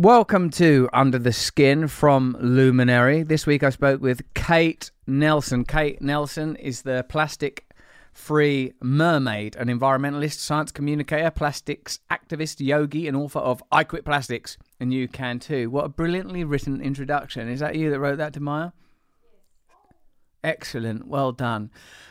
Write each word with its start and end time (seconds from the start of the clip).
Welcome 0.00 0.50
to 0.50 0.88
Under 0.92 1.18
the 1.18 1.32
Skin 1.32 1.88
from 1.88 2.36
Luminary. 2.38 3.24
This 3.24 3.48
week 3.48 3.64
I 3.64 3.70
spoke 3.70 4.00
with 4.00 4.22
Kate 4.32 4.92
Nelson. 5.08 5.64
Kate 5.64 6.00
Nelson 6.00 6.54
is 6.54 6.82
the 6.82 7.04
plastic 7.08 7.68
free 8.12 8.74
mermaid, 8.80 9.56
an 9.56 9.66
environmentalist, 9.66 10.34
science 10.34 10.70
communicator, 10.70 11.32
plastics 11.32 11.98
activist, 12.12 12.64
yogi, 12.64 13.08
and 13.08 13.16
author 13.16 13.40
of 13.40 13.60
I 13.72 13.82
Quit 13.82 14.04
Plastics, 14.04 14.56
and 14.78 14.94
you 14.94 15.08
can 15.08 15.40
too. 15.40 15.68
What 15.68 15.86
a 15.86 15.88
brilliantly 15.88 16.44
written 16.44 16.80
introduction. 16.80 17.48
Is 17.48 17.58
that 17.58 17.74
you 17.74 17.90
that 17.90 17.98
wrote 17.98 18.18
that, 18.18 18.32
Demaya? 18.32 18.72
Excellent. 20.44 21.06
Well 21.06 21.32
done. 21.32 21.70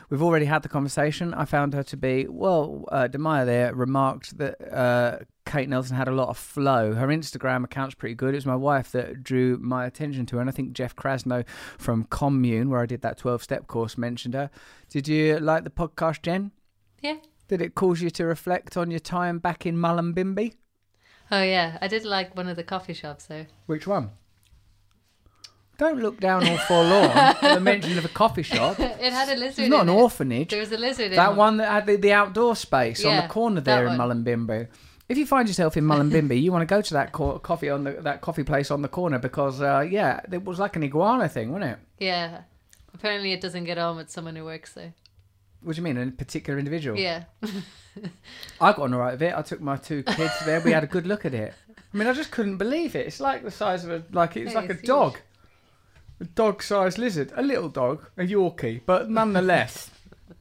We've 0.10 0.22
already 0.22 0.46
had 0.46 0.64
the 0.64 0.70
conversation. 0.70 1.34
I 1.34 1.46
found 1.46 1.74
her 1.74 1.84
to 1.84 1.98
be, 1.98 2.28
well, 2.30 2.86
uh, 2.92 3.08
Demaya 3.10 3.46
there 3.46 3.74
remarked 3.74 4.38
that 4.38 4.74
uh, 4.74 5.20
Kate 5.46 5.70
Nelson 5.70 5.96
had 5.96 6.08
a 6.08 6.14
lot 6.14 6.30
of 6.30 6.38
flow. 6.38 6.94
Her 6.94 7.08
Instagram 7.08 7.64
account's 7.64 7.96
pretty 7.96 8.16
good. 8.16 8.34
It 8.34 8.38
was 8.38 8.46
my 8.46 8.56
wife 8.56 8.92
that 8.92 9.24
drew 9.24 9.58
my 9.58 9.86
attention 9.86 10.26
to 10.28 10.36
her. 10.36 10.42
And 10.42 10.50
I 10.50 10.54
think 10.54 10.74
Jeff 10.74 10.96
Krasno 10.96 11.46
from 11.78 12.06
Commune, 12.06 12.70
where 12.70 12.82
I 12.82 12.86
did 12.86 13.02
that 13.02 13.18
12 13.18 13.44
step 13.44 13.68
course, 13.68 13.98
mentioned 13.98 14.34
her. 14.34 14.50
Did 14.90 15.08
you 15.08 15.40
like 15.40 15.64
the 15.64 15.70
podcast, 15.70 16.22
Jen? 16.22 16.52
Yeah. 17.02 17.18
Did 17.48 17.62
it 17.62 17.76
cause 17.76 18.02
you 18.02 18.10
to 18.12 18.26
reflect 18.26 18.76
on 18.76 18.92
your 18.92 19.00
time 19.00 19.40
back 19.40 19.66
in 19.66 19.78
Mullumbimby? 19.78 20.54
Oh 21.32 21.42
yeah, 21.42 21.78
I 21.82 21.88
did 21.88 22.06
like 22.06 22.36
one 22.36 22.48
of 22.48 22.56
the 22.56 22.64
coffee 22.64 22.94
shops 22.94 23.26
though. 23.26 23.46
Which 23.66 23.88
one? 23.88 24.12
Don't 25.78 26.00
look 26.00 26.20
down 26.20 26.48
all 26.48 26.58
forlorn 26.58 27.12
at 27.12 27.40
the 27.42 27.60
mention 27.72 27.98
of 27.98 28.06
a 28.06 28.10
coffee 28.10 28.42
shop. 28.44 28.80
it 28.80 29.14
had 29.14 29.30
a 29.30 29.36
lizard. 29.36 29.60
It's 29.66 29.70
not 29.70 29.84
in 29.84 29.90
an 29.90 29.96
it. 29.96 30.00
orphanage. 30.02 30.50
There 30.50 30.60
was 30.60 30.72
a 30.72 30.78
lizard. 30.78 31.12
That 31.14 31.32
in 31.32 31.36
one 31.38 31.58
that 31.58 31.70
had 31.72 31.86
the, 31.86 31.96
the 31.98 32.14
outdoor 32.14 32.56
space 32.56 33.06
on 33.06 33.16
the 33.18 33.28
corner 33.28 33.62
there 33.62 33.86
in 33.88 33.98
one. 33.98 34.24
Mullumbimby. 34.24 34.68
If 35.08 35.18
you 35.18 35.26
find 35.26 35.48
yourself 35.48 35.78
in 35.78 35.86
Mullumbimby, 35.86 36.42
you 36.42 36.52
want 36.52 36.68
to 36.68 36.76
go 36.76 36.82
to 36.82 36.94
that 36.96 37.12
co- 37.14 37.40
coffee 37.40 37.70
on 37.70 37.84
the 37.84 37.92
that 37.92 38.22
coffee 38.22 38.44
place 38.44 38.72
on 38.72 38.82
the 38.82 38.88
corner 38.90 39.20
because 39.20 39.62
uh, 39.62 39.80
yeah, 39.90 40.20
it 40.32 40.44
was 40.44 40.60
like 40.60 40.76
an 40.76 40.84
iguana 40.84 41.30
thing, 41.30 41.52
wasn't 41.52 41.72
it? 41.74 41.78
Yeah. 42.00 42.42
Apparently, 42.94 43.32
it 43.32 43.40
doesn't 43.42 43.66
get 43.66 43.78
on 43.78 43.96
with 43.98 44.10
someone 44.10 44.36
who 44.36 44.44
works 44.46 44.74
there. 44.74 44.94
What 45.62 45.76
do 45.76 45.82
you 45.82 45.84
mean, 45.84 45.98
a 45.98 46.12
particular 46.12 46.58
individual? 46.60 46.98
Yeah. 46.98 47.24
I 48.62 48.72
got 48.74 48.80
on 48.80 48.94
all 48.94 49.00
right 49.00 49.12
with 49.14 49.22
it. 49.24 49.34
I 49.36 49.42
took 49.42 49.62
my 49.62 49.78
two 49.78 50.04
kids 50.04 50.34
there. 50.46 50.62
We 50.62 50.72
had 50.72 50.84
a 50.84 50.88
good 50.88 51.08
look 51.08 51.26
at 51.26 51.34
it. 51.34 51.54
I 51.94 51.98
mean, 51.98 52.08
I 52.08 52.14
just 52.14 52.32
couldn't 52.32 52.58
believe 52.58 52.96
it. 52.96 53.08
It's 53.08 53.20
like 53.20 53.44
the 53.44 53.52
size 53.52 53.84
of 53.86 53.92
a 53.92 54.04
like 54.12 54.36
it's 54.38 54.54
Yeah, 54.54 54.60
like 54.60 54.70
a 54.70 54.74
huge. 54.74 54.86
dog, 54.86 55.18
a 56.20 56.26
dog-sized 56.26 56.98
lizard, 56.98 57.32
a 57.36 57.42
little 57.42 57.70
dog, 57.70 58.10
a 58.18 58.24
Yorkie, 58.24 58.82
but 58.86 59.10
nonetheless, 59.10 59.92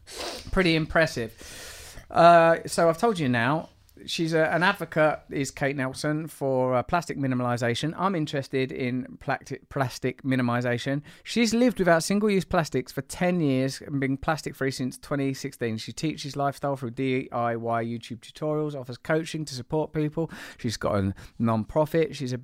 pretty 0.53 0.75
impressive. 0.75 1.97
Uh, 2.11 2.59
so 2.67 2.89
I've 2.89 2.99
told 2.99 3.19
you 3.19 3.29
now. 3.29 3.71
She's 4.05 4.35
a, 4.35 4.45
an 4.55 4.63
advocate, 4.63 5.21
is 5.31 5.51
Kate 5.51 5.75
Nelson, 5.75 6.29
for 6.29 6.75
uh, 6.77 6.83
plastic 6.83 7.19
minimalisation. 7.19 7.95
I'm 7.97 8.15
interested 8.15 8.71
in 8.71 9.19
plastic, 9.21 9.69
plastic 9.69 10.23
minimalisation. 10.23 11.03
She's 11.25 11.55
lived 11.55 11.79
without 11.79 12.05
single 12.05 12.31
use 12.31 12.45
plastics 12.45 12.93
for 12.93 13.01
10 13.01 13.41
years 13.41 13.81
and 13.81 13.99
been 13.99 14.17
plastic 14.17 14.55
free 14.55 14.71
since 14.71 14.99
2016. 14.99 15.79
She 15.79 15.93
teaches 15.93 16.37
lifestyle 16.37 16.77
through 16.77 16.93
DIY 16.93 17.31
YouTube 17.31 18.21
tutorials, 18.21 18.79
offers 18.79 18.99
coaching 18.99 19.45
to 19.47 19.55
support 19.55 19.93
people. 19.93 20.31
She's 20.59 20.77
got 20.77 20.97
a 20.97 21.15
non 21.39 21.65
profit. 21.65 22.15
She's 22.15 22.35
a, 22.35 22.41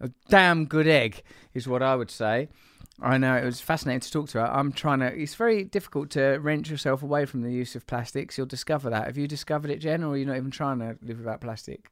a 0.00 0.10
damn 0.28 0.64
good 0.66 0.86
egg, 0.88 1.22
is 1.54 1.66
what 1.68 1.82
I 1.82 1.96
would 1.96 2.10
say. 2.10 2.48
I 3.00 3.16
know 3.16 3.36
it 3.36 3.44
was 3.44 3.60
fascinating 3.60 4.00
to 4.00 4.10
talk 4.10 4.28
to 4.30 4.40
her. 4.40 4.46
I'm 4.46 4.72
trying 4.72 4.98
to. 5.00 5.06
It's 5.06 5.36
very 5.36 5.62
difficult 5.64 6.10
to 6.10 6.38
wrench 6.38 6.68
yourself 6.68 7.02
away 7.02 7.26
from 7.26 7.42
the 7.42 7.52
use 7.52 7.76
of 7.76 7.86
plastics. 7.86 8.36
You'll 8.36 8.46
discover 8.48 8.90
that. 8.90 9.06
Have 9.06 9.16
you 9.16 9.28
discovered 9.28 9.70
it, 9.70 9.78
Jen, 9.78 10.02
or 10.02 10.14
are 10.14 10.16
you 10.16 10.24
not 10.26 10.36
even 10.36 10.50
trying 10.50 10.80
to 10.80 10.96
live 11.02 11.18
without 11.18 11.40
plastic? 11.40 11.90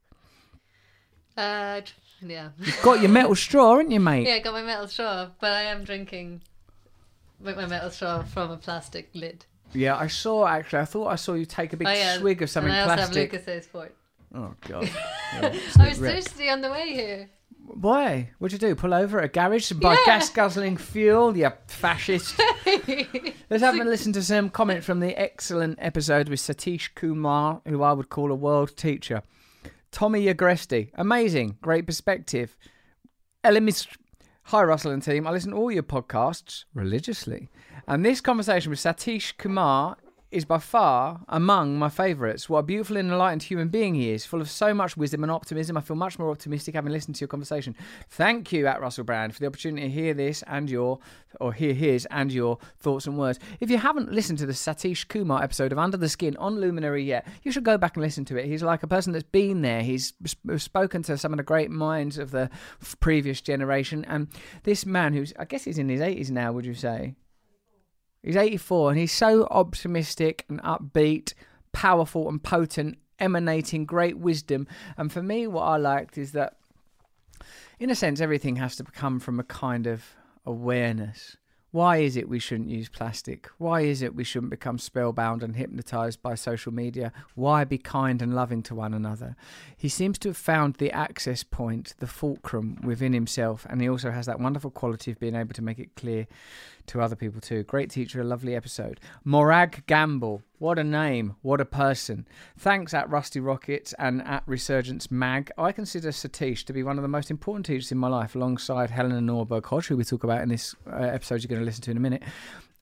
Uh, 1.36 1.80
yeah. 2.22 2.48
You've 2.58 2.82
got 2.82 3.00
your 3.00 3.10
metal 3.10 3.34
straw, 3.34 3.76
haven't 3.76 3.90
you, 3.92 4.00
mate? 4.00 4.26
Yeah, 4.28 4.34
I 4.34 4.38
got 4.40 4.52
my 4.54 4.62
metal 4.62 4.88
straw, 4.88 5.28
but 5.40 5.52
I 5.52 5.62
am 5.62 5.84
drinking 5.84 6.42
with 7.40 7.56
my 7.56 7.66
metal 7.66 7.90
straw 7.90 8.22
from 8.22 8.50
a 8.50 8.56
plastic 8.56 9.10
lid. 9.14 9.44
Yeah, 9.72 9.96
I 9.96 10.06
saw 10.06 10.46
actually. 10.46 10.78
I 10.80 10.84
thought 10.86 11.08
I 11.08 11.16
saw 11.16 11.34
you 11.34 11.44
take 11.44 11.72
a 11.72 11.76
big 11.76 11.86
Oh, 11.88 11.92
yeah. 11.92 12.16
swig 12.18 12.40
of 12.40 12.48
something 12.50 12.72
and 12.72 12.78
I 12.78 12.82
also 12.84 12.94
plastic. 13.12 13.32
have 13.32 13.46
Lucas's 13.46 13.66
for 13.66 13.86
it. 13.86 13.94
Oh 14.34 14.54
god. 14.66 14.88
Yeah, 15.34 15.54
I 15.78 15.88
was 15.88 15.98
thirsty 15.98 16.48
on 16.48 16.60
the 16.62 16.70
way 16.70 16.92
here. 16.94 17.28
Why? 17.74 18.30
What'd 18.38 18.52
you 18.60 18.68
do? 18.68 18.74
Pull 18.74 18.94
over 18.94 19.18
at 19.18 19.24
a 19.24 19.28
garage 19.28 19.70
and 19.70 19.80
buy 19.80 19.92
Yeah. 19.94 20.04
gas 20.06 20.30
guzzling 20.30 20.76
fuel? 20.76 21.36
You 21.36 21.50
fascist. 21.66 22.38
Let's 23.50 23.62
have 23.62 23.78
a 23.78 23.84
listen 23.84 24.12
to 24.14 24.22
some 24.22 24.50
comment 24.50 24.84
from 24.84 25.00
the 25.00 25.18
excellent 25.20 25.78
episode 25.80 26.28
with 26.28 26.40
Satish 26.40 26.94
Kumar, 26.94 27.60
who 27.66 27.82
I 27.82 27.92
would 27.92 28.08
call 28.08 28.30
a 28.30 28.34
world 28.36 28.76
teacher. 28.76 29.22
Tommy 29.90 30.26
Agresti, 30.26 30.90
amazing, 30.94 31.56
great 31.62 31.86
perspective. 31.86 32.56
Elemis- 33.44 33.88
Hi, 34.44 34.62
Russell 34.62 34.92
and 34.92 35.02
team. 35.02 35.26
I 35.26 35.32
listen 35.32 35.50
to 35.50 35.56
all 35.56 35.72
your 35.72 35.82
podcasts 35.82 36.64
religiously. 36.72 37.48
And 37.88 38.04
this 38.04 38.20
conversation 38.20 38.70
with 38.70 38.78
Satish 38.78 39.36
Kumar 39.38 39.96
is 40.30 40.44
by 40.44 40.58
far 40.58 41.20
among 41.28 41.78
my 41.78 41.88
favourites. 41.88 42.48
What 42.48 42.58
a 42.58 42.62
beautiful 42.64 42.96
and 42.96 43.10
enlightened 43.10 43.44
human 43.44 43.68
being 43.68 43.94
he 43.94 44.10
is, 44.10 44.26
full 44.26 44.40
of 44.40 44.50
so 44.50 44.74
much 44.74 44.96
wisdom 44.96 45.22
and 45.22 45.30
optimism. 45.30 45.76
I 45.76 45.80
feel 45.80 45.96
much 45.96 46.18
more 46.18 46.30
optimistic 46.30 46.74
having 46.74 46.92
listened 46.92 47.14
to 47.16 47.20
your 47.20 47.28
conversation. 47.28 47.76
Thank 48.10 48.52
you, 48.52 48.66
at 48.66 48.80
Russell 48.80 49.04
Brand, 49.04 49.34
for 49.34 49.40
the 49.40 49.46
opportunity 49.46 49.86
to 49.86 49.92
hear 49.92 50.14
this 50.14 50.42
and 50.46 50.68
your, 50.68 50.98
or 51.40 51.52
hear 51.52 51.74
his 51.74 52.06
and 52.10 52.32
your 52.32 52.58
thoughts 52.78 53.06
and 53.06 53.16
words. 53.16 53.38
If 53.60 53.70
you 53.70 53.78
haven't 53.78 54.12
listened 54.12 54.38
to 54.40 54.46
the 54.46 54.52
Satish 54.52 55.06
Kumar 55.06 55.42
episode 55.42 55.70
of 55.70 55.78
Under 55.78 55.96
the 55.96 56.08
Skin 56.08 56.36
on 56.38 56.60
Luminary 56.60 57.04
yet, 57.04 57.26
you 57.42 57.52
should 57.52 57.64
go 57.64 57.78
back 57.78 57.96
and 57.96 58.02
listen 58.02 58.24
to 58.26 58.36
it. 58.36 58.46
He's 58.46 58.62
like 58.62 58.82
a 58.82 58.88
person 58.88 59.12
that's 59.12 59.22
been 59.22 59.62
there. 59.62 59.82
He's 59.82 60.12
sp- 60.26 60.58
spoken 60.58 61.02
to 61.04 61.16
some 61.16 61.32
of 61.32 61.36
the 61.36 61.44
great 61.44 61.70
minds 61.70 62.18
of 62.18 62.32
the 62.32 62.50
previous 62.98 63.40
generation. 63.40 64.04
And 64.06 64.28
this 64.64 64.84
man, 64.84 65.12
who's, 65.12 65.32
I 65.38 65.44
guess 65.44 65.64
he's 65.64 65.78
in 65.78 65.88
his 65.88 66.00
80s 66.00 66.30
now, 66.30 66.50
would 66.52 66.66
you 66.66 66.74
say? 66.74 67.14
He's 68.26 68.34
84 68.34 68.90
and 68.90 68.98
he's 68.98 69.12
so 69.12 69.46
optimistic 69.52 70.44
and 70.48 70.60
upbeat, 70.62 71.32
powerful 71.70 72.28
and 72.28 72.42
potent, 72.42 72.98
emanating 73.20 73.86
great 73.86 74.18
wisdom. 74.18 74.66
And 74.96 75.12
for 75.12 75.22
me, 75.22 75.46
what 75.46 75.62
I 75.62 75.76
liked 75.76 76.18
is 76.18 76.32
that, 76.32 76.56
in 77.78 77.88
a 77.88 77.94
sense, 77.94 78.20
everything 78.20 78.56
has 78.56 78.74
to 78.76 78.84
come 78.84 79.20
from 79.20 79.38
a 79.38 79.44
kind 79.44 79.86
of 79.86 80.16
awareness. 80.44 81.36
Why 81.76 81.98
is 81.98 82.16
it 82.16 82.26
we 82.26 82.38
shouldn't 82.38 82.70
use 82.70 82.88
plastic? 82.88 83.50
Why 83.58 83.82
is 83.82 84.00
it 84.00 84.14
we 84.14 84.24
shouldn't 84.24 84.48
become 84.48 84.78
spellbound 84.78 85.42
and 85.42 85.56
hypnotized 85.56 86.22
by 86.22 86.34
social 86.34 86.72
media? 86.72 87.12
Why 87.34 87.64
be 87.64 87.76
kind 87.76 88.22
and 88.22 88.34
loving 88.34 88.62
to 88.62 88.74
one 88.74 88.94
another? 88.94 89.36
He 89.76 89.90
seems 89.90 90.18
to 90.20 90.30
have 90.30 90.38
found 90.38 90.76
the 90.76 90.90
access 90.90 91.42
point, 91.42 91.92
the 91.98 92.06
fulcrum 92.06 92.78
within 92.82 93.12
himself, 93.12 93.66
and 93.68 93.82
he 93.82 93.90
also 93.90 94.10
has 94.10 94.24
that 94.24 94.40
wonderful 94.40 94.70
quality 94.70 95.10
of 95.10 95.20
being 95.20 95.34
able 95.34 95.52
to 95.52 95.60
make 95.60 95.78
it 95.78 95.94
clear 95.96 96.26
to 96.86 97.02
other 97.02 97.14
people 97.14 97.42
too. 97.42 97.62
Great 97.64 97.90
teacher, 97.90 98.22
a 98.22 98.24
lovely 98.24 98.56
episode. 98.56 98.98
Morag 99.22 99.84
Gamble, 99.86 100.40
what 100.58 100.78
a 100.78 100.84
name, 100.84 101.36
what 101.42 101.60
a 101.60 101.64
person. 101.64 102.26
Thanks 102.58 102.94
at 102.94 103.10
Rusty 103.10 103.40
Rockets 103.40 103.92
and 103.98 104.22
at 104.22 104.42
Resurgence 104.46 105.10
Mag. 105.10 105.50
I 105.58 105.72
consider 105.72 106.10
Satish 106.10 106.64
to 106.64 106.72
be 106.72 106.82
one 106.82 106.98
of 106.98 107.02
the 107.02 107.08
most 107.08 107.30
important 107.30 107.66
teachers 107.66 107.92
in 107.92 107.98
my 107.98 108.08
life, 108.08 108.34
alongside 108.34 108.90
Helena 108.90 109.20
Norberg 109.20 109.66
Hodge, 109.66 109.88
who 109.88 109.96
we 109.96 110.04
talk 110.04 110.24
about 110.24 110.42
in 110.42 110.48
this 110.48 110.74
uh, 110.90 110.96
episode 110.96 111.42
you're 111.42 111.48
going 111.48 111.60
to 111.60 111.64
listen 111.66 111.82
to 111.82 111.90
in 111.90 111.96
a 111.96 112.00
minute. 112.00 112.22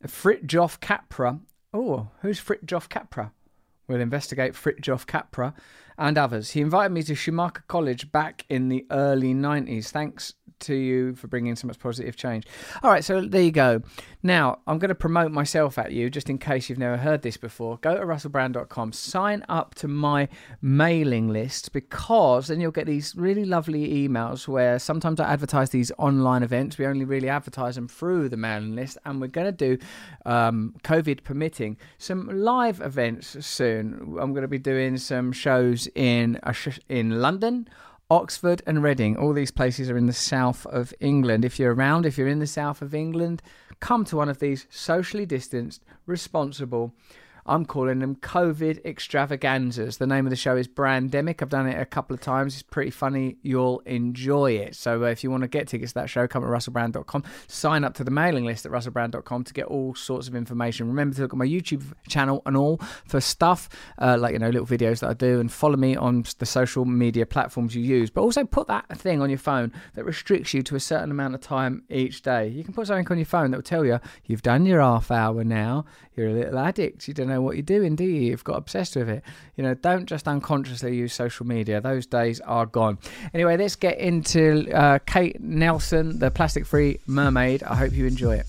Fritjof 0.06 0.80
Capra. 0.80 1.40
Oh, 1.72 2.08
who's 2.20 2.40
Fritjof 2.40 2.88
Capra? 2.88 3.32
We'll 3.88 4.00
investigate 4.00 4.54
Fritjof 4.54 5.06
Capra 5.06 5.54
and 5.98 6.18
others. 6.18 6.52
He 6.52 6.60
invited 6.60 6.92
me 6.92 7.02
to 7.04 7.14
Schumacher 7.14 7.64
College 7.68 8.10
back 8.12 8.44
in 8.48 8.68
the 8.68 8.86
early 8.90 9.34
90s. 9.34 9.88
Thanks 9.88 10.34
to 10.60 10.74
you 10.74 11.14
for 11.14 11.26
bringing 11.28 11.56
so 11.56 11.66
much 11.66 11.78
positive 11.78 12.16
change. 12.16 12.46
All 12.82 12.90
right, 12.90 13.04
so 13.04 13.20
there 13.20 13.42
you 13.42 13.50
go. 13.50 13.82
Now, 14.22 14.60
I'm 14.66 14.78
going 14.78 14.88
to 14.88 14.94
promote 14.94 15.30
myself 15.32 15.76
at 15.76 15.92
you 15.92 16.08
just 16.08 16.30
in 16.30 16.38
case 16.38 16.68
you've 16.68 16.78
never 16.78 16.96
heard 16.96 17.22
this 17.22 17.36
before. 17.36 17.76
Go 17.78 17.94
to 17.94 18.06
russellbrand.com, 18.06 18.92
sign 18.92 19.44
up 19.48 19.74
to 19.76 19.88
my 19.88 20.28
mailing 20.62 21.28
list 21.28 21.72
because 21.72 22.48
then 22.48 22.60
you'll 22.60 22.70
get 22.70 22.86
these 22.86 23.14
really 23.14 23.44
lovely 23.44 24.08
emails 24.08 24.48
where 24.48 24.78
sometimes 24.78 25.20
I 25.20 25.30
advertise 25.30 25.70
these 25.70 25.92
online 25.98 26.42
events. 26.42 26.78
We 26.78 26.86
only 26.86 27.04
really 27.04 27.28
advertise 27.28 27.74
them 27.74 27.86
through 27.86 28.30
the 28.30 28.38
mailing 28.38 28.74
list, 28.74 28.96
and 29.04 29.20
we're 29.20 29.26
going 29.26 29.46
to 29.46 29.76
do, 29.76 29.84
um, 30.24 30.74
COVID 30.82 31.22
permitting, 31.22 31.76
some 31.98 32.28
live 32.28 32.80
events 32.80 33.44
soon. 33.44 34.16
I'm 34.18 34.32
going 34.32 34.42
to 34.42 34.48
be 34.48 34.58
doing 34.58 34.96
some 34.96 35.32
shows 35.32 35.83
in 35.94 36.38
uh, 36.42 36.54
in 36.88 37.20
London. 37.20 37.68
Oxford 38.10 38.62
and 38.66 38.82
Reading, 38.82 39.16
all 39.16 39.32
these 39.32 39.50
places 39.50 39.88
are 39.88 39.96
in 39.96 40.06
the 40.06 40.12
south 40.12 40.66
of 40.66 40.92
England. 41.00 41.42
If 41.42 41.58
you're 41.58 41.74
around, 41.74 42.04
if 42.04 42.18
you're 42.18 42.28
in 42.28 42.38
the 42.38 42.46
south 42.46 42.82
of 42.82 42.94
England, 42.94 43.42
come 43.80 44.04
to 44.04 44.16
one 44.16 44.28
of 44.28 44.40
these 44.40 44.66
socially 44.68 45.24
distanced, 45.24 45.82
responsible. 46.06 46.94
I'm 47.46 47.66
calling 47.66 47.98
them 47.98 48.16
COVID 48.16 48.84
extravaganzas. 48.86 49.98
The 49.98 50.06
name 50.06 50.24
of 50.26 50.30
the 50.30 50.36
show 50.36 50.56
is 50.56 50.66
Brandemic. 50.66 51.42
I've 51.42 51.50
done 51.50 51.66
it 51.66 51.78
a 51.78 51.84
couple 51.84 52.14
of 52.14 52.20
times. 52.20 52.54
It's 52.54 52.62
pretty 52.62 52.90
funny. 52.90 53.36
You'll 53.42 53.80
enjoy 53.80 54.52
it. 54.52 54.74
So 54.74 55.04
uh, 55.04 55.08
if 55.08 55.22
you 55.22 55.30
want 55.30 55.42
to 55.42 55.48
get 55.48 55.68
tickets 55.68 55.92
to 55.92 56.00
that 56.00 56.08
show, 56.08 56.26
come 56.26 56.42
to 56.42 56.48
russellbrand.com. 56.48 57.24
Sign 57.46 57.84
up 57.84 57.94
to 57.94 58.04
the 58.04 58.10
mailing 58.10 58.46
list 58.46 58.64
at 58.64 58.72
russellbrand.com 58.72 59.44
to 59.44 59.52
get 59.52 59.66
all 59.66 59.94
sorts 59.94 60.26
of 60.26 60.34
information. 60.34 60.88
Remember 60.88 61.14
to 61.16 61.22
look 61.22 61.34
at 61.34 61.38
my 61.38 61.46
YouTube 61.46 61.84
channel 62.08 62.40
and 62.46 62.56
all 62.56 62.78
for 63.06 63.20
stuff 63.20 63.68
uh, 63.98 64.16
like, 64.18 64.32
you 64.32 64.38
know, 64.38 64.48
little 64.48 64.66
videos 64.66 65.00
that 65.00 65.10
I 65.10 65.14
do 65.14 65.38
and 65.38 65.52
follow 65.52 65.76
me 65.76 65.96
on 65.96 66.24
the 66.38 66.46
social 66.46 66.86
media 66.86 67.26
platforms 67.26 67.74
you 67.74 67.82
use. 67.82 68.08
But 68.08 68.22
also 68.22 68.44
put 68.44 68.68
that 68.68 68.88
thing 68.96 69.20
on 69.20 69.28
your 69.28 69.38
phone 69.38 69.70
that 69.94 70.04
restricts 70.04 70.54
you 70.54 70.62
to 70.62 70.76
a 70.76 70.80
certain 70.80 71.10
amount 71.10 71.34
of 71.34 71.42
time 71.42 71.82
each 71.90 72.22
day. 72.22 72.48
You 72.48 72.64
can 72.64 72.72
put 72.72 72.86
something 72.86 73.06
on 73.10 73.18
your 73.18 73.26
phone 73.26 73.50
that 73.50 73.58
will 73.58 73.62
tell 73.62 73.84
you 73.84 74.00
you've 74.24 74.42
done 74.42 74.64
your 74.64 74.80
half 74.80 75.10
hour 75.10 75.44
now. 75.44 75.84
You're 76.16 76.28
a 76.28 76.32
little 76.32 76.58
addict. 76.58 77.08
You 77.08 77.14
don't 77.14 77.28
know 77.28 77.42
what 77.42 77.56
you're 77.56 77.62
doing, 77.62 77.96
do 77.96 78.04
you? 78.04 78.20
You've 78.30 78.44
got 78.44 78.56
obsessed 78.56 78.94
with 78.94 79.08
it. 79.08 79.22
You 79.56 79.64
know, 79.64 79.74
don't 79.74 80.06
just 80.06 80.28
unconsciously 80.28 80.94
use 80.96 81.12
social 81.12 81.46
media. 81.46 81.80
Those 81.80 82.06
days 82.06 82.40
are 82.40 82.66
gone. 82.66 82.98
Anyway, 83.32 83.56
let's 83.56 83.76
get 83.76 83.98
into 83.98 84.70
uh, 84.72 85.00
Kate 85.06 85.40
Nelson, 85.40 86.20
the 86.20 86.30
plastic 86.30 86.66
free 86.66 87.00
mermaid. 87.06 87.62
I 87.64 87.74
hope 87.74 87.92
you 87.92 88.06
enjoy 88.06 88.36
it. 88.36 88.46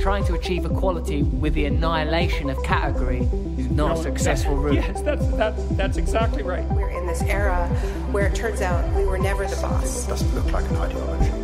Trying 0.00 0.24
to 0.24 0.34
achieve 0.34 0.64
equality 0.64 1.22
with 1.22 1.54
the 1.54 1.64
annihilation 1.66 2.50
of 2.50 2.62
category 2.64 3.20
is 3.56 3.70
not 3.70 3.98
a 3.98 4.02
successful 4.02 4.56
route. 4.56 4.74
Yes, 4.74 5.00
that's, 5.02 5.26
that, 5.36 5.76
that's 5.76 5.96
exactly 5.96 6.42
right. 6.42 6.64
We're 6.70 6.90
in 6.90 7.06
this 7.06 7.22
era 7.22 7.68
where 8.10 8.26
it 8.26 8.34
turns 8.34 8.60
out 8.60 8.92
we 8.96 9.04
were 9.04 9.18
never 9.18 9.46
the 9.46 9.56
boss. 9.56 10.04
It 10.04 10.08
doesn't 10.08 10.34
look 10.34 10.52
like 10.52 10.68
an 10.70 10.76
ideology. 10.76 11.41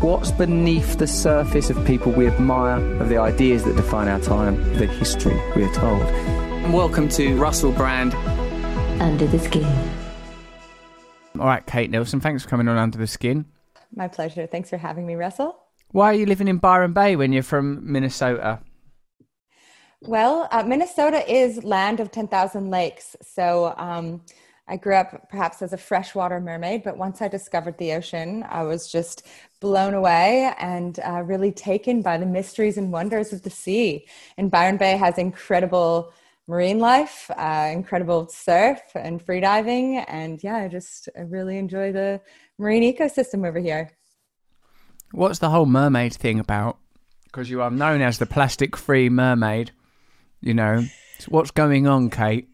What's 0.00 0.30
beneath 0.30 0.96
the 0.96 1.08
surface 1.08 1.70
of 1.70 1.84
people 1.84 2.12
we 2.12 2.28
admire, 2.28 2.78
of 3.00 3.08
the 3.08 3.18
ideas 3.18 3.64
that 3.64 3.74
define 3.74 4.06
our 4.06 4.20
time, 4.20 4.54
the 4.74 4.86
history 4.86 5.34
we 5.56 5.64
are 5.64 5.74
told? 5.74 6.02
And 6.02 6.72
welcome 6.72 7.08
to 7.08 7.36
Russell 7.36 7.72
Brand. 7.72 8.14
Under 9.02 9.26
the 9.26 9.40
Skin. 9.40 9.64
All 11.40 11.46
right, 11.46 11.66
Kate 11.66 11.90
Nelson, 11.90 12.20
thanks 12.20 12.44
for 12.44 12.48
coming 12.48 12.68
on 12.68 12.78
Under 12.78 12.96
the 12.96 13.08
Skin. 13.08 13.44
My 13.92 14.06
pleasure. 14.06 14.46
Thanks 14.46 14.70
for 14.70 14.76
having 14.76 15.04
me, 15.04 15.16
Russell. 15.16 15.58
Why 15.90 16.12
are 16.12 16.14
you 16.14 16.26
living 16.26 16.46
in 16.46 16.58
Byron 16.58 16.92
Bay 16.92 17.16
when 17.16 17.32
you're 17.32 17.42
from 17.42 17.80
Minnesota? 17.90 18.60
Well, 20.02 20.46
uh, 20.52 20.62
Minnesota 20.62 21.28
is 21.28 21.64
land 21.64 21.98
of 21.98 22.12
10,000 22.12 22.70
lakes. 22.70 23.16
So 23.20 23.74
um, 23.76 24.20
I 24.68 24.76
grew 24.76 24.94
up 24.94 25.28
perhaps 25.30 25.62
as 25.62 25.72
a 25.72 25.78
freshwater 25.78 26.40
mermaid, 26.40 26.82
but 26.84 26.98
once 26.98 27.22
I 27.22 27.28
discovered 27.28 27.78
the 27.78 27.94
ocean, 27.94 28.44
I 28.48 28.62
was 28.64 28.92
just 28.92 29.26
blown 29.60 29.94
away 29.94 30.52
and 30.58 31.00
uh, 31.00 31.22
really 31.22 31.52
taken 31.52 32.02
by 32.02 32.16
the 32.16 32.26
mysteries 32.26 32.76
and 32.76 32.92
wonders 32.92 33.32
of 33.32 33.42
the 33.42 33.50
sea. 33.50 34.06
And 34.36 34.50
Byron 34.50 34.76
Bay 34.76 34.96
has 34.96 35.18
incredible 35.18 36.12
marine 36.46 36.78
life, 36.78 37.30
uh, 37.36 37.70
incredible 37.72 38.28
surf 38.28 38.80
and 38.94 39.24
freediving. 39.24 40.04
And 40.08 40.42
yeah, 40.42 40.56
I 40.56 40.68
just 40.68 41.08
I 41.16 41.22
really 41.22 41.58
enjoy 41.58 41.92
the 41.92 42.20
marine 42.58 42.82
ecosystem 42.82 43.46
over 43.46 43.58
here. 43.58 43.90
What's 45.12 45.38
the 45.38 45.50
whole 45.50 45.66
mermaid 45.66 46.14
thing 46.14 46.38
about? 46.38 46.78
Because 47.24 47.50
you 47.50 47.62
are 47.62 47.70
known 47.70 48.00
as 48.00 48.18
the 48.18 48.26
plastic 48.26 48.76
free 48.76 49.08
mermaid. 49.08 49.72
You 50.40 50.54
know, 50.54 50.84
what's 51.28 51.50
going 51.50 51.86
on, 51.86 52.10
Kate? 52.10 52.48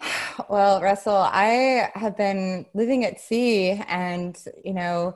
Well, 0.48 0.80
Russell, 0.80 1.14
I 1.14 1.90
have 1.94 2.16
been 2.16 2.64
living 2.72 3.04
at 3.04 3.20
sea 3.20 3.82
and, 3.86 4.36
you 4.64 4.72
know, 4.72 5.14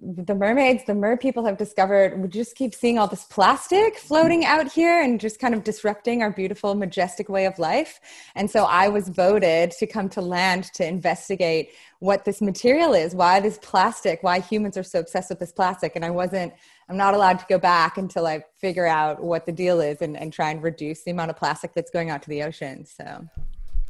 the 0.00 0.34
mermaids, 0.34 0.84
the 0.84 0.94
mer 0.94 1.16
people 1.16 1.44
have 1.44 1.56
discovered, 1.56 2.20
we 2.20 2.28
just 2.28 2.54
keep 2.54 2.72
seeing 2.72 2.98
all 2.98 3.08
this 3.08 3.24
plastic 3.24 3.98
floating 3.98 4.44
out 4.44 4.70
here 4.70 5.02
and 5.02 5.18
just 5.18 5.40
kind 5.40 5.54
of 5.54 5.64
disrupting 5.64 6.22
our 6.22 6.30
beautiful, 6.30 6.76
majestic 6.76 7.28
way 7.28 7.46
of 7.46 7.58
life. 7.58 8.00
And 8.36 8.48
so 8.48 8.64
I 8.64 8.88
was 8.88 9.08
voted 9.08 9.72
to 9.72 9.86
come 9.88 10.08
to 10.10 10.20
land 10.20 10.64
to 10.74 10.86
investigate 10.86 11.70
what 11.98 12.24
this 12.24 12.40
material 12.40 12.94
is, 12.94 13.12
why 13.12 13.40
this 13.40 13.58
plastic, 13.60 14.22
why 14.22 14.38
humans 14.38 14.76
are 14.76 14.84
so 14.84 15.00
obsessed 15.00 15.30
with 15.30 15.40
this 15.40 15.50
plastic. 15.50 15.96
And 15.96 16.04
I 16.04 16.10
wasn't, 16.10 16.52
I'm 16.88 16.96
not 16.96 17.14
allowed 17.14 17.40
to 17.40 17.46
go 17.48 17.58
back 17.58 17.98
until 17.98 18.24
I 18.28 18.44
figure 18.56 18.86
out 18.86 19.20
what 19.20 19.46
the 19.46 19.52
deal 19.52 19.80
is 19.80 20.00
and, 20.00 20.16
and 20.16 20.32
try 20.32 20.50
and 20.50 20.62
reduce 20.62 21.02
the 21.02 21.10
amount 21.10 21.30
of 21.30 21.36
plastic 21.36 21.74
that's 21.74 21.90
going 21.90 22.08
out 22.08 22.22
to 22.22 22.28
the 22.28 22.44
ocean. 22.44 22.86
So 22.86 23.26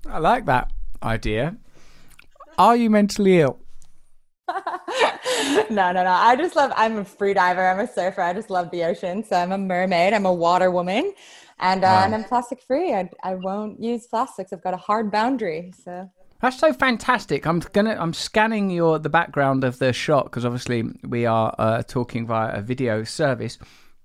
I 0.09 0.19
like 0.21 0.47
that 0.47 0.73
idea. 1.03 1.59
Are 2.57 2.77
you 2.77 2.89
mentally 2.89 3.41
ill? 3.41 3.61
no, 5.71 5.93
no, 5.93 6.05
no. 6.05 6.11
I 6.11 6.35
just 6.37 6.57
love, 6.57 6.73
I'm 6.77 6.99
a 6.99 7.05
free 7.05 7.35
diver. 7.35 7.67
I'm 7.67 7.81
a 7.81 7.87
surfer. 7.87 8.23
I 8.23 8.33
just 8.33 8.51
love 8.51 8.71
the 8.71 8.85
ocean. 8.85 9.25
So 9.25 9.37
I'm 9.37 9.53
a 9.53 9.59
mermaid. 9.59 10.13
I'm 10.13 10.27
a 10.27 10.33
water 10.33 10.71
woman. 10.71 11.13
And, 11.61 11.85
uh, 11.85 11.89
wow. 11.89 12.05
and 12.05 12.15
I'm 12.15 12.25
plastic 12.25 12.63
free. 12.63 12.95
I, 12.95 13.11
I 13.23 13.35
won't 13.35 13.83
use 13.83 14.07
plastics. 14.07 14.53
I've 14.53 14.63
got 14.63 14.75
a 14.75 14.79
hard 14.79 15.11
boundary. 15.11 15.73
So 15.85 16.11
that's 16.41 16.59
so 16.59 16.73
fantastic. 16.73 17.47
I'm 17.47 17.59
gonna 17.73 17.97
I'm 17.99 18.13
scanning 18.13 18.71
your 18.71 19.01
the 19.01 19.09
background 19.09 19.65
of 19.65 19.79
the 19.81 19.93
shot 19.93 20.25
because 20.25 20.45
obviously 20.45 20.85
we 21.03 21.27
are 21.27 21.53
uh, 21.59 21.83
talking 21.83 22.29
via 22.29 22.59
a 22.59 22.63
video 22.63 23.03
service, 23.03 23.59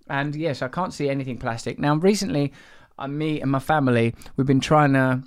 and 0.09 0.35
yes, 0.35 0.63
I 0.63 0.67
can't 0.67 0.93
see 0.93 1.09
anything 1.09 1.37
plastic. 1.37 1.77
Now, 1.77 1.95
recently, 1.95 2.51
uh, 2.97 3.07
me 3.07 3.39
and 3.39 3.51
my 3.51 3.59
family 3.59 4.15
we've 4.35 4.47
been 4.47 4.59
trying 4.59 4.93
to 4.93 5.23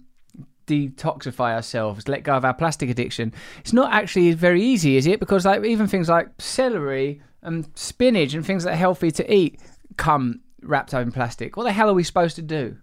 detoxify 0.67 1.55
ourselves, 1.55 2.09
let 2.09 2.23
go 2.23 2.35
of 2.35 2.45
our 2.45 2.55
plastic 2.55 2.91
addiction. 2.91 3.33
It's 3.61 3.73
not 3.73 3.93
actually 3.93 4.33
very 4.33 4.63
easy, 4.63 4.97
is 4.97 5.07
it? 5.07 5.21
Because 5.21 5.45
like 5.47 5.65
even 5.65 5.87
things 5.87 6.09
like 6.09 6.29
celery 6.39 7.23
and 7.43 7.69
spinach 7.75 8.35
and 8.35 8.45
things 8.45 8.65
that 8.65 8.73
are 8.73 8.77
healthy 8.77 9.11
to 9.13 9.33
eat 9.33 9.61
come 9.97 10.41
wrapped 10.63 10.95
up 10.95 11.03
in 11.03 11.13
plastic. 11.13 11.57
What 11.57 11.65
the 11.65 11.73
hell 11.73 11.89
are 11.89 11.95
we 11.95 12.03
supposed 12.03 12.37
to 12.37 12.43
do? 12.43 12.77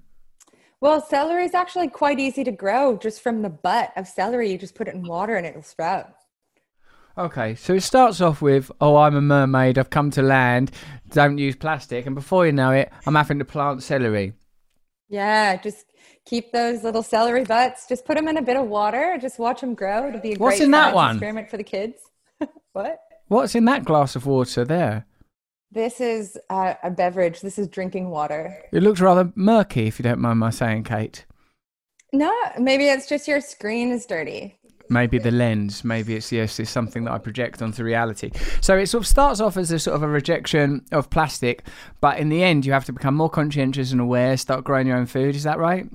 Well, 0.82 1.02
celery 1.02 1.46
is 1.46 1.54
actually 1.54 1.88
quite 1.88 2.20
easy 2.20 2.44
to 2.44 2.52
grow 2.52 2.98
just 2.98 3.22
from 3.22 3.42
the 3.42 3.50
butt 3.50 3.94
of 3.96 4.08
celery. 4.08 4.52
You 4.52 4.58
just 4.58 4.76
put 4.76 4.88
it 4.88 4.96
in 4.96 5.04
water 5.04 5.36
and 5.36 5.46
it'll 5.46 5.64
sprout. 5.64 6.14
Okay, 7.18 7.56
so 7.56 7.76
it 7.76 7.82
starts 7.82 8.22
off 8.22 8.42
with, 8.42 8.72
oh, 8.82 8.98
I'm 8.98 9.16
a 9.16 9.22
mermaid, 9.22 9.78
I've 9.78 9.92
come 9.92 10.10
to 10.12 10.24
land, 10.24 10.72
don't 11.10 11.38
use 11.38 11.56
plastic. 11.56 12.08
And 12.08 12.16
before 12.16 12.46
you 12.46 12.52
know 12.52 12.72
it, 12.72 12.92
I'm 13.06 13.16
having 13.16 13.40
to 13.40 13.46
plant 13.46 13.84
celery. 13.84 14.34
Yeah, 15.10 15.56
just 15.58 15.86
keep 16.26 16.52
those 16.52 16.84
little 16.84 17.04
celery 17.04 17.44
butts. 17.44 17.88
Just 17.88 18.06
put 18.06 18.16
them 18.16 18.28
in 18.28 18.38
a 18.38 18.42
bit 18.42 18.58
of 18.58 18.68
water. 18.68 19.18
Just 19.22 19.40
watch 19.40 19.62
them 19.62 19.74
grow. 19.76 20.08
It'll 20.08 20.22
be 20.22 20.34
a 20.34 20.38
What's 20.38 20.58
great 20.58 20.66
in 20.66 20.72
that 20.72 20.96
one? 20.96 21.16
experiment 21.16 21.50
for 21.50 21.58
the 21.58 21.64
kids. 21.64 22.02
what? 22.74 23.00
What's 23.28 23.56
in 23.56 23.66
that 23.66 23.86
glass 23.86 24.16
of 24.16 24.26
water 24.26 24.66
there? 24.66 25.06
This 25.72 26.00
is 26.00 26.38
uh, 26.50 26.76
a 26.84 26.92
beverage. 26.92 27.42
This 27.42 27.58
is 27.58 27.68
drinking 27.68 28.10
water. 28.10 28.56
It 28.72 28.84
looks 28.84 29.02
rather 29.02 29.32
murky, 29.36 29.88
if 29.88 29.98
you 29.98 30.04
don't 30.04 30.20
mind 30.20 30.40
my 30.40 30.52
saying, 30.52 30.84
Kate. 30.84 31.26
No, 32.12 32.32
maybe 32.60 32.86
it's 32.86 33.10
just 33.10 33.28
your 33.28 33.42
screen 33.42 33.92
is 33.92 34.06
dirty. 34.06 34.60
Maybe 34.90 35.18
the 35.18 35.32
lens, 35.32 35.84
maybe 35.84 36.16
it's 36.16 36.32
yes, 36.32 36.60
it's 36.60 36.70
something 36.70 37.06
that 37.06 37.14
I 37.14 37.18
project 37.18 37.62
onto 37.64 37.84
reality. 37.84 38.30
So 38.62 38.78
it 38.78 38.88
sort 38.88 39.04
of 39.04 39.08
starts 39.08 39.40
off 39.40 39.58
as 39.58 39.72
a 39.72 39.80
sort 39.80 39.96
of 39.96 40.04
a 40.04 40.08
rejection 40.08 40.86
of 40.92 41.10
plastic, 41.10 41.64
but 42.02 42.20
in 42.20 42.30
the 42.30 42.44
end, 42.44 42.66
you 42.68 42.74
have 42.74 42.86
to 42.86 42.94
become 42.94 43.16
more 43.16 43.30
conscientious 43.30 43.92
and 43.92 44.02
aware, 44.02 44.38
start 44.38 44.64
growing 44.64 44.86
your 44.86 44.98
own 44.98 45.08
food. 45.08 45.36
Is 45.36 45.44
that 45.44 45.58
right? 45.58 45.88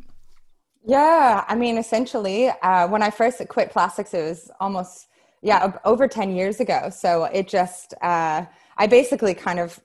Yeah, 0.88 1.44
I 1.46 1.54
mean, 1.54 1.76
essentially, 1.76 2.48
uh, 2.48 2.88
when 2.88 3.02
I 3.02 3.10
first 3.10 3.46
quit 3.48 3.70
plastics, 3.70 4.14
it 4.14 4.22
was 4.22 4.50
almost 4.58 5.08
yeah 5.42 5.72
over 5.84 6.08
ten 6.08 6.34
years 6.34 6.60
ago. 6.60 6.90
So 6.90 7.24
it 7.24 7.46
just 7.46 7.92
uh, 8.02 8.46
I 8.78 8.86
basically 8.86 9.34
kind 9.34 9.60
of 9.60 9.78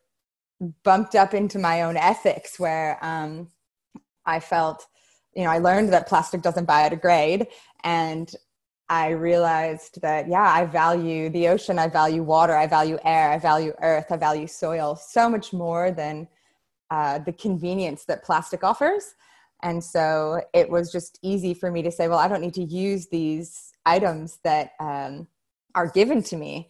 bumped 0.83 1.15
up 1.15 1.33
into 1.33 1.59
my 1.59 1.83
own 1.83 1.97
ethics, 1.97 2.59
where 2.59 2.97
um, 3.03 3.49
I 4.25 4.39
felt, 4.39 4.87
you 5.35 5.43
know, 5.43 5.51
I 5.51 5.59
learned 5.59 5.93
that 5.93 6.07
plastic 6.07 6.41
doesn't 6.41 6.67
biodegrade, 6.67 7.47
and 7.83 8.33
I 8.89 9.09
realized 9.09 10.01
that 10.01 10.29
yeah, 10.29 10.49
I 10.53 10.65
value 10.65 11.29
the 11.29 11.49
ocean, 11.49 11.79
I 11.79 11.89
value 11.89 12.23
water, 12.23 12.55
I 12.55 12.67
value 12.67 12.99
air, 13.05 13.31
I 13.31 13.39
value 13.39 13.73
earth, 13.81 14.07
I 14.11 14.17
value 14.17 14.47
soil 14.47 14.95
so 14.95 15.29
much 15.29 15.53
more 15.53 15.91
than 15.91 16.29
uh, 16.91 17.19
the 17.19 17.33
convenience 17.33 18.05
that 18.05 18.23
plastic 18.23 18.63
offers. 18.63 19.15
And 19.63 19.83
so 19.83 20.41
it 20.53 20.69
was 20.69 20.91
just 20.91 21.17
easy 21.21 21.53
for 21.53 21.71
me 21.71 21.81
to 21.81 21.91
say, 21.91 22.07
well, 22.07 22.19
I 22.19 22.27
don't 22.27 22.41
need 22.41 22.53
to 22.55 22.63
use 22.63 23.07
these 23.07 23.71
items 23.85 24.39
that 24.43 24.73
um, 24.79 25.27
are 25.73 25.89
given 25.89 26.21
to 26.23 26.35
me, 26.35 26.69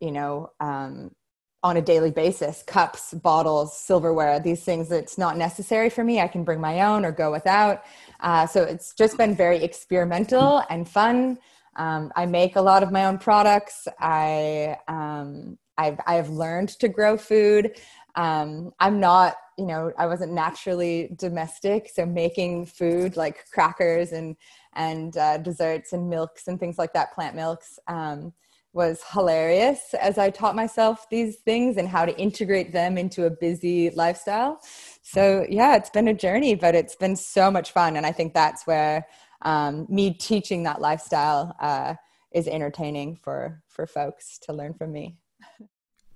you 0.00 0.10
know, 0.10 0.50
um, 0.58 1.14
on 1.62 1.76
a 1.76 1.82
daily 1.82 2.10
basis 2.10 2.62
cups, 2.62 3.12
bottles, 3.12 3.78
silverware, 3.78 4.40
these 4.40 4.64
things 4.64 4.88
that's 4.88 5.18
not 5.18 5.36
necessary 5.36 5.90
for 5.90 6.02
me. 6.02 6.18
I 6.18 6.28
can 6.28 6.42
bring 6.42 6.60
my 6.60 6.80
own 6.80 7.04
or 7.04 7.12
go 7.12 7.30
without. 7.30 7.84
Uh, 8.20 8.46
so 8.46 8.62
it's 8.62 8.94
just 8.94 9.18
been 9.18 9.36
very 9.36 9.62
experimental 9.62 10.62
and 10.70 10.88
fun. 10.88 11.38
Um, 11.76 12.10
I 12.16 12.24
make 12.24 12.56
a 12.56 12.62
lot 12.62 12.82
of 12.82 12.90
my 12.90 13.04
own 13.04 13.18
products. 13.18 13.86
I, 14.00 14.78
um, 14.88 15.58
I've, 15.76 16.00
I've 16.06 16.30
learned 16.30 16.70
to 16.80 16.88
grow 16.88 17.16
food. 17.16 17.78
Um, 18.16 18.72
I'm 18.80 19.00
not 19.00 19.36
you 19.58 19.66
know 19.66 19.92
i 19.98 20.06
wasn't 20.06 20.32
naturally 20.32 21.14
domestic 21.18 21.90
so 21.92 22.06
making 22.06 22.64
food 22.64 23.14
like 23.14 23.44
crackers 23.52 24.12
and 24.12 24.34
and 24.72 25.18
uh, 25.18 25.36
desserts 25.36 25.92
and 25.92 26.08
milks 26.08 26.48
and 26.48 26.58
things 26.58 26.78
like 26.78 26.94
that 26.94 27.12
plant 27.12 27.36
milks 27.36 27.78
um, 27.86 28.32
was 28.72 29.02
hilarious 29.12 29.94
as 29.94 30.16
I 30.16 30.30
taught 30.30 30.54
myself 30.54 31.08
these 31.10 31.36
things 31.38 31.76
and 31.76 31.88
how 31.88 32.04
to 32.04 32.16
integrate 32.16 32.72
them 32.72 32.96
into 32.96 33.26
a 33.26 33.30
busy 33.30 33.90
lifestyle. 33.90 34.60
So, 35.02 35.44
yeah, 35.48 35.74
it's 35.76 35.90
been 35.90 36.06
a 36.06 36.14
journey, 36.14 36.54
but 36.54 36.76
it's 36.76 36.94
been 36.94 37.16
so 37.16 37.50
much 37.50 37.72
fun. 37.72 37.96
And 37.96 38.06
I 38.06 38.12
think 38.12 38.32
that's 38.32 38.68
where 38.68 39.06
um, 39.42 39.86
me 39.88 40.12
teaching 40.12 40.62
that 40.62 40.80
lifestyle 40.80 41.56
uh, 41.58 41.94
is 42.30 42.46
entertaining 42.46 43.16
for, 43.16 43.60
for 43.66 43.88
folks 43.88 44.38
to 44.42 44.52
learn 44.52 44.74
from 44.74 44.92
me. 44.92 45.16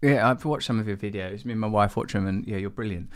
Yeah, 0.04 0.28
I've 0.28 0.44
watched 0.44 0.66
some 0.66 0.78
of 0.78 0.86
your 0.86 0.98
videos. 0.98 1.46
Me 1.46 1.52
and 1.52 1.60
my 1.60 1.66
wife 1.66 1.96
watch 1.96 2.12
them, 2.12 2.26
and 2.26 2.46
yeah, 2.46 2.58
you're 2.58 2.68
brilliant. 2.68 3.08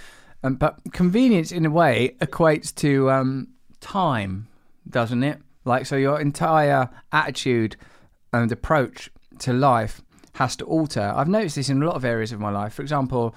Um, 0.42 0.54
but 0.54 0.80
convenience, 0.95 1.52
in 1.52 1.66
a 1.66 1.71
way, 1.71 2.16
equates 2.23 2.75
to 2.76 3.11
um, 3.11 3.49
time, 3.80 4.49
doesn't 4.88 5.23
it? 5.23 5.38
Like, 5.66 5.85
so 5.85 5.97
your 5.97 6.18
entire 6.18 6.88
attitude 7.12 7.76
and 8.33 8.50
approach 8.50 9.11
to 9.40 9.52
life 9.52 10.00
has 10.37 10.57
to 10.57 10.64
alter. 10.64 11.12
I've 11.14 11.28
noticed 11.28 11.57
this 11.57 11.68
in 11.68 11.83
a 11.83 11.85
lot 11.85 11.95
of 11.95 12.07
areas 12.07 12.33
of 12.33 12.40
my 12.40 12.50
life. 12.50 12.73
For 12.73 12.80
example, 12.80 13.35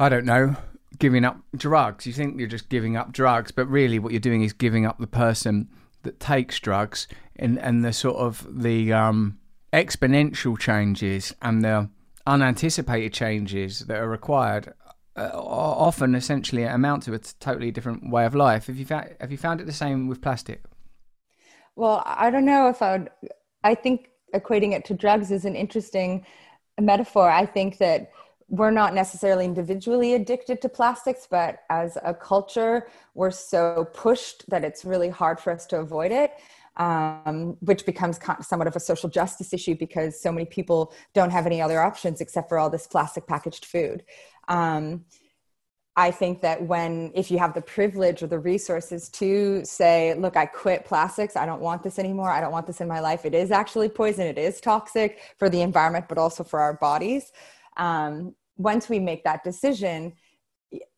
I 0.00 0.08
don't 0.08 0.24
know, 0.24 0.56
giving 0.98 1.24
up 1.24 1.38
drugs. 1.56 2.08
You 2.08 2.12
think 2.12 2.40
you're 2.40 2.48
just 2.48 2.68
giving 2.68 2.96
up 2.96 3.12
drugs, 3.12 3.52
but 3.52 3.68
really 3.68 4.00
what 4.00 4.10
you're 4.10 4.18
doing 4.18 4.42
is 4.42 4.52
giving 4.52 4.84
up 4.84 4.98
the 4.98 5.06
person 5.06 5.68
that 6.02 6.18
takes 6.18 6.58
drugs 6.58 7.06
and, 7.36 7.56
and 7.60 7.84
the 7.84 7.92
sort 7.92 8.16
of 8.16 8.44
the 8.50 8.92
um, 8.92 9.38
exponential 9.72 10.58
changes 10.58 11.32
and 11.40 11.62
the 11.62 11.88
unanticipated 12.26 13.12
changes 13.12 13.80
that 13.80 13.98
are 13.98 14.08
required 14.08 14.74
uh, 15.16 15.30
often 15.34 16.14
essentially 16.14 16.64
amount 16.64 17.02
to 17.02 17.14
a 17.14 17.18
totally 17.18 17.70
different 17.70 18.10
way 18.10 18.24
of 18.24 18.34
life. 18.34 18.66
Have 18.66 18.78
you 18.78 18.86
found, 18.86 19.14
have 19.20 19.30
you 19.30 19.38
found 19.38 19.60
it 19.60 19.66
the 19.66 19.72
same 19.72 20.08
with 20.08 20.22
plastic? 20.22 20.62
Well, 21.76 22.02
I 22.06 22.30
don't 22.30 22.44
know 22.44 22.68
if 22.68 22.82
I 22.82 22.96
would. 22.96 23.10
I 23.64 23.74
think 23.74 24.10
equating 24.34 24.72
it 24.72 24.84
to 24.86 24.94
drugs 24.94 25.30
is 25.30 25.44
an 25.44 25.54
interesting 25.54 26.24
metaphor. 26.80 27.30
I 27.30 27.46
think 27.46 27.78
that 27.78 28.10
we're 28.48 28.70
not 28.70 28.94
necessarily 28.94 29.44
individually 29.44 30.14
addicted 30.14 30.60
to 30.62 30.68
plastics, 30.68 31.26
but 31.30 31.60
as 31.70 31.96
a 32.04 32.12
culture, 32.12 32.88
we're 33.14 33.30
so 33.30 33.88
pushed 33.94 34.48
that 34.50 34.64
it's 34.64 34.84
really 34.84 35.08
hard 35.08 35.40
for 35.40 35.52
us 35.52 35.64
to 35.66 35.78
avoid 35.78 36.12
it. 36.12 36.32
Um, 36.76 37.58
which 37.60 37.84
becomes 37.84 38.18
somewhat 38.40 38.66
of 38.66 38.74
a 38.74 38.80
social 38.80 39.10
justice 39.10 39.52
issue 39.52 39.74
because 39.74 40.18
so 40.18 40.32
many 40.32 40.46
people 40.46 40.94
don't 41.12 41.28
have 41.28 41.44
any 41.44 41.60
other 41.60 41.82
options 41.82 42.22
except 42.22 42.48
for 42.48 42.58
all 42.58 42.70
this 42.70 42.86
plastic 42.86 43.26
packaged 43.26 43.66
food. 43.66 44.04
Um, 44.48 45.04
I 45.94 46.10
think 46.10 46.40
that 46.40 46.62
when, 46.62 47.12
if 47.14 47.30
you 47.30 47.38
have 47.38 47.52
the 47.52 47.60
privilege 47.60 48.22
or 48.22 48.26
the 48.26 48.38
resources 48.38 49.10
to 49.10 49.62
say, 49.64 50.14
look, 50.14 50.36
I 50.36 50.46
quit 50.46 50.86
plastics, 50.86 51.36
I 51.36 51.44
don't 51.44 51.60
want 51.60 51.82
this 51.82 51.98
anymore, 51.98 52.30
I 52.30 52.40
don't 52.40 52.52
want 52.52 52.66
this 52.66 52.80
in 52.80 52.88
my 52.88 53.00
life, 53.00 53.26
it 53.26 53.34
is 53.34 53.50
actually 53.50 53.90
poison, 53.90 54.26
it 54.26 54.38
is 54.38 54.58
toxic 54.58 55.20
for 55.38 55.50
the 55.50 55.60
environment, 55.60 56.06
but 56.08 56.16
also 56.16 56.44
for 56.44 56.60
our 56.60 56.74
bodies. 56.74 57.32
Um, 57.76 58.34
once 58.56 58.88
we 58.88 58.98
make 58.98 59.24
that 59.24 59.44
decision, 59.44 60.14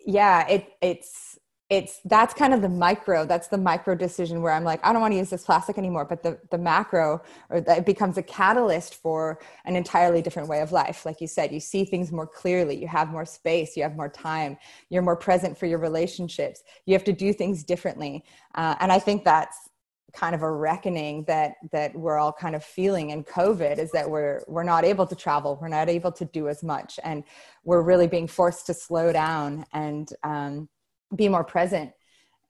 yeah, 0.07 0.47
it, 0.47 0.69
it's, 0.81 1.39
it's 1.75 2.01
that's 2.05 2.35
kind 2.35 2.53
of 2.55 2.63
the 2.63 2.69
micro 2.69 3.25
that's 3.25 3.49
the 3.49 3.59
micro 3.59 3.95
decision 3.95 4.43
where 4.43 4.53
i'm 4.53 4.65
like 4.65 4.81
i 4.85 4.93
don't 4.93 5.01
want 5.01 5.13
to 5.13 5.19
use 5.19 5.31
this 5.31 5.45
plastic 5.45 5.79
anymore 5.79 6.05
but 6.05 6.23
the 6.23 6.39
the 6.51 6.59
macro 6.59 7.21
or 7.51 7.61
that 7.61 7.79
it 7.79 7.87
becomes 7.87 8.19
a 8.19 8.23
catalyst 8.23 8.97
for 8.97 9.39
an 9.65 9.77
entirely 9.77 10.23
different 10.23 10.49
way 10.49 10.61
of 10.61 10.73
life. 10.73 11.07
Like 11.07 11.21
you 11.21 11.27
said 11.27 11.53
you 11.53 11.61
see 11.61 11.85
things 11.85 12.13
more 12.13 12.27
clearly 12.27 12.77
you 12.77 12.89
have 12.89 13.09
more 13.11 13.25
space 13.25 13.77
you 13.77 13.83
have 13.83 13.97
more 13.97 14.09
time 14.09 14.57
you're 14.91 15.03
more 15.03 15.17
present 15.17 15.57
for 15.59 15.67
your 15.67 15.79
relationships 15.79 16.63
you 16.87 16.95
have 16.95 17.05
to 17.05 17.13
do 17.13 17.33
things 17.33 17.65
differently. 17.65 18.25
Uh, 18.55 18.75
and 18.81 18.93
i 18.93 18.99
think 18.99 19.25
that's 19.25 19.69
kind 20.13 20.35
of 20.35 20.43
a 20.43 20.51
reckoning 20.51 21.25
that 21.25 21.55
that 21.73 21.93
we're 21.95 22.19
all 22.19 22.33
kind 22.33 22.55
of 22.55 22.63
feeling 22.63 23.11
in 23.11 23.25
covid 23.25 23.79
is 23.79 23.91
that 23.91 24.09
we're 24.09 24.43
we're 24.47 24.63
not 24.63 24.85
able 24.85 25.07
to 25.07 25.17
travel 25.17 25.59
we're 25.61 25.67
not 25.67 25.89
able 25.89 26.13
to 26.13 26.25
do 26.27 26.49
as 26.49 26.63
much 26.63 27.01
and 27.03 27.25
we're 27.65 27.83
really 27.83 28.07
being 28.07 28.29
forced 28.29 28.65
to 28.67 28.73
slow 28.73 29.13
down 29.13 29.67
and 29.73 30.11
um, 30.23 30.69
be 31.17 31.29
more 31.29 31.45
present 31.45 31.93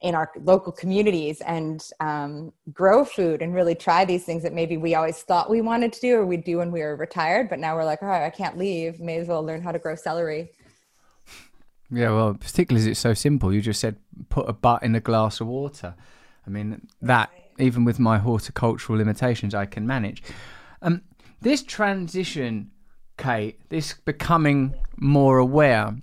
in 0.04 0.14
our 0.14 0.30
local 0.42 0.70
communities 0.70 1.40
and 1.40 1.88
um, 2.00 2.52
grow 2.74 3.06
food 3.06 3.40
and 3.40 3.54
really 3.54 3.74
try 3.74 4.04
these 4.04 4.22
things 4.22 4.42
that 4.42 4.52
maybe 4.52 4.76
we 4.76 4.94
always 4.94 5.22
thought 5.22 5.48
we 5.48 5.62
wanted 5.62 5.94
to 5.94 6.00
do 6.00 6.16
or 6.16 6.26
we'd 6.26 6.44
do 6.44 6.58
when 6.58 6.70
we 6.70 6.80
were 6.80 6.94
retired 6.94 7.48
but 7.48 7.58
now 7.58 7.74
we're 7.74 7.86
like 7.86 8.00
oh 8.02 8.10
i 8.10 8.28
can't 8.28 8.58
leave. 8.58 9.00
May 9.00 9.16
as 9.16 9.28
well 9.28 9.42
learn 9.42 9.62
how 9.62 9.72
to 9.72 9.78
grow 9.78 9.94
celery. 9.94 10.50
Yeah 11.90 12.10
well 12.10 12.34
particularly 12.34 12.82
as 12.82 12.86
it's 12.86 13.00
so 13.00 13.14
simple 13.14 13.52
you 13.52 13.62
just 13.62 13.80
said 13.80 13.96
put 14.28 14.46
a 14.46 14.52
butt 14.52 14.82
in 14.82 14.94
a 14.94 15.00
glass 15.00 15.40
of 15.40 15.46
water. 15.46 15.94
I 16.46 16.50
mean 16.50 16.86
that 17.00 17.30
even 17.58 17.84
with 17.84 17.98
my 17.98 18.18
horticultural 18.18 18.98
limitations 18.98 19.54
i 19.54 19.64
can 19.64 19.86
manage. 19.86 20.22
Um, 20.82 21.00
this 21.40 21.62
transition 21.62 22.70
kate 23.16 23.58
this 23.70 23.94
becoming 23.94 24.74
more 24.98 25.38
aware 25.38 25.96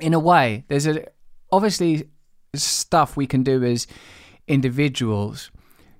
in 0.00 0.12
a 0.12 0.18
way 0.18 0.64
there's 0.68 0.86
a 0.86 1.06
obviously 1.52 2.08
stuff 2.54 3.16
we 3.16 3.26
can 3.26 3.42
do 3.42 3.62
as 3.62 3.86
individuals, 4.48 5.50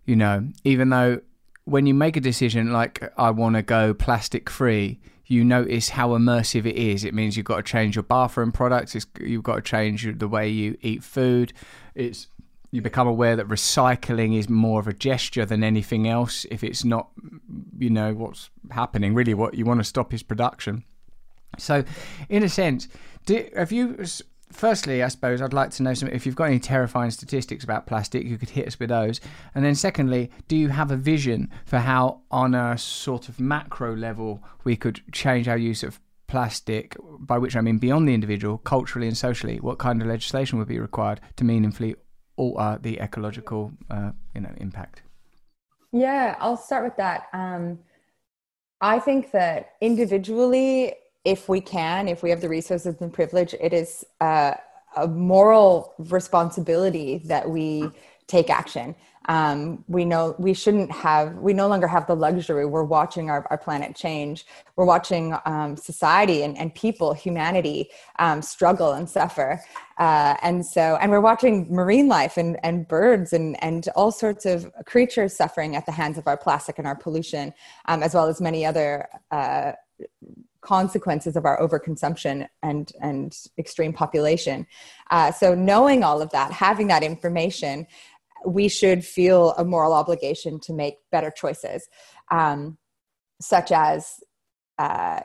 you 0.05 0.17
know, 0.17 0.49
even 0.65 0.89
though 0.89 1.21
when 1.65 1.87
you 1.87 1.95
make 1.95 2.17
a 2.17 2.21
decision 2.21 2.73
like 2.73 3.13
I 3.17 3.31
want 3.31 3.55
to 3.55 3.63
go 3.63 3.95
plastic 3.95 4.51
free, 4.51 4.99
you 5.27 5.45
notice 5.45 5.91
how 5.91 6.11
immersive 6.11 6.67
it 6.67 6.77
is. 6.77 7.05
It 7.05 7.15
means 7.15 7.37
you've 7.37 7.47
got 7.47 7.57
to 7.59 7.63
change 7.63 7.95
your 7.95 8.03
bathroom 8.03 8.53
products. 8.53 8.95
It's, 8.95 9.07
you've 9.21 9.45
got 9.45 9.57
to 9.57 9.63
change 9.63 10.07
the 10.19 10.29
way 10.29 10.49
you 10.49 10.77
eat 10.81 11.05
food. 11.05 11.53
It's 11.95 12.27
you 12.73 12.81
become 12.81 13.07
aware 13.07 13.37
that 13.37 13.49
recycling 13.49 14.37
is 14.37 14.49
more 14.49 14.81
of 14.81 14.89
a 14.89 14.95
gesture 14.95 15.45
than 15.45 15.63
anything 15.63 16.09
else. 16.09 16.47
If 16.51 16.65
it's 16.65 16.85
not, 16.85 17.11
you 17.79 17.91
know, 17.91 18.15
what's 18.15 18.51
happening. 18.71 19.15
Really, 19.15 19.35
what 19.35 19.55
you 19.55 19.65
want 19.65 19.81
to 19.81 19.85
stop 19.85 20.13
is 20.15 20.23
production. 20.23 20.85
So, 21.59 21.85
in 22.31 22.43
a 22.43 22.49
sense, 22.49 22.89
do, 23.27 23.47
have 23.55 23.73
you 23.73 24.05
firstly, 24.53 25.03
I 25.03 25.09
suppose 25.09 25.41
I'd 25.41 25.53
like 25.53 25.71
to 25.73 25.83
know 25.83 25.95
some. 25.95 26.09
If 26.09 26.27
you've 26.27 26.37
got 26.37 26.45
any 26.45 26.59
terrifying 26.59 27.11
statistics 27.11 27.65
about 27.65 27.87
plastic, 27.87 28.25
you 28.25 28.39
could 28.39 28.51
hit 28.51 28.67
us 28.67 28.79
with 28.79 28.91
those. 28.91 29.21
And 29.55 29.65
then, 29.65 29.75
secondly, 29.75 30.31
do 30.49 30.57
you 30.57 30.69
have 30.69 30.91
a 30.91 30.97
vision 30.97 31.51
for 31.65 31.79
how, 31.79 32.23
on 32.31 32.55
a 32.55 32.79
sort 32.79 33.29
of 33.29 33.41
macro 33.41 33.97
level, 33.97 34.43
we 34.65 34.77
could 34.77 35.01
change 35.13 35.49
our 35.49 35.59
use 35.59 35.83
of 35.83 36.01
plastic? 36.27 36.97
By 37.19 37.39
which 37.39 37.57
I 37.57 37.61
mean 37.61 37.79
beyond 37.79 38.09
the 38.09 38.15
individual, 38.15 38.59
culturally 38.59 39.09
and 39.09 39.17
socially. 39.17 39.59
What 39.59 39.79
kind 39.79 40.01
of 40.01 40.09
legislation 40.09 40.59
would 40.59 40.69
be 40.69 40.79
required 40.79 41.21
to 41.37 41.45
meaningfully 41.45 41.97
alter 42.37 42.79
the 42.81 43.01
ecological, 43.01 43.73
uh, 43.91 44.13
you 44.35 44.41
know, 44.41 44.53
impact? 44.59 45.03
Yeah, 45.93 46.37
I'll 46.41 46.57
start 46.57 46.85
with 46.85 46.97
that. 46.97 47.29
Um, 47.33 47.81
I 48.81 48.99
think 48.99 49.31
that 49.33 49.75
individually 49.81 50.95
if 51.25 51.49
we 51.49 51.61
can, 51.61 52.09
if 52.09 52.23
we 52.23 52.31
have 52.31 52.41
the 52.41 52.49
resources 52.49 53.01
and 53.01 53.13
privilege, 53.13 53.55
it 53.61 53.73
is 53.73 54.05
uh, 54.21 54.55
a 54.97 55.07
moral 55.07 55.95
responsibility 55.99 57.19
that 57.27 57.49
we 57.49 57.89
take 58.27 58.51
action. 58.51 58.95
Um, 59.29 59.85
we 59.87 60.05
know 60.05 60.35
we 60.39 60.53
shouldn't 60.53 60.91
have, 60.91 61.37
we 61.37 61.53
no 61.53 61.69
longer 61.69 61.87
have 61.87 62.09
the 62.09 62.17
luxury. 62.17 62.67
We're 62.67 62.83
watching 62.83 63.31
our, 63.31 63.47
our 63.51 63.59
planet 63.59 63.95
change. 63.95 64.47
We're 64.75 64.85
watching 64.85 65.37
um, 65.45 65.77
society 65.77 66.43
and, 66.43 66.59
and 66.59 66.75
people, 66.75 67.13
humanity 67.13 67.91
um, 68.19 68.43
struggle 68.43 68.93
and 68.93 69.09
suffer. 69.09 69.63
Uh, 69.99 70.35
and 70.43 70.67
so, 70.67 70.99
and 71.01 71.13
we're 71.13 71.21
watching 71.21 71.73
marine 71.73 72.09
life 72.09 72.37
and, 72.37 72.59
and 72.65 72.89
birds 72.89 73.33
and, 73.33 73.63
and 73.63 73.89
all 73.95 74.11
sorts 74.11 74.45
of 74.45 74.69
creatures 74.87 75.37
suffering 75.37 75.77
at 75.77 75.87
the 75.87 75.93
hands 75.93 76.19
of 76.19 76.27
our 76.27 76.37
plastic 76.37 76.79
and 76.79 76.87
our 76.89 76.97
pollution, 76.97 77.55
um, 77.87 78.03
as 78.03 78.15
well 78.15 78.27
as 78.27 78.41
many 78.41 78.67
other 78.67 79.07
uh, 79.31 79.73
consequences 80.63 81.37
of 81.37 81.45
our 81.45 81.61
overconsumption 81.61 82.49
and 82.63 82.93
and 83.01 83.37
extreme 83.59 83.93
population. 83.93 84.67
Uh, 85.11 85.31
so 85.31 85.55
knowing 85.55 86.03
all 86.03 86.23
of 86.23 86.31
that, 86.31 86.53
having 86.53 86.87
that 86.87 87.03
information, 87.03 87.87
we 88.47 88.69
should 88.69 89.05
feel 89.05 89.53
a 89.59 89.65
moral 89.65 89.93
obligation 89.93 90.59
to 90.61 90.73
make 90.73 90.97
better 91.11 91.31
choices, 91.31 91.89
um, 92.31 92.79
such 93.41 93.71
as. 93.71 94.21
Uh, 94.79 95.21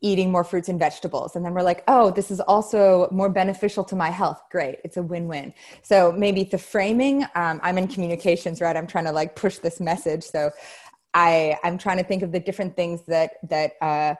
eating 0.00 0.32
more 0.32 0.42
fruits 0.42 0.68
and 0.68 0.78
vegetables. 0.78 1.36
And 1.36 1.44
then 1.44 1.54
we're 1.54 1.62
like 1.62 1.84
oh 1.86 2.10
this 2.10 2.32
is 2.32 2.40
also 2.40 3.08
more 3.12 3.28
beneficial 3.28 3.84
to 3.84 3.96
my 3.96 4.10
health. 4.10 4.42
Great. 4.50 4.80
It's 4.84 4.96
a 4.96 5.02
win-win. 5.02 5.54
So 5.82 6.12
maybe 6.12 6.42
the 6.44 6.58
framing 6.58 7.22
um, 7.36 7.60
i'm 7.62 7.78
in 7.78 7.86
communications 7.86 8.60
right? 8.60 8.76
I'm 8.76 8.88
trying 8.88 9.04
to 9.04 9.12
like 9.12 9.36
push 9.36 9.58
this 9.58 9.78
message. 9.80 10.24
So 10.24 10.50
i 11.14 11.56
i'm 11.62 11.78
trying 11.78 11.98
to 11.98 12.04
think 12.04 12.22
of 12.22 12.32
the 12.32 12.40
different 12.40 12.74
things 12.74 13.02
that 13.06 13.34
that 13.48 13.72
uh, 13.80 14.14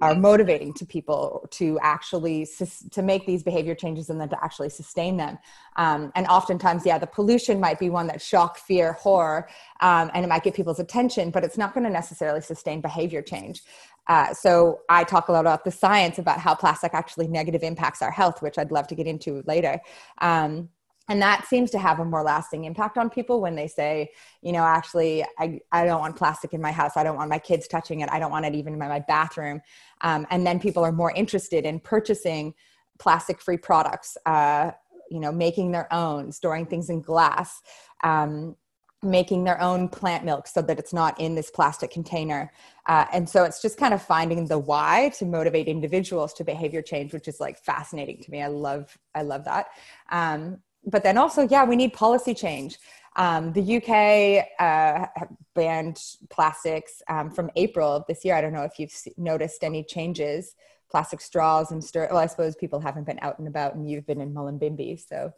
are 0.00 0.14
motivating 0.14 0.72
to 0.72 0.86
people 0.86 1.46
to 1.50 1.78
actually 1.82 2.46
to 2.90 3.02
make 3.02 3.26
these 3.26 3.42
behavior 3.42 3.74
changes 3.74 4.10
and 4.10 4.20
then 4.20 4.28
to 4.28 4.44
actually 4.44 4.68
sustain 4.68 5.16
them. 5.16 5.38
Um, 5.76 6.12
and 6.14 6.26
oftentimes 6.26 6.86
yeah 6.86 6.98
the 6.98 7.06
pollution 7.06 7.58
might 7.60 7.78
be 7.78 7.90
one 7.90 8.06
that 8.06 8.22
shock 8.22 8.58
fear 8.58 8.92
horror 8.92 9.48
um, 9.80 10.10
and 10.14 10.24
it 10.24 10.28
might 10.28 10.44
get 10.44 10.54
people's 10.54 10.80
attention 10.80 11.30
but 11.30 11.44
it's 11.44 11.58
not 11.58 11.74
going 11.74 11.84
to 11.84 11.90
necessarily 11.90 12.40
sustain 12.40 12.80
behavior 12.80 13.22
change. 13.22 13.62
Uh, 14.06 14.32
so 14.32 14.80
i 14.88 15.04
talk 15.04 15.28
a 15.28 15.32
lot 15.32 15.40
about 15.40 15.64
the 15.64 15.70
science 15.70 16.18
about 16.18 16.38
how 16.38 16.54
plastic 16.54 16.94
actually 16.94 17.28
negative 17.28 17.62
impacts 17.62 18.00
our 18.00 18.10
health 18.10 18.40
which 18.40 18.56
i'd 18.58 18.70
love 18.70 18.86
to 18.86 18.94
get 18.94 19.06
into 19.06 19.42
later. 19.46 19.80
Um, 20.20 20.68
and 21.08 21.22
that 21.22 21.46
seems 21.46 21.70
to 21.70 21.78
have 21.78 22.00
a 22.00 22.04
more 22.04 22.22
lasting 22.22 22.64
impact 22.64 22.98
on 22.98 23.08
people 23.10 23.40
when 23.40 23.54
they 23.54 23.66
say 23.66 24.10
you 24.42 24.52
know 24.52 24.62
actually 24.62 25.24
i, 25.38 25.58
I 25.72 25.84
don't 25.84 26.00
want 26.00 26.16
plastic 26.16 26.52
in 26.52 26.60
my 26.60 26.72
house. 26.72 26.92
I 26.96 27.02
don't 27.02 27.16
want 27.16 27.30
my 27.30 27.38
kids 27.38 27.66
touching 27.66 28.00
it. 28.00 28.08
I 28.10 28.18
don't 28.18 28.30
want 28.30 28.46
it 28.46 28.54
even 28.54 28.72
in 28.72 28.78
my, 28.78 28.88
my 28.88 29.00
bathroom. 29.00 29.60
Um, 30.00 30.26
and 30.30 30.46
then 30.46 30.60
people 30.60 30.84
are 30.84 30.92
more 30.92 31.12
interested 31.12 31.64
in 31.64 31.80
purchasing 31.80 32.54
plastic 32.98 33.40
free 33.40 33.56
products 33.56 34.16
uh, 34.26 34.72
you 35.10 35.20
know 35.20 35.32
making 35.32 35.72
their 35.72 35.92
own 35.92 36.32
storing 36.32 36.66
things 36.66 36.90
in 36.90 37.00
glass 37.00 37.62
um, 38.04 38.56
making 39.02 39.44
their 39.44 39.60
own 39.60 39.88
plant 39.88 40.24
milk 40.24 40.46
so 40.48 40.60
that 40.60 40.78
it's 40.78 40.92
not 40.92 41.18
in 41.20 41.36
this 41.36 41.50
plastic 41.52 41.90
container. 41.90 42.50
Uh, 42.86 43.04
and 43.12 43.28
so 43.28 43.44
it's 43.44 43.62
just 43.62 43.78
kind 43.78 43.94
of 43.94 44.02
finding 44.02 44.46
the 44.46 44.58
why 44.58 45.12
to 45.16 45.24
motivate 45.24 45.68
individuals 45.68 46.32
to 46.34 46.42
behavior 46.42 46.82
change 46.82 47.12
which 47.12 47.28
is 47.28 47.38
like 47.38 47.58
fascinating 47.58 48.20
to 48.20 48.30
me. 48.30 48.42
I 48.42 48.48
love 48.48 48.96
i 49.14 49.22
love 49.22 49.44
that. 49.44 49.66
Um, 50.10 50.58
but 50.90 51.02
then 51.02 51.18
also, 51.18 51.46
yeah, 51.48 51.64
we 51.64 51.76
need 51.76 51.92
policy 51.92 52.34
change. 52.34 52.78
Um, 53.16 53.52
the 53.52 53.76
UK 53.78 54.46
uh, 54.60 55.06
banned 55.54 56.00
plastics 56.30 57.02
um, 57.08 57.30
from 57.30 57.50
April 57.56 57.90
of 57.90 58.04
this 58.06 58.24
year. 58.24 58.34
I 58.34 58.40
don't 58.40 58.52
know 58.52 58.62
if 58.62 58.78
you've 58.78 58.94
noticed 59.16 59.64
any 59.64 59.82
changes. 59.82 60.54
Plastic 60.90 61.20
straws 61.20 61.70
and 61.70 61.82
stir. 61.84 62.08
Well, 62.10 62.20
I 62.20 62.26
suppose 62.26 62.56
people 62.56 62.80
haven't 62.80 63.04
been 63.04 63.18
out 63.20 63.38
and 63.38 63.48
about, 63.48 63.74
and 63.74 63.90
you've 63.90 64.06
been 64.06 64.20
in 64.20 64.32
Mullumbimby, 64.32 65.06
so. 65.06 65.32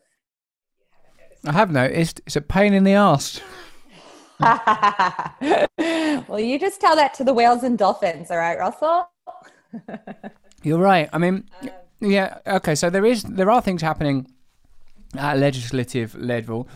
I 1.44 1.52
have 1.52 1.70
noticed. 1.70 2.20
It's 2.26 2.36
a 2.36 2.40
pain 2.40 2.74
in 2.74 2.84
the 2.84 2.92
ass. 2.92 3.40
well, 6.28 6.38
you 6.38 6.58
just 6.58 6.80
tell 6.80 6.96
that 6.96 7.14
to 7.14 7.24
the 7.24 7.32
whales 7.32 7.62
and 7.62 7.76
dolphins, 7.76 8.30
all 8.30 8.36
right, 8.36 8.58
Russell? 8.58 9.08
You're 10.62 10.78
right. 10.78 11.08
I 11.12 11.18
mean, 11.18 11.48
yeah. 12.00 12.38
Okay, 12.46 12.74
so 12.74 12.90
there 12.90 13.06
is 13.06 13.22
there 13.22 13.50
are 13.50 13.62
things 13.62 13.82
happening 13.82 14.30
at 15.16 15.38
legislative 15.38 16.14
level. 16.14 16.68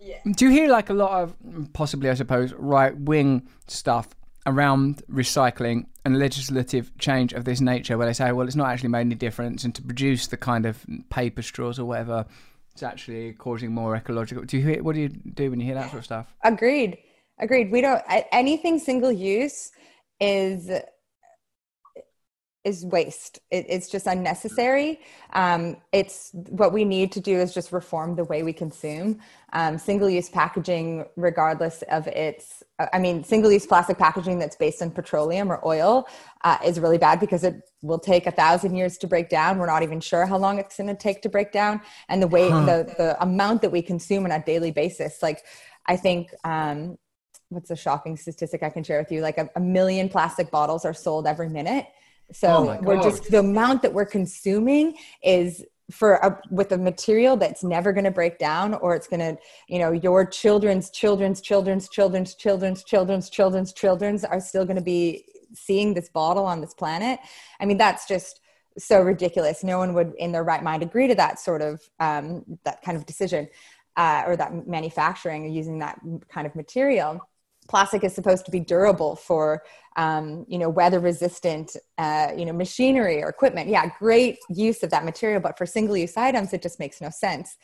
Yeah. 0.00 0.18
Do 0.36 0.46
you 0.46 0.50
hear 0.50 0.68
like 0.68 0.90
a 0.90 0.94
lot 0.94 1.22
of 1.22 1.34
possibly, 1.72 2.10
I 2.10 2.14
suppose, 2.14 2.52
right 2.54 2.96
wing 2.96 3.48
stuff 3.66 4.08
around 4.46 5.02
recycling 5.10 5.86
and 6.04 6.18
legislative 6.18 6.90
change 6.98 7.32
of 7.32 7.44
this 7.44 7.60
nature, 7.60 7.96
where 7.96 8.06
they 8.06 8.12
say, 8.12 8.30
well, 8.32 8.46
it's 8.46 8.56
not 8.56 8.68
actually 8.68 8.90
made 8.90 9.00
any 9.00 9.14
difference, 9.14 9.64
and 9.64 9.74
to 9.74 9.82
produce 9.82 10.26
the 10.26 10.36
kind 10.36 10.66
of 10.66 10.84
paper 11.08 11.40
straws 11.40 11.78
or 11.78 11.86
whatever, 11.86 12.26
it's 12.72 12.82
actually 12.82 13.32
causing 13.32 13.72
more 13.72 13.96
ecological. 13.96 14.44
Do 14.44 14.58
you 14.58 14.62
hear? 14.62 14.82
What 14.82 14.94
do 14.94 15.00
you 15.00 15.08
do 15.08 15.50
when 15.50 15.60
you 15.60 15.66
hear 15.66 15.76
that 15.76 15.90
sort 15.90 16.00
of 16.00 16.04
stuff? 16.04 16.34
Agreed. 16.42 16.98
Agreed. 17.38 17.72
We 17.72 17.80
don't 17.80 18.02
anything 18.32 18.78
single 18.78 19.10
use 19.10 19.72
is 20.20 20.70
is 22.64 22.84
waste. 22.84 23.38
It, 23.50 23.66
it's 23.68 23.88
just 23.88 24.06
unnecessary. 24.06 25.00
Um, 25.34 25.76
it's 25.92 26.30
what 26.32 26.72
we 26.72 26.84
need 26.84 27.12
to 27.12 27.20
do 27.20 27.38
is 27.38 27.52
just 27.52 27.72
reform 27.72 28.16
the 28.16 28.24
way 28.24 28.42
we 28.42 28.52
consume. 28.52 29.20
Um, 29.52 29.76
single 29.76 30.08
use 30.08 30.28
packaging, 30.30 31.04
regardless 31.16 31.82
of 31.90 32.06
its, 32.08 32.62
I 32.92 32.98
mean, 32.98 33.22
single 33.22 33.52
use 33.52 33.66
plastic 33.66 33.98
packaging 33.98 34.38
that's 34.38 34.56
based 34.56 34.82
on 34.82 34.90
petroleum 34.90 35.52
or 35.52 35.64
oil 35.66 36.08
uh, 36.42 36.58
is 36.64 36.80
really 36.80 36.98
bad 36.98 37.20
because 37.20 37.44
it 37.44 37.62
will 37.82 37.98
take 37.98 38.26
a 38.26 38.32
thousand 38.32 38.74
years 38.74 38.96
to 38.98 39.06
break 39.06 39.28
down. 39.28 39.58
We're 39.58 39.66
not 39.66 39.82
even 39.82 40.00
sure 40.00 40.24
how 40.24 40.38
long 40.38 40.58
it's 40.58 40.76
going 40.76 40.88
to 40.88 40.96
take 40.96 41.22
to 41.22 41.28
break 41.28 41.52
down. 41.52 41.82
And 42.08 42.22
the 42.22 42.28
way, 42.28 42.48
huh. 42.48 42.64
the, 42.64 42.94
the 42.96 43.22
amount 43.22 43.62
that 43.62 43.70
we 43.70 43.82
consume 43.82 44.24
on 44.24 44.32
a 44.32 44.42
daily 44.42 44.70
basis, 44.70 45.22
like, 45.22 45.44
I 45.86 45.96
think, 45.96 46.30
um, 46.44 46.96
what's 47.50 47.70
a 47.70 47.76
shocking 47.76 48.16
statistic 48.16 48.62
I 48.62 48.70
can 48.70 48.82
share 48.82 48.98
with 48.98 49.12
you? 49.12 49.20
Like 49.20 49.38
a, 49.38 49.48
a 49.54 49.60
million 49.60 50.08
plastic 50.08 50.50
bottles 50.50 50.84
are 50.84 50.94
sold 50.94 51.26
every 51.26 51.48
minute 51.48 51.86
so 52.32 52.48
oh 52.48 52.78
we're 52.82 53.02
just 53.02 53.30
the 53.30 53.38
amount 53.38 53.82
that 53.82 53.92
we're 53.92 54.06
consuming 54.06 54.96
is 55.22 55.64
for 55.90 56.14
a, 56.14 56.40
with 56.50 56.72
a 56.72 56.78
material 56.78 57.36
that's 57.36 57.62
never 57.62 57.92
going 57.92 58.04
to 58.04 58.10
break 58.10 58.38
down 58.38 58.74
or 58.74 58.94
it's 58.94 59.06
going 59.06 59.20
to 59.20 59.36
you 59.68 59.78
know 59.78 59.92
your 59.92 60.24
children's 60.24 60.90
children's 60.90 61.40
children's 61.40 61.88
children's 61.88 62.34
children's 62.34 62.84
children's 62.84 63.30
children's 63.30 63.72
children's 63.72 64.24
are 64.24 64.40
still 64.40 64.64
going 64.64 64.76
to 64.76 64.82
be 64.82 65.24
seeing 65.54 65.94
this 65.94 66.08
bottle 66.08 66.44
on 66.44 66.60
this 66.60 66.74
planet. 66.74 67.20
I 67.60 67.66
mean 67.66 67.76
that's 67.76 68.06
just 68.06 68.40
so 68.78 69.02
ridiculous. 69.02 69.62
No 69.62 69.78
one 69.78 69.94
would 69.94 70.14
in 70.18 70.32
their 70.32 70.42
right 70.42 70.62
mind 70.62 70.82
agree 70.82 71.06
to 71.06 71.14
that 71.14 71.38
sort 71.38 71.62
of 71.62 71.80
um, 72.00 72.44
that 72.64 72.82
kind 72.82 72.96
of 72.96 73.06
decision 73.06 73.48
uh, 73.96 74.24
or 74.26 74.36
that 74.36 74.66
manufacturing 74.66 75.44
or 75.44 75.48
using 75.48 75.78
that 75.78 76.00
kind 76.28 76.46
of 76.46 76.56
material 76.56 77.20
plastic 77.68 78.04
is 78.04 78.14
supposed 78.14 78.44
to 78.44 78.50
be 78.50 78.60
durable 78.60 79.16
for 79.16 79.62
um, 79.96 80.44
you 80.48 80.58
know 80.58 80.68
weather 80.68 81.00
resistant 81.00 81.76
uh, 81.98 82.28
you 82.36 82.44
know 82.44 82.52
machinery 82.52 83.22
or 83.22 83.28
equipment. 83.28 83.68
Yeah 83.68 83.90
great 83.98 84.38
use 84.48 84.82
of 84.82 84.90
that 84.90 85.04
material 85.04 85.40
but 85.40 85.56
for 85.56 85.66
single 85.66 85.96
use 85.96 86.16
items 86.16 86.52
it 86.52 86.62
just 86.62 86.78
makes 86.78 87.00
no 87.00 87.10
sense. 87.10 87.56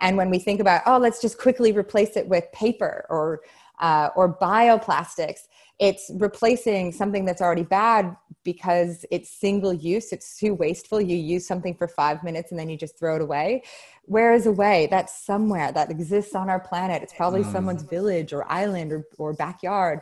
And 0.00 0.16
when 0.16 0.30
we 0.30 0.38
think 0.38 0.60
about 0.60 0.82
oh 0.86 0.98
let's 0.98 1.20
just 1.20 1.38
quickly 1.38 1.72
replace 1.72 2.16
it 2.16 2.26
with 2.28 2.44
paper 2.52 3.06
or 3.08 3.40
uh, 3.80 4.08
or 4.16 4.36
bioplastics 4.38 5.40
it's 5.78 6.10
replacing 6.14 6.90
something 6.90 7.24
that's 7.24 7.42
already 7.42 7.62
bad 7.62 8.16
because 8.44 9.04
it's 9.10 9.28
single 9.30 9.72
use 9.72 10.12
it's 10.12 10.38
too 10.38 10.54
wasteful 10.54 11.00
you 11.00 11.16
use 11.16 11.46
something 11.46 11.74
for 11.74 11.86
five 11.86 12.22
minutes 12.24 12.50
and 12.50 12.58
then 12.58 12.68
you 12.68 12.76
just 12.76 12.98
throw 12.98 13.16
it 13.16 13.22
away 13.22 13.62
where 14.04 14.32
is 14.32 14.46
away 14.46 14.88
that's 14.90 15.24
somewhere 15.24 15.72
that 15.72 15.90
exists 15.90 16.34
on 16.34 16.48
our 16.48 16.60
planet 16.60 17.02
it's 17.02 17.12
probably 17.12 17.42
mm. 17.42 17.52
someone's 17.52 17.82
village 17.82 18.32
or 18.32 18.50
island 18.50 18.92
or, 18.92 19.04
or 19.18 19.32
backyard 19.32 20.00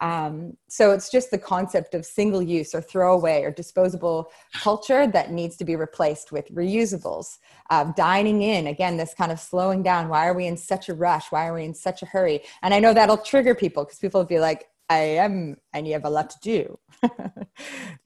um, 0.00 0.56
so 0.66 0.92
it's 0.92 1.10
just 1.10 1.30
the 1.30 1.38
concept 1.38 1.94
of 1.94 2.06
single 2.06 2.42
use 2.42 2.74
or 2.74 2.80
throwaway 2.80 3.42
or 3.42 3.50
disposable 3.50 4.32
culture 4.54 5.06
that 5.06 5.30
needs 5.30 5.56
to 5.58 5.64
be 5.64 5.76
replaced 5.76 6.32
with 6.32 6.48
reusables. 6.54 7.38
Uh, 7.68 7.92
dining 7.96 8.42
in, 8.42 8.66
again, 8.66 8.96
this 8.96 9.12
kind 9.12 9.30
of 9.30 9.38
slowing 9.38 9.82
down. 9.82 10.08
Why 10.08 10.26
are 10.26 10.34
we 10.34 10.46
in 10.46 10.56
such 10.56 10.88
a 10.88 10.94
rush? 10.94 11.30
Why 11.30 11.46
are 11.46 11.54
we 11.54 11.64
in 11.64 11.74
such 11.74 12.02
a 12.02 12.06
hurry? 12.06 12.40
And 12.62 12.72
I 12.72 12.80
know 12.80 12.94
that'll 12.94 13.18
trigger 13.18 13.54
people 13.54 13.84
because 13.84 13.98
people 13.98 14.20
will 14.20 14.26
be 14.26 14.40
like, 14.40 14.69
I 14.90 14.98
am, 14.98 15.56
and 15.72 15.86
you 15.86 15.92
have 15.92 16.04
a 16.04 16.10
lot 16.10 16.30
to 16.30 16.38
do. 16.42 16.78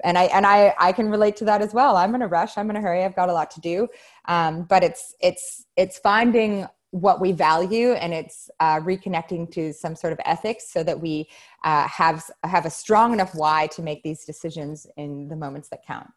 and 0.05 0.19
I 0.19 0.25
and 0.25 0.47
I 0.47 0.75
I 0.79 0.93
can 0.93 1.09
relate 1.09 1.35
to 1.37 1.45
that 1.47 1.63
as 1.63 1.73
well. 1.73 1.97
I'm 1.97 2.15
in 2.15 2.21
a 2.21 2.29
rush. 2.29 2.59
I'm 2.59 2.69
in 2.69 2.77
a 2.77 2.81
hurry. 2.81 3.05
I've 3.05 3.17
got 3.17 3.31
a 3.31 3.33
lot 3.33 3.51
to 3.53 3.61
do. 3.61 3.89
Um, 4.27 4.65
but 4.65 4.85
it's 4.85 5.15
it's 5.21 5.65
it's 5.77 5.99
finding 5.99 6.67
what 6.91 7.21
we 7.21 7.33
value 7.33 7.93
and 7.95 8.15
it's 8.15 8.49
uh, 8.61 8.79
reconnecting 8.79 9.51
to 9.51 9.73
some 9.73 9.97
sort 9.97 10.13
of 10.13 10.21
ethics 10.25 10.71
so 10.71 10.85
that 10.85 11.01
we 11.01 11.27
uh, 11.65 11.89
have 11.89 12.23
have 12.45 12.67
a 12.67 12.71
strong 12.71 13.13
enough 13.15 13.35
why 13.35 13.67
to 13.69 13.83
make 13.83 14.03
these 14.03 14.25
decisions 14.25 14.87
in 14.97 15.27
the 15.29 15.35
moments 15.35 15.71
that 15.71 15.85
count. 15.85 16.09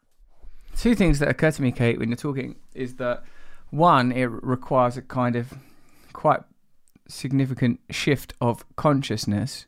Two 0.76 0.94
things 0.94 1.18
that 1.18 1.28
occur 1.28 1.50
to 1.50 1.62
me, 1.62 1.72
Kate, 1.72 1.98
when 1.98 2.10
you're 2.10 2.16
talking, 2.16 2.56
is 2.74 2.94
that 2.96 3.24
one, 3.70 4.12
it 4.12 4.26
requires 4.26 4.96
a 4.96 5.02
kind 5.02 5.34
of 5.34 5.54
quite 6.12 6.40
significant 7.08 7.80
shift 7.90 8.34
of 8.40 8.64
consciousness 8.76 9.66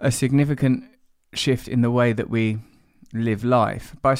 a 0.00 0.10
significant 0.10 0.84
shift 1.34 1.68
in 1.68 1.82
the 1.82 1.90
way 1.90 2.12
that 2.12 2.30
we 2.30 2.58
live 3.12 3.44
life. 3.44 3.94
By, 4.02 4.16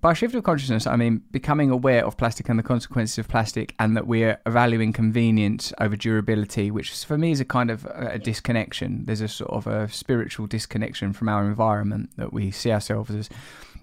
by 0.00 0.12
shift 0.14 0.34
of 0.34 0.44
consciousness, 0.44 0.86
I 0.86 0.96
mean 0.96 1.22
becoming 1.30 1.70
aware 1.70 2.04
of 2.04 2.16
plastic 2.16 2.48
and 2.48 2.58
the 2.58 2.62
consequences 2.62 3.18
of 3.18 3.28
plastic, 3.28 3.74
and 3.78 3.96
that 3.96 4.06
we're 4.06 4.40
valuing 4.46 4.92
convenience 4.92 5.72
over 5.80 5.96
durability, 5.96 6.70
which 6.70 6.90
for 7.04 7.18
me 7.18 7.32
is 7.32 7.40
a 7.40 7.44
kind 7.44 7.70
of 7.70 7.86
a 7.86 8.18
disconnection. 8.18 9.04
There's 9.04 9.20
a 9.20 9.28
sort 9.28 9.50
of 9.50 9.66
a 9.66 9.88
spiritual 9.88 10.46
disconnection 10.46 11.12
from 11.12 11.28
our 11.28 11.44
environment 11.46 12.10
that 12.16 12.32
we 12.32 12.50
see 12.50 12.72
ourselves 12.72 13.10
as 13.10 13.28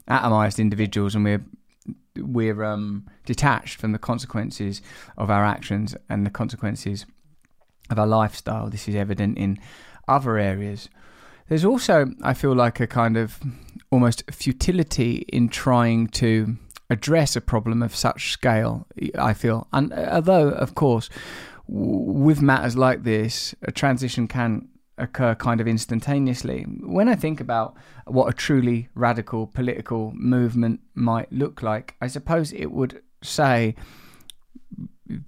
atomized 0.09 0.59
individuals, 0.59 1.15
and 1.15 1.23
we're 1.23 1.45
we're 2.17 2.63
um, 2.63 3.05
detached 3.25 3.79
from 3.79 3.91
the 3.91 3.99
consequences 3.99 4.81
of 5.17 5.29
our 5.29 5.45
actions 5.45 5.95
and 6.09 6.25
the 6.25 6.31
consequences 6.31 7.05
of 7.89 7.99
our 7.99 8.07
lifestyle. 8.07 8.69
This 8.69 8.87
is 8.87 8.95
evident 8.95 9.37
in 9.37 9.59
other 10.07 10.37
areas 10.37 10.89
there's 11.49 11.65
also, 11.65 12.11
I 12.23 12.33
feel 12.33 12.53
like, 12.53 12.79
a 12.79 12.87
kind 12.87 13.17
of 13.17 13.39
almost 13.91 14.23
futility 14.31 15.25
in 15.29 15.49
trying 15.49 16.07
to 16.07 16.57
address 16.89 17.35
a 17.35 17.41
problem 17.41 17.81
of 17.81 17.95
such 17.95 18.31
scale. 18.31 18.87
I 19.17 19.33
feel, 19.33 19.67
and 19.73 19.93
uh, 19.93 20.09
although, 20.11 20.49
of 20.49 20.75
course, 20.75 21.09
with 21.67 22.41
matters 22.41 22.77
like 22.77 23.03
this, 23.03 23.55
a 23.61 23.71
transition 23.71 24.27
can 24.27 24.69
occur 24.97 25.35
kind 25.35 25.61
of 25.61 25.67
instantaneously. 25.67 26.63
When 26.63 27.07
I 27.07 27.15
think 27.15 27.39
about 27.39 27.75
what 28.05 28.29
a 28.29 28.33
truly 28.33 28.89
radical 28.95 29.47
political 29.47 30.11
movement 30.15 30.79
might 30.95 31.31
look 31.31 31.61
like, 31.61 31.95
I 32.01 32.07
suppose 32.07 32.51
it 32.51 32.71
would 32.71 33.01
say 33.21 33.75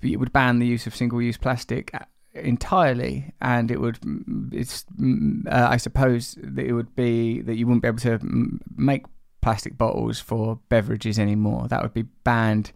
it 0.02 0.18
would 0.18 0.34
ban 0.34 0.60
the 0.60 0.68
use 0.68 0.88
of 0.88 0.96
single 0.96 1.22
use 1.22 1.38
plastic 1.38 1.94
entirely, 2.34 3.34
and 3.42 3.72
it 3.72 3.80
would. 3.80 4.00
Mm, 4.02 4.54
it's. 4.54 4.86
Mm, 5.00 5.48
uh, 5.52 5.68
I 5.70 5.78
suppose 5.78 6.38
that 6.42 6.66
it 6.66 6.74
would 6.74 6.96
be 6.96 7.42
that 7.42 7.56
you 7.56 7.68
wouldn't 7.68 7.82
be 7.82 7.88
able 7.88 8.00
to 8.00 8.20
mm, 8.20 8.60
make 8.76 9.06
plastic 9.42 9.78
bottles 9.78 10.20
for 10.20 10.60
beverages 10.70 11.18
anymore. 11.18 11.68
That 11.68 11.82
would 11.82 11.94
be 11.94 12.04
banned 12.24 12.72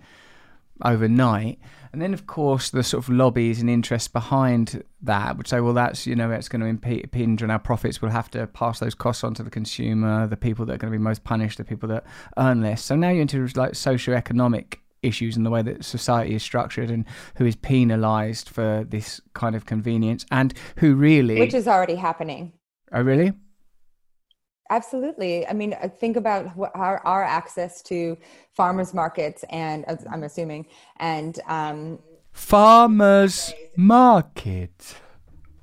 overnight. 0.81 1.59
And 1.91 2.01
then, 2.01 2.13
of 2.13 2.25
course, 2.25 2.71
the 2.71 2.81
sort 2.81 3.03
of 3.03 3.09
lobbies 3.09 3.61
and 3.61 3.69
interests 3.69 4.07
behind 4.07 4.83
that 5.03 5.37
would 5.37 5.47
say, 5.47 5.59
well, 5.59 5.73
that's, 5.73 6.07
you 6.07 6.15
know, 6.15 6.31
it's 6.31 6.49
going 6.49 6.61
to 6.61 6.87
impinge 6.89 7.43
on 7.43 7.51
our 7.51 7.59
profits. 7.59 8.01
We'll 8.01 8.09
have 8.11 8.31
to 8.31 8.47
pass 8.47 8.79
those 8.79 8.95
costs 8.95 9.23
on 9.23 9.35
to 9.35 9.43
the 9.43 9.51
consumer. 9.51 10.25
The 10.25 10.35
people 10.35 10.65
that 10.65 10.73
are 10.73 10.77
going 10.77 10.91
to 10.91 10.97
be 10.97 11.03
most 11.03 11.23
punished 11.23 11.59
the 11.59 11.63
people 11.63 11.87
that 11.89 12.03
earn 12.37 12.61
less. 12.61 12.83
So 12.83 12.95
now 12.95 13.09
you're 13.09 13.21
into 13.21 13.45
like 13.55 13.75
socio-economic 13.75 14.81
issues 15.03 15.37
and 15.37 15.45
the 15.45 15.49
way 15.49 15.61
that 15.61 15.83
society 15.85 16.35
is 16.35 16.43
structured 16.43 16.89
and 16.89 17.05
who 17.35 17.45
is 17.45 17.55
penalized 17.55 18.49
for 18.49 18.85
this 18.87 19.21
kind 19.33 19.55
of 19.55 19.65
convenience 19.65 20.25
and 20.31 20.53
who 20.77 20.95
really 20.95 21.39
which 21.39 21.53
is 21.53 21.67
already 21.67 21.95
happening. 21.95 22.53
Oh 22.91 23.01
really? 23.01 23.33
Absolutely. 24.69 25.45
I 25.47 25.53
mean, 25.53 25.73
uh, 25.73 25.87
think 25.87 26.15
about 26.17 26.47
our, 26.73 27.05
our 27.05 27.23
access 27.23 27.81
to 27.83 28.17
farmers 28.53 28.93
markets 28.93 29.43
and 29.49 29.85
uh, 29.87 29.97
I'm 30.11 30.23
assuming 30.23 30.65
and 30.97 31.39
um, 31.47 31.99
farmers 32.31 33.53
market. 33.75 34.95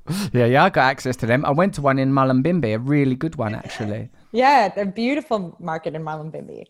Yeah, 0.32 0.46
yeah, 0.46 0.64
I 0.64 0.70
got 0.70 0.90
access 0.90 1.14
to 1.18 1.26
them. 1.26 1.44
I 1.44 1.52
went 1.52 1.74
to 1.74 1.82
one 1.82 1.96
in 2.00 2.10
Mullumbimby, 2.10 2.74
a 2.74 2.80
really 2.80 3.14
good 3.14 3.36
one 3.36 3.54
actually. 3.54 4.10
Yeah, 4.32 4.68
the 4.68 4.86
beautiful 4.86 5.56
market 5.60 5.94
in 5.94 6.02
Mullumbimby. 6.02 6.64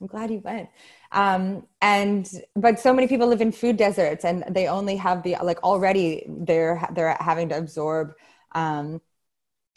I'm 0.00 0.06
glad 0.06 0.30
you 0.30 0.40
went. 0.40 0.68
Um, 1.12 1.66
and 1.82 2.28
but 2.56 2.80
so 2.80 2.92
many 2.92 3.06
people 3.06 3.28
live 3.28 3.42
in 3.42 3.52
food 3.52 3.76
deserts, 3.76 4.24
and 4.24 4.44
they 4.50 4.66
only 4.66 4.96
have 4.96 5.22
the 5.22 5.36
like 5.42 5.62
already 5.62 6.26
they're 6.28 6.88
they're 6.94 7.16
having 7.20 7.50
to 7.50 7.58
absorb, 7.58 8.14
um, 8.54 9.00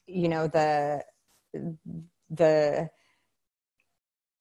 you 0.08 0.30
know 0.30 0.48
the 0.48 1.04
the. 2.30 2.90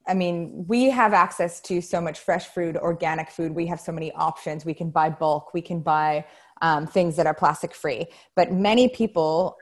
I 0.06 0.12
mean, 0.12 0.66
we 0.68 0.90
have 0.90 1.14
access 1.14 1.62
to 1.62 1.80
so 1.80 1.98
much 1.98 2.18
fresh 2.18 2.44
food, 2.46 2.76
organic 2.76 3.30
food. 3.30 3.52
We 3.52 3.66
have 3.68 3.80
so 3.80 3.90
many 3.90 4.12
options. 4.12 4.66
We 4.66 4.74
can 4.74 4.90
buy 4.90 5.08
bulk. 5.08 5.54
We 5.54 5.62
can 5.62 5.80
buy 5.80 6.26
um, 6.60 6.86
things 6.86 7.16
that 7.16 7.26
are 7.26 7.32
plastic 7.32 7.74
free. 7.74 8.08
But 8.36 8.52
many 8.52 8.90
people 8.90 9.56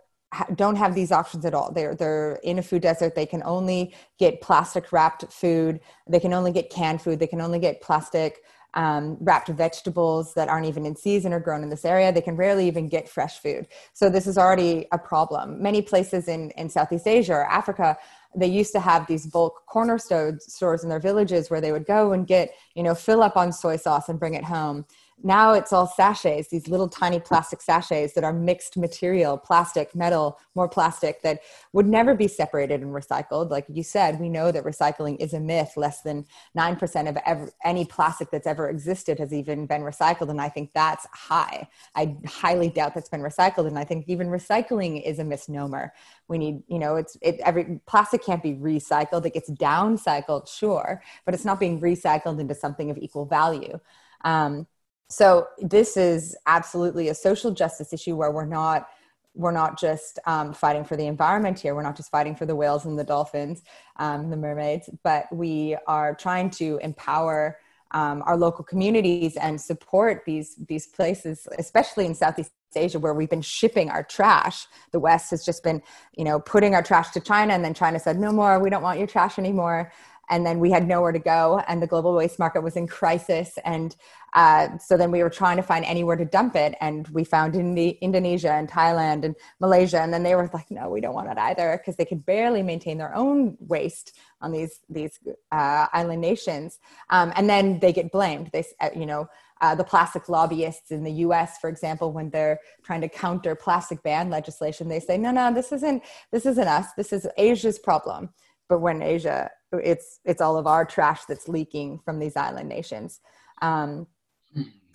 don't 0.54 0.76
have 0.76 0.94
these 0.94 1.12
options 1.12 1.44
at 1.44 1.54
all. 1.54 1.72
They're 1.72 1.94
they're 1.94 2.40
in 2.42 2.58
a 2.58 2.62
food 2.62 2.82
desert. 2.82 3.14
They 3.14 3.26
can 3.26 3.42
only 3.44 3.94
get 4.18 4.40
plastic 4.40 4.92
wrapped 4.92 5.30
food. 5.32 5.80
They 6.08 6.20
can 6.20 6.32
only 6.32 6.52
get 6.52 6.70
canned 6.70 7.02
food. 7.02 7.18
They 7.18 7.26
can 7.26 7.40
only 7.40 7.58
get 7.58 7.80
plastic 7.80 8.42
um, 8.74 9.18
wrapped 9.20 9.48
vegetables 9.48 10.32
that 10.34 10.48
aren't 10.48 10.66
even 10.66 10.86
in 10.86 10.96
season 10.96 11.34
or 11.34 11.40
grown 11.40 11.62
in 11.62 11.68
this 11.68 11.84
area. 11.84 12.10
They 12.10 12.22
can 12.22 12.36
rarely 12.36 12.66
even 12.66 12.88
get 12.88 13.08
fresh 13.08 13.38
food. 13.40 13.68
So 13.92 14.08
this 14.08 14.26
is 14.26 14.38
already 14.38 14.86
a 14.92 14.98
problem. 14.98 15.62
Many 15.62 15.82
places 15.82 16.28
in 16.28 16.50
in 16.52 16.70
Southeast 16.70 17.06
Asia 17.06 17.34
or 17.34 17.50
Africa. 17.50 17.96
They 18.34 18.46
used 18.46 18.72
to 18.72 18.80
have 18.80 19.06
these 19.06 19.26
bulk 19.26 19.66
corner 19.66 19.98
stores 19.98 20.82
in 20.82 20.88
their 20.88 20.98
villages 20.98 21.50
where 21.50 21.60
they 21.60 21.70
would 21.70 21.84
go 21.84 22.12
and 22.12 22.26
get, 22.26 22.54
you 22.74 22.82
know, 22.82 22.94
fill 22.94 23.22
up 23.22 23.36
on 23.36 23.52
soy 23.52 23.76
sauce 23.76 24.08
and 24.08 24.18
bring 24.18 24.32
it 24.32 24.44
home 24.44 24.86
now 25.24 25.52
it's 25.52 25.72
all 25.72 25.86
sachets 25.86 26.48
these 26.48 26.68
little 26.68 26.88
tiny 26.88 27.20
plastic 27.20 27.60
sachets 27.60 28.14
that 28.14 28.24
are 28.24 28.32
mixed 28.32 28.76
material 28.76 29.38
plastic 29.38 29.94
metal 29.94 30.38
more 30.54 30.68
plastic 30.68 31.22
that 31.22 31.40
would 31.72 31.86
never 31.86 32.14
be 32.14 32.28
separated 32.28 32.82
and 32.82 32.92
recycled. 32.92 33.50
Like 33.50 33.66
you 33.68 33.82
said 33.82 34.20
we 34.20 34.28
know 34.28 34.50
that 34.52 34.64
recycling 34.64 35.16
is 35.20 35.32
a 35.32 35.40
myth. 35.40 35.72
Less 35.76 36.02
than 36.02 36.26
9% 36.56 37.08
of 37.08 37.50
any 37.64 37.84
plastic 37.84 38.30
that's 38.30 38.46
ever 38.46 38.68
existed 38.68 39.18
has 39.18 39.32
even 39.32 39.66
been 39.66 39.82
recycled 39.82 40.30
and 40.30 40.40
i 40.40 40.48
think 40.48 40.72
that's 40.74 41.06
high. 41.12 41.68
I 41.94 42.16
highly 42.26 42.68
doubt 42.68 42.94
that's 42.94 43.08
been 43.08 43.20
recycled 43.20 43.66
and 43.66 43.78
i 43.78 43.84
think 43.84 44.04
even 44.08 44.28
recycling 44.28 45.02
is 45.02 45.18
a 45.18 45.24
misnomer. 45.24 45.92
We 46.28 46.38
need 46.38 46.62
you 46.68 46.78
know 46.78 46.96
it's 46.96 47.16
it 47.22 47.40
every 47.40 47.80
plastic 47.86 48.24
can't 48.24 48.42
be 48.42 48.54
recycled. 48.54 49.24
It 49.26 49.34
gets 49.34 49.50
downcycled 49.50 50.48
sure 50.48 51.02
but 51.24 51.34
it's 51.34 51.44
not 51.44 51.60
being 51.60 51.80
recycled 51.80 52.40
into 52.40 52.54
something 52.54 52.90
of 52.90 52.98
equal 52.98 53.26
value. 53.26 53.78
Um, 54.24 54.66
so 55.12 55.48
this 55.58 55.98
is 55.98 56.34
absolutely 56.46 57.08
a 57.08 57.14
social 57.14 57.50
justice 57.50 57.92
issue 57.92 58.16
where 58.16 58.30
we're 58.30 58.46
not 58.46 58.88
we're 59.34 59.52
not 59.52 59.78
just 59.78 60.18
um, 60.26 60.52
fighting 60.52 60.84
for 60.84 60.94
the 60.96 61.06
environment 61.06 61.58
here. 61.58 61.74
We're 61.74 61.82
not 61.82 61.96
just 61.96 62.10
fighting 62.10 62.36
for 62.36 62.44
the 62.44 62.54
whales 62.54 62.84
and 62.84 62.98
the 62.98 63.04
dolphins, 63.04 63.62
um, 63.96 64.28
the 64.28 64.36
mermaids, 64.36 64.90
but 65.02 65.24
we 65.32 65.76
are 65.86 66.14
trying 66.14 66.50
to 66.50 66.78
empower 66.82 67.58
um, 67.92 68.22
our 68.26 68.36
local 68.36 68.64
communities 68.64 69.36
and 69.36 69.60
support 69.60 70.22
these 70.26 70.56
these 70.66 70.86
places, 70.86 71.46
especially 71.58 72.06
in 72.06 72.14
Southeast 72.14 72.52
Asia, 72.74 72.98
where 72.98 73.12
we've 73.12 73.28
been 73.28 73.42
shipping 73.42 73.90
our 73.90 74.02
trash. 74.02 74.66
The 74.92 75.00
West 75.00 75.30
has 75.30 75.44
just 75.44 75.62
been, 75.62 75.82
you 76.16 76.24
know, 76.24 76.40
putting 76.40 76.74
our 76.74 76.82
trash 76.82 77.10
to 77.10 77.20
China, 77.20 77.52
and 77.52 77.62
then 77.62 77.74
China 77.74 77.98
said, 77.98 78.18
"No 78.18 78.32
more. 78.32 78.58
We 78.58 78.70
don't 78.70 78.82
want 78.82 78.98
your 78.98 79.08
trash 79.08 79.38
anymore." 79.38 79.92
And 80.32 80.46
then 80.46 80.58
we 80.58 80.70
had 80.70 80.88
nowhere 80.88 81.12
to 81.12 81.18
go 81.18 81.62
and 81.68 81.82
the 81.82 81.86
global 81.86 82.14
waste 82.14 82.38
market 82.38 82.62
was 82.62 82.74
in 82.74 82.88
crisis 82.88 83.58
and 83.64 83.94
uh, 84.34 84.78
so 84.78 84.96
then 84.96 85.10
we 85.10 85.22
were 85.22 85.28
trying 85.28 85.58
to 85.58 85.62
find 85.62 85.84
anywhere 85.84 86.16
to 86.16 86.24
dump 86.24 86.56
it 86.56 86.74
and 86.80 87.06
we 87.08 87.22
found 87.22 87.54
in 87.54 87.74
the 87.74 87.90
indonesia 88.00 88.52
and 88.52 88.68
thailand 88.68 89.24
and 89.24 89.36
malaysia 89.60 90.00
and 90.00 90.12
then 90.12 90.22
they 90.22 90.34
were 90.34 90.48
like 90.54 90.70
no 90.70 90.88
we 90.88 91.00
don't 91.00 91.14
want 91.14 91.28
it 91.28 91.38
either 91.38 91.76
because 91.76 91.96
they 91.96 92.04
could 92.04 92.24
barely 92.24 92.62
maintain 92.62 92.96
their 92.96 93.14
own 93.14 93.56
waste 93.60 94.16
on 94.40 94.50
these 94.50 94.80
these 94.88 95.20
uh, 95.52 95.86
island 95.92 96.20
nations 96.20 96.80
um, 97.10 97.32
and 97.36 97.48
then 97.48 97.78
they 97.80 97.92
get 97.92 98.10
blamed 98.10 98.48
they 98.52 98.64
uh, 98.80 98.88
you 98.96 99.06
know 99.06 99.28
uh, 99.60 99.76
the 99.76 99.84
plastic 99.84 100.28
lobbyists 100.28 100.90
in 100.90 101.04
the 101.04 101.12
US, 101.26 101.58
for 101.58 101.70
example, 101.70 102.10
when 102.10 102.30
they're 102.30 102.58
trying 102.82 103.00
to 103.00 103.08
counter 103.08 103.54
plastic 103.54 104.02
ban 104.02 104.28
legislation, 104.28 104.88
they 104.88 104.98
say, 104.98 105.16
no, 105.16 105.30
no, 105.30 105.54
this 105.54 105.70
isn't, 105.70 106.02
this 106.32 106.46
isn't 106.46 106.66
us. 106.66 106.86
This 106.96 107.12
is 107.12 107.28
Asia's 107.38 107.78
problem. 107.78 108.30
But 108.68 108.80
when 108.80 109.02
Asia 109.02 109.50
it's 109.72 110.20
it's 110.24 110.40
all 110.40 110.56
of 110.56 110.66
our 110.66 110.84
trash 110.84 111.24
that's 111.24 111.48
leaking 111.48 112.00
from 112.04 112.18
these 112.18 112.36
island 112.36 112.68
nations. 112.68 113.20
Um, 113.60 114.06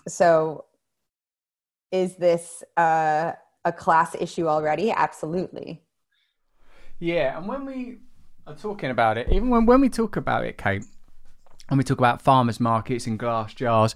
so, 0.08 0.66
is 1.92 2.16
this 2.16 2.64
uh, 2.76 3.34
a 3.66 3.72
class 3.72 4.16
issue 4.20 4.48
already? 4.48 4.92
Absolutely. 4.92 5.84
Yeah, 7.00 7.38
and 7.38 7.48
when 7.48 7.66
we 7.66 8.00
are 8.46 8.56
talking 8.56 8.90
about 8.90 9.18
it, 9.18 9.28
even 9.30 9.50
when 9.50 9.66
when 9.66 9.82
we 9.82 9.90
talk 9.90 10.16
about 10.16 10.46
it, 10.46 10.58
Kate, 10.58 10.86
and 11.70 11.78
we 11.78 11.84
talk 11.84 11.98
about 11.98 12.22
farmers 12.22 12.60
markets 12.60 13.08
and 13.08 13.18
glass 13.18 13.54
jars 13.54 13.96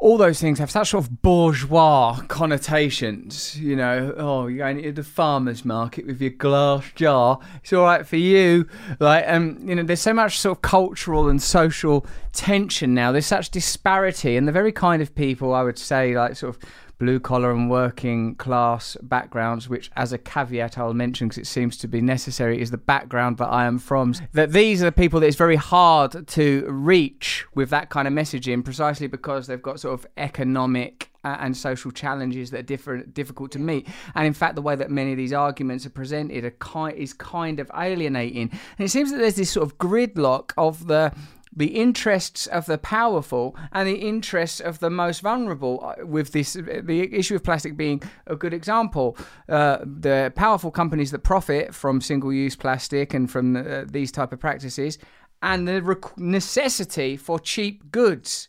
all 0.00 0.16
those 0.16 0.40
things 0.40 0.58
have 0.60 0.70
such 0.70 0.90
sort 0.90 1.04
of 1.04 1.22
bourgeois 1.22 2.20
connotations. 2.28 3.58
You 3.58 3.76
know, 3.76 4.14
oh, 4.16 4.46
you're 4.46 4.58
going 4.58 4.82
to 4.82 4.92
the 4.92 5.02
farmer's 5.02 5.64
market 5.64 6.06
with 6.06 6.20
your 6.20 6.30
glass 6.30 6.84
jar. 6.94 7.40
It's 7.62 7.72
all 7.72 7.84
right 7.84 8.06
for 8.06 8.16
you. 8.16 8.68
Like, 9.00 9.24
um, 9.26 9.58
you 9.62 9.74
know, 9.74 9.82
there's 9.82 10.00
so 10.00 10.14
much 10.14 10.38
sort 10.38 10.58
of 10.58 10.62
cultural 10.62 11.28
and 11.28 11.42
social 11.42 12.06
tension 12.32 12.94
now. 12.94 13.10
There's 13.10 13.26
such 13.26 13.50
disparity, 13.50 14.36
and 14.36 14.46
the 14.46 14.52
very 14.52 14.72
kind 14.72 15.02
of 15.02 15.14
people 15.14 15.52
I 15.52 15.62
would 15.62 15.78
say, 15.78 16.16
like, 16.16 16.36
sort 16.36 16.54
of 16.54 16.62
blue 16.98 17.20
collar 17.20 17.50
and 17.50 17.70
working 17.70 18.34
class 18.34 18.96
backgrounds, 19.02 19.68
which, 19.68 19.90
as 19.96 20.12
a 20.12 20.18
caveat, 20.18 20.76
I'll 20.78 20.94
mention 20.94 21.28
because 21.28 21.38
it 21.38 21.46
seems 21.46 21.76
to 21.78 21.88
be 21.88 22.00
necessary, 22.00 22.60
is 22.60 22.70
the 22.70 22.78
background 22.78 23.38
that 23.38 23.46
I 23.48 23.66
am 23.66 23.78
from. 23.78 24.14
That 24.32 24.52
these 24.52 24.82
are 24.82 24.86
the 24.86 24.92
people 24.92 25.20
that 25.20 25.26
it's 25.26 25.36
very 25.36 25.56
hard 25.56 26.26
to 26.28 26.66
reach 26.68 27.46
with 27.54 27.70
that 27.70 27.90
kind 27.90 28.08
of 28.08 28.14
messaging, 28.14 28.64
precisely 28.64 29.06
because 29.06 29.46
they've 29.46 29.62
got 29.62 29.80
sort 29.80 29.94
of 29.94 30.06
economic 30.16 31.10
uh, 31.24 31.36
and 31.40 31.56
social 31.56 31.90
challenges 31.90 32.50
that 32.50 32.60
are 32.60 32.62
different, 32.62 33.14
difficult 33.14 33.50
to 33.52 33.58
meet. 33.58 33.88
And 34.14 34.26
in 34.26 34.32
fact, 34.32 34.54
the 34.54 34.62
way 34.62 34.76
that 34.76 34.90
many 34.90 35.12
of 35.12 35.16
these 35.16 35.32
arguments 35.32 35.84
are 35.86 35.90
presented 35.90 36.44
are 36.44 36.50
ki- 36.50 37.00
is 37.00 37.12
kind 37.12 37.60
of 37.60 37.70
alienating. 37.76 38.50
And 38.78 38.86
it 38.86 38.90
seems 38.90 39.10
that 39.10 39.18
there's 39.18 39.36
this 39.36 39.50
sort 39.50 39.66
of 39.66 39.78
gridlock 39.78 40.52
of 40.56 40.86
the 40.86 41.12
the 41.58 41.66
interests 41.66 42.46
of 42.46 42.66
the 42.66 42.78
powerful 42.78 43.56
and 43.72 43.86
the 43.86 43.96
interests 43.96 44.60
of 44.60 44.78
the 44.78 44.88
most 44.88 45.20
vulnerable 45.20 45.80
uh, 45.82 46.06
with 46.06 46.32
this 46.32 46.52
the 46.54 47.12
issue 47.12 47.34
of 47.34 47.42
plastic 47.42 47.76
being 47.76 48.00
a 48.26 48.36
good 48.36 48.54
example. 48.54 49.16
Uh, 49.48 49.78
the 49.84 50.32
powerful 50.36 50.70
companies 50.70 51.10
that 51.10 51.20
profit 51.20 51.74
from 51.74 52.00
single-use 52.00 52.54
plastic 52.54 53.12
and 53.12 53.30
from 53.30 53.56
uh, 53.56 53.84
these 53.86 54.12
type 54.12 54.32
of 54.32 54.38
practices 54.38 54.98
and 55.42 55.66
the 55.66 55.82
rec- 55.82 56.16
necessity 56.16 57.16
for 57.16 57.38
cheap 57.40 57.90
goods 57.90 58.48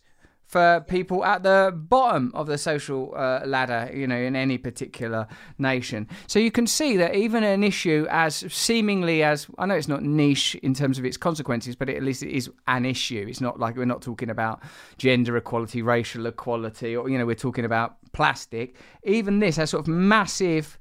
for 0.50 0.84
people 0.88 1.24
at 1.24 1.44
the 1.44 1.72
bottom 1.72 2.32
of 2.34 2.48
the 2.48 2.58
social 2.58 3.14
uh, 3.16 3.40
ladder, 3.46 3.88
you 3.94 4.04
know, 4.04 4.16
in 4.16 4.34
any 4.34 4.58
particular 4.58 5.28
nation. 5.58 6.08
So 6.26 6.40
you 6.40 6.50
can 6.50 6.66
see 6.66 6.96
that 6.96 7.14
even 7.14 7.44
an 7.44 7.62
issue 7.62 8.04
as 8.10 8.44
seemingly 8.52 9.22
as 9.22 9.46
I 9.58 9.66
know 9.66 9.76
it's 9.76 9.86
not 9.86 10.02
niche 10.02 10.56
in 10.56 10.74
terms 10.74 10.98
of 10.98 11.04
its 11.04 11.16
consequences, 11.16 11.76
but 11.76 11.88
at 11.88 12.02
least 12.02 12.24
it 12.24 12.34
is 12.34 12.50
an 12.66 12.84
issue. 12.84 13.26
It's 13.28 13.40
not 13.40 13.60
like 13.60 13.76
we're 13.76 13.84
not 13.84 14.02
talking 14.02 14.28
about 14.28 14.60
gender 14.98 15.36
equality, 15.36 15.82
racial 15.82 16.26
equality, 16.26 16.96
or 16.96 17.08
you 17.08 17.16
know, 17.16 17.26
we're 17.26 17.36
talking 17.36 17.64
about 17.64 17.98
plastic. 18.12 18.74
Even 19.04 19.38
this 19.38 19.54
has 19.54 19.70
sort 19.70 19.82
of 19.82 19.86
massive 19.86 20.80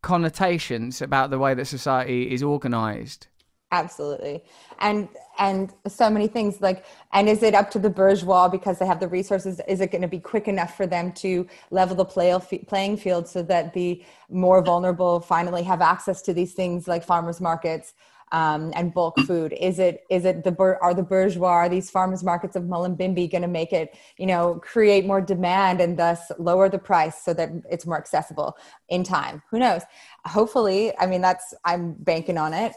connotations 0.00 1.02
about 1.02 1.28
the 1.28 1.38
way 1.38 1.52
that 1.52 1.66
society 1.66 2.32
is 2.32 2.42
organized 2.42 3.26
absolutely. 3.72 4.44
And 4.80 5.08
and 5.38 5.72
so 5.88 6.10
many 6.10 6.28
things 6.28 6.60
like 6.60 6.84
and 7.12 7.28
is 7.28 7.42
it 7.42 7.54
up 7.54 7.70
to 7.72 7.78
the 7.78 7.90
bourgeois 7.90 8.48
because 8.48 8.78
they 8.78 8.86
have 8.86 9.00
the 9.00 9.08
resources? 9.08 9.60
Is 9.66 9.80
it 9.80 9.90
going 9.90 10.02
to 10.02 10.08
be 10.08 10.20
quick 10.20 10.46
enough 10.46 10.76
for 10.76 10.86
them 10.86 11.12
to 11.14 11.46
level 11.70 11.96
the 11.96 12.04
play, 12.04 12.38
playing 12.68 12.98
field 12.98 13.26
so 13.26 13.42
that 13.42 13.72
the 13.72 14.04
more 14.30 14.62
vulnerable 14.62 15.20
finally 15.20 15.62
have 15.64 15.80
access 15.80 16.22
to 16.22 16.34
these 16.34 16.52
things 16.52 16.86
like 16.86 17.02
farmers 17.02 17.40
markets 17.40 17.94
um, 18.30 18.72
and 18.74 18.92
bulk 18.92 19.18
food? 19.20 19.54
Is 19.58 19.78
it 19.78 20.04
is 20.10 20.26
it 20.26 20.44
the 20.44 20.54
are 20.82 20.94
the 20.94 21.02
bourgeois 21.02 21.48
are 21.48 21.68
these 21.68 21.90
farmers 21.90 22.22
markets 22.22 22.54
of 22.54 22.64
mullumbimby 22.64 23.30
going 23.30 23.42
to 23.42 23.48
make 23.48 23.72
it 23.72 23.96
you 24.18 24.26
know 24.26 24.60
create 24.62 25.06
more 25.06 25.22
demand 25.22 25.80
and 25.80 25.98
thus 25.98 26.30
lower 26.38 26.68
the 26.68 26.78
price 26.78 27.22
so 27.24 27.32
that 27.34 27.50
it's 27.70 27.86
more 27.86 27.98
accessible 27.98 28.56
in 28.90 29.02
time? 29.02 29.42
Who 29.50 29.58
knows? 29.58 29.82
Hopefully 30.24 30.92
i 30.98 31.06
mean 31.06 31.20
that's 31.20 31.52
i'm 31.64 31.94
banking 31.94 32.38
on 32.38 32.54
it 32.54 32.72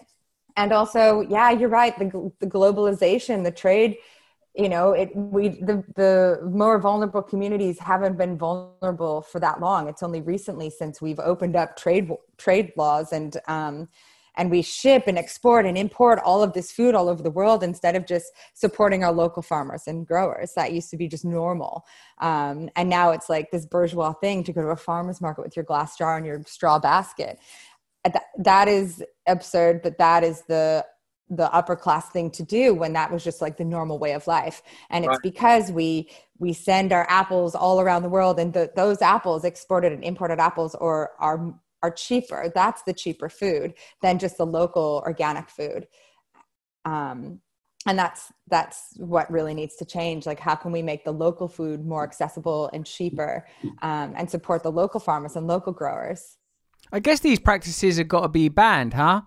and 0.56 0.72
also 0.72 1.22
yeah 1.22 1.52
you're 1.52 1.70
right 1.70 1.98
the, 2.00 2.32
the 2.40 2.48
globalization 2.48 3.44
the 3.44 3.52
trade 3.52 3.98
you 4.56 4.70
know 4.70 4.92
it 4.94 5.16
we 5.16 5.50
the 5.50 5.84
the 5.96 6.40
more 6.50 6.80
vulnerable 6.80 7.22
communities 7.22 7.78
haven't 7.80 8.18
been 8.18 8.38
vulnerable 8.38 9.22
for 9.22 9.40
that 9.40 9.60
long. 9.60 9.88
It's 9.88 10.04
only 10.04 10.22
recently 10.22 10.70
since 10.70 11.02
we've 11.02 11.20
opened 11.20 11.56
up 11.56 11.76
trade 11.76 12.10
trade 12.38 12.72
laws 12.78 13.12
and 13.12 13.38
um 13.48 13.90
and 14.38 14.52
we 14.52 14.62
ship 14.62 15.04
and 15.08 15.18
export 15.18 15.66
and 15.66 15.78
import 15.78 16.20
all 16.26 16.44
of 16.44 16.52
this 16.52 16.70
food 16.70 16.94
all 16.94 17.08
over 17.08 17.24
the 17.24 17.32
world 17.32 17.64
instead 17.64 17.96
of 17.96 18.06
just 18.06 18.34
supporting 18.54 19.02
our 19.02 19.14
local 19.14 19.42
farmers 19.42 19.88
and 19.88 20.06
growers. 20.06 20.52
That 20.56 20.74
used 20.74 20.90
to 20.90 20.98
be 20.98 21.08
just 21.08 21.24
normal. 21.24 21.86
Um, 22.20 22.70
and 22.76 22.90
now 22.90 23.12
it's 23.12 23.30
like 23.30 23.50
this 23.52 23.66
bourgeois 23.66 24.12
thing 24.12 24.44
to 24.44 24.52
go 24.52 24.62
to 24.62 24.68
a 24.68 24.76
farmer's 24.76 25.22
market 25.22 25.42
with 25.44 25.56
your 25.56 25.64
glass 25.64 25.98
jar 25.98 26.18
and 26.18 26.26
your 26.26 26.44
straw 26.46 26.80
basket 26.80 27.40
that, 28.38 28.68
is 28.68 29.04
absurd 29.28 29.82
but 29.82 29.98
that 29.98 30.24
is 30.24 30.44
the 30.48 30.86
the 31.30 31.52
upper 31.52 31.76
class 31.76 32.10
thing 32.10 32.30
to 32.30 32.44
do 32.44 32.74
when 32.74 32.94
that 32.94 33.12
was 33.12 33.24
just 33.24 33.42
like 33.42 33.58
the 33.58 33.66
normal 33.66 33.98
way 33.98 34.14
of 34.14 34.28
life. 34.28 34.62
And 34.90 35.06
it's 35.06 35.10
right. 35.10 35.22
because 35.24 35.72
we 35.72 36.10
we 36.38 36.54
send 36.54 36.94
our 36.94 37.08
apples 37.10 37.56
all 37.56 37.82
around 37.82 38.04
the 38.04 38.10
world 38.10 38.40
and 38.40 38.54
the, 38.54 38.72
those 38.76 39.02
apples 39.02 39.44
exported 39.44 39.92
and 39.92 40.04
imported 40.04 40.40
apples 40.40 40.76
or 40.76 41.12
are 41.20 41.54
are 41.82 41.92
cheaper. 41.92 42.52
That's 42.54 42.84
the 42.84 42.94
cheaper 42.94 43.30
food 43.30 43.74
than 44.02 44.20
just 44.20 44.38
the 44.38 44.46
local 44.46 45.02
organic 45.06 45.50
food. 45.50 45.88
Um, 46.84 47.42
and 47.88 47.98
that's 47.98 48.32
that's 48.48 48.94
what 48.98 49.32
really 49.32 49.54
needs 49.54 49.76
to 49.78 49.86
change. 49.86 50.26
Like 50.28 50.40
how 50.40 50.56
can 50.56 50.72
we 50.72 50.82
make 50.84 51.06
the 51.06 51.12
local 51.12 51.48
food 51.48 51.86
more 51.86 52.04
accessible 52.04 52.70
and 52.72 52.86
cheaper 52.86 53.48
um, 53.82 54.14
and 54.16 54.30
support 54.30 54.62
the 54.62 54.72
local 54.72 55.00
farmers 55.00 55.36
and 55.36 55.48
local 55.48 55.74
growers 55.74 56.38
i 56.92 57.00
guess 57.00 57.20
these 57.20 57.40
practices 57.40 57.98
have 57.98 58.08
got 58.08 58.22
to 58.22 58.30
be 58.30 58.50
banned 58.50 58.94
huh 58.94 59.22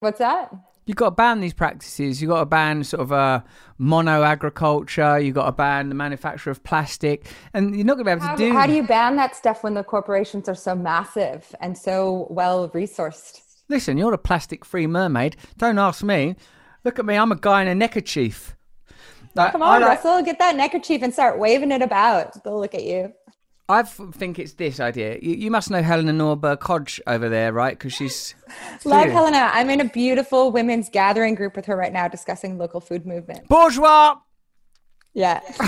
what's 0.00 0.18
that 0.18 0.50
You've 0.84 0.96
got 0.96 1.10
to 1.10 1.10
ban 1.12 1.40
these 1.40 1.54
practices. 1.54 2.20
You've 2.20 2.30
got 2.30 2.40
to 2.40 2.46
ban 2.46 2.82
sort 2.82 3.02
of 3.02 3.12
uh, 3.12 3.42
mono 3.78 4.24
agriculture. 4.24 5.18
You've 5.18 5.36
got 5.36 5.46
to 5.46 5.52
ban 5.52 5.88
the 5.88 5.94
manufacture 5.94 6.50
of 6.50 6.64
plastic. 6.64 7.26
And 7.54 7.76
you're 7.76 7.84
not 7.84 7.94
going 7.94 8.06
to 8.06 8.10
be 8.10 8.10
able 8.10 8.26
how, 8.26 8.34
to 8.34 8.36
do 8.36 8.52
How 8.52 8.66
do 8.66 8.72
you 8.72 8.82
ban 8.82 9.14
that 9.16 9.36
stuff 9.36 9.62
when 9.62 9.74
the 9.74 9.84
corporations 9.84 10.48
are 10.48 10.56
so 10.56 10.74
massive 10.74 11.54
and 11.60 11.78
so 11.78 12.26
well 12.30 12.68
resourced? 12.70 13.42
Listen, 13.68 13.96
you're 13.96 14.12
a 14.12 14.18
plastic 14.18 14.64
free 14.64 14.88
mermaid. 14.88 15.36
Don't 15.56 15.78
ask 15.78 16.02
me. 16.02 16.34
Look 16.84 16.98
at 16.98 17.06
me. 17.06 17.14
I'm 17.14 17.30
a 17.30 17.36
guy 17.36 17.62
in 17.62 17.68
a 17.68 17.76
neckerchief. 17.76 18.56
Come 19.36 19.62
on, 19.62 19.80
like, 19.80 19.88
Russell, 19.88 20.22
get 20.22 20.38
that 20.40 20.56
neckerchief 20.56 21.02
and 21.02 21.12
start 21.12 21.38
waving 21.38 21.70
it 21.70 21.80
about. 21.80 22.42
They'll 22.44 22.60
look 22.60 22.74
at 22.74 22.84
you. 22.84 23.14
I 23.72 23.82
think 23.82 24.38
it's 24.38 24.52
this 24.54 24.80
idea. 24.80 25.18
You, 25.20 25.34
you 25.34 25.50
must 25.50 25.70
know 25.70 25.82
Helena 25.82 26.12
Norberg 26.12 26.62
Hodge 26.62 27.00
over 27.06 27.28
there, 27.28 27.52
right? 27.52 27.78
Because 27.78 27.92
she's 27.92 28.34
like 28.84 29.10
Helena. 29.10 29.50
I'm 29.52 29.70
in 29.70 29.80
a 29.80 29.84
beautiful 29.88 30.52
women's 30.52 30.88
gathering 30.88 31.34
group 31.34 31.56
with 31.56 31.66
her 31.66 31.76
right 31.76 31.92
now, 31.92 32.08
discussing 32.08 32.58
local 32.58 32.80
food 32.80 33.06
movement. 33.06 33.48
Bourgeois. 33.48 34.16
Yeah. 35.14 35.40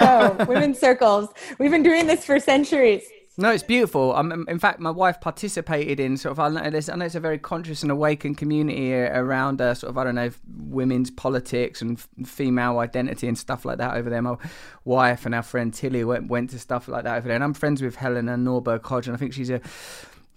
oh, 0.00 0.44
women's 0.48 0.78
circles. 0.78 1.28
We've 1.58 1.70
been 1.70 1.82
doing 1.82 2.06
this 2.06 2.24
for 2.24 2.38
centuries. 2.38 3.02
No, 3.38 3.50
it's 3.50 3.62
beautiful. 3.62 4.14
Um, 4.14 4.44
in 4.46 4.58
fact, 4.58 4.78
my 4.78 4.90
wife 4.90 5.18
participated 5.20 5.98
in 5.98 6.18
sort 6.18 6.32
of. 6.32 6.38
I 6.38 6.48
know, 6.50 6.60
I 6.60 6.96
know 6.96 7.04
it's 7.06 7.14
a 7.14 7.20
very 7.20 7.38
conscious 7.38 7.82
and 7.82 7.90
awakened 7.90 8.36
community 8.36 8.92
around 8.94 9.60
uh, 9.60 9.72
sort 9.72 9.90
of. 9.90 9.96
I 9.96 10.04
don't 10.04 10.14
know 10.16 10.30
women's 10.68 11.10
politics 11.10 11.80
and 11.80 11.98
female 12.26 12.78
identity 12.78 13.28
and 13.28 13.38
stuff 13.38 13.64
like 13.64 13.78
that 13.78 13.96
over 13.96 14.10
there. 14.10 14.20
My 14.20 14.36
wife 14.84 15.24
and 15.24 15.34
our 15.34 15.42
friend 15.42 15.72
Tilly 15.72 16.04
went 16.04 16.28
went 16.28 16.50
to 16.50 16.58
stuff 16.58 16.88
like 16.88 17.04
that 17.04 17.16
over 17.16 17.28
there, 17.28 17.34
and 17.34 17.44
I'm 17.44 17.54
friends 17.54 17.80
with 17.80 17.96
Helena 17.96 18.36
Norberg 18.36 18.84
Hodge, 18.84 19.06
and 19.06 19.16
I 19.16 19.18
think 19.18 19.32
she's 19.32 19.50
a 19.50 19.62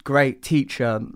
great 0.04 0.42
teacher 0.42 1.06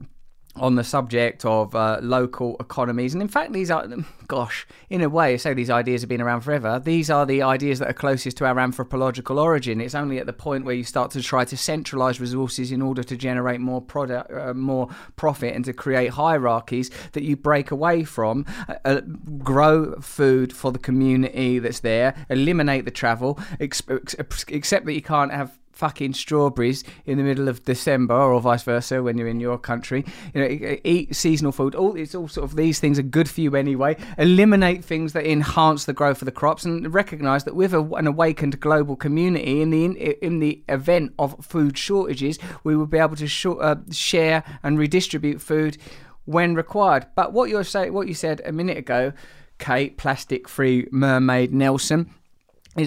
on 0.57 0.75
the 0.75 0.83
subject 0.83 1.45
of 1.45 1.75
uh, 1.75 1.99
local 2.03 2.57
economies. 2.59 3.15
And 3.15 3.23
in 3.23 3.29
fact, 3.29 3.53
these 3.53 3.71
are, 3.71 3.87
gosh, 4.27 4.67
in 4.89 5.01
a 5.01 5.09
way, 5.09 5.39
so 5.39 5.55
these 5.55 5.71
ideas 5.71 6.03
have 6.03 6.09
been 6.09 6.21
around 6.21 6.41
forever. 6.41 6.81
These 6.83 7.09
are 7.09 7.25
the 7.25 7.43
ideas 7.43 7.79
that 7.79 7.89
are 7.89 7.95
closest 7.95 8.37
to 8.39 8.47
our 8.47 8.59
anthropological 8.59 9.39
origin. 9.39 9.81
It's 9.81 9.95
only 9.95 10.19
at 10.19 10.27
the 10.27 10.33
point 10.33 10.65
where 10.65 10.75
you 10.75 10.85
start 10.85 11.13
to 11.13 11.23
try 11.23 11.45
to 11.45 11.57
centralize 11.57 12.21
resources 12.21 12.73
in 12.73 12.83
order 12.83 13.03
to 13.03 13.17
generate 13.17 13.61
more 13.61 13.81
product, 13.81 14.33
uh, 14.33 14.53
more 14.55 14.89
profit, 15.17 15.55
and 15.55 15.65
to 15.67 15.73
create 15.73 16.11
hierarchies 16.11 16.91
that 17.13 17.23
you 17.23 17.37
break 17.37 17.71
away 17.71 18.05
from. 18.05 18.45
Uh, 18.69 18.75
uh 18.85 19.01
grow 19.39 19.95
food 20.01 20.53
for 20.53 20.73
the 20.73 20.79
community 20.79 21.59
that's 21.59 21.81
there. 21.81 22.15
Eliminate 22.29 22.85
the 22.85 22.91
travel. 22.91 23.39
Except 23.61 24.87
that 24.87 24.95
you 24.95 25.03
can't 25.03 25.33
have 25.33 25.60
fucking 25.81 26.13
strawberries 26.13 26.85
in 27.07 27.17
the 27.17 27.25
middle 27.25 27.49
of 27.49 27.65
December 27.65 28.15
or 28.15 28.39
vice 28.39 28.63
versa 28.63 29.03
when 29.03 29.17
you're 29.17 29.27
in 29.27 29.41
your 29.41 29.57
country. 29.57 30.05
You 30.35 30.41
know, 30.43 30.77
eat 30.85 31.17
seasonal 31.17 31.53
food. 31.53 31.75
All 31.75 31.97
it's 31.97 32.15
all 32.15 32.29
sort 32.29 32.45
of 32.45 32.55
these 32.55 32.79
things 32.79 32.99
are 32.99 33.03
good 33.03 33.31
for 33.31 33.41
you 33.41 33.57
anyway. 33.57 33.97
Eliminate 34.19 34.85
things 34.85 35.15
that 35.15 35.27
enhance 35.27 35.87
the 35.87 35.95
growth 35.95 36.21
of 36.21 36.27
the 36.27 36.33
crops 36.33 36.67
and 36.67 36.93
recognise 36.93 37.45
that 37.45 37.57
with 37.57 37.73
a, 37.73 37.81
an 37.95 38.07
awakened 38.07 38.61
global 38.61 38.95
community, 38.95 39.63
in 39.63 39.71
the 39.71 39.85
in 40.23 40.39
the 40.39 40.63
event 40.69 41.15
of 41.19 41.43
food 41.43 41.79
shortages, 41.79 42.39
we 42.63 42.77
will 42.77 42.87
be 42.87 42.99
able 42.99 43.17
to 43.17 43.27
sh- 43.27 43.47
uh, 43.47 43.77
share 43.91 44.45
and 44.63 44.79
redistribute 44.79 45.41
food 45.41 45.79
when 46.27 46.55
required. 46.55 47.07
But 47.15 47.33
what 47.33 47.49
you're 47.49 47.65
say, 47.65 47.89
what 47.89 48.07
you 48.07 48.15
said 48.15 48.43
a 48.45 48.53
minute 48.53 48.77
ago, 48.77 49.15
Kate, 49.59 49.97
plastic-free 49.97 50.89
mermaid 50.91 51.55
Nelson 51.55 52.11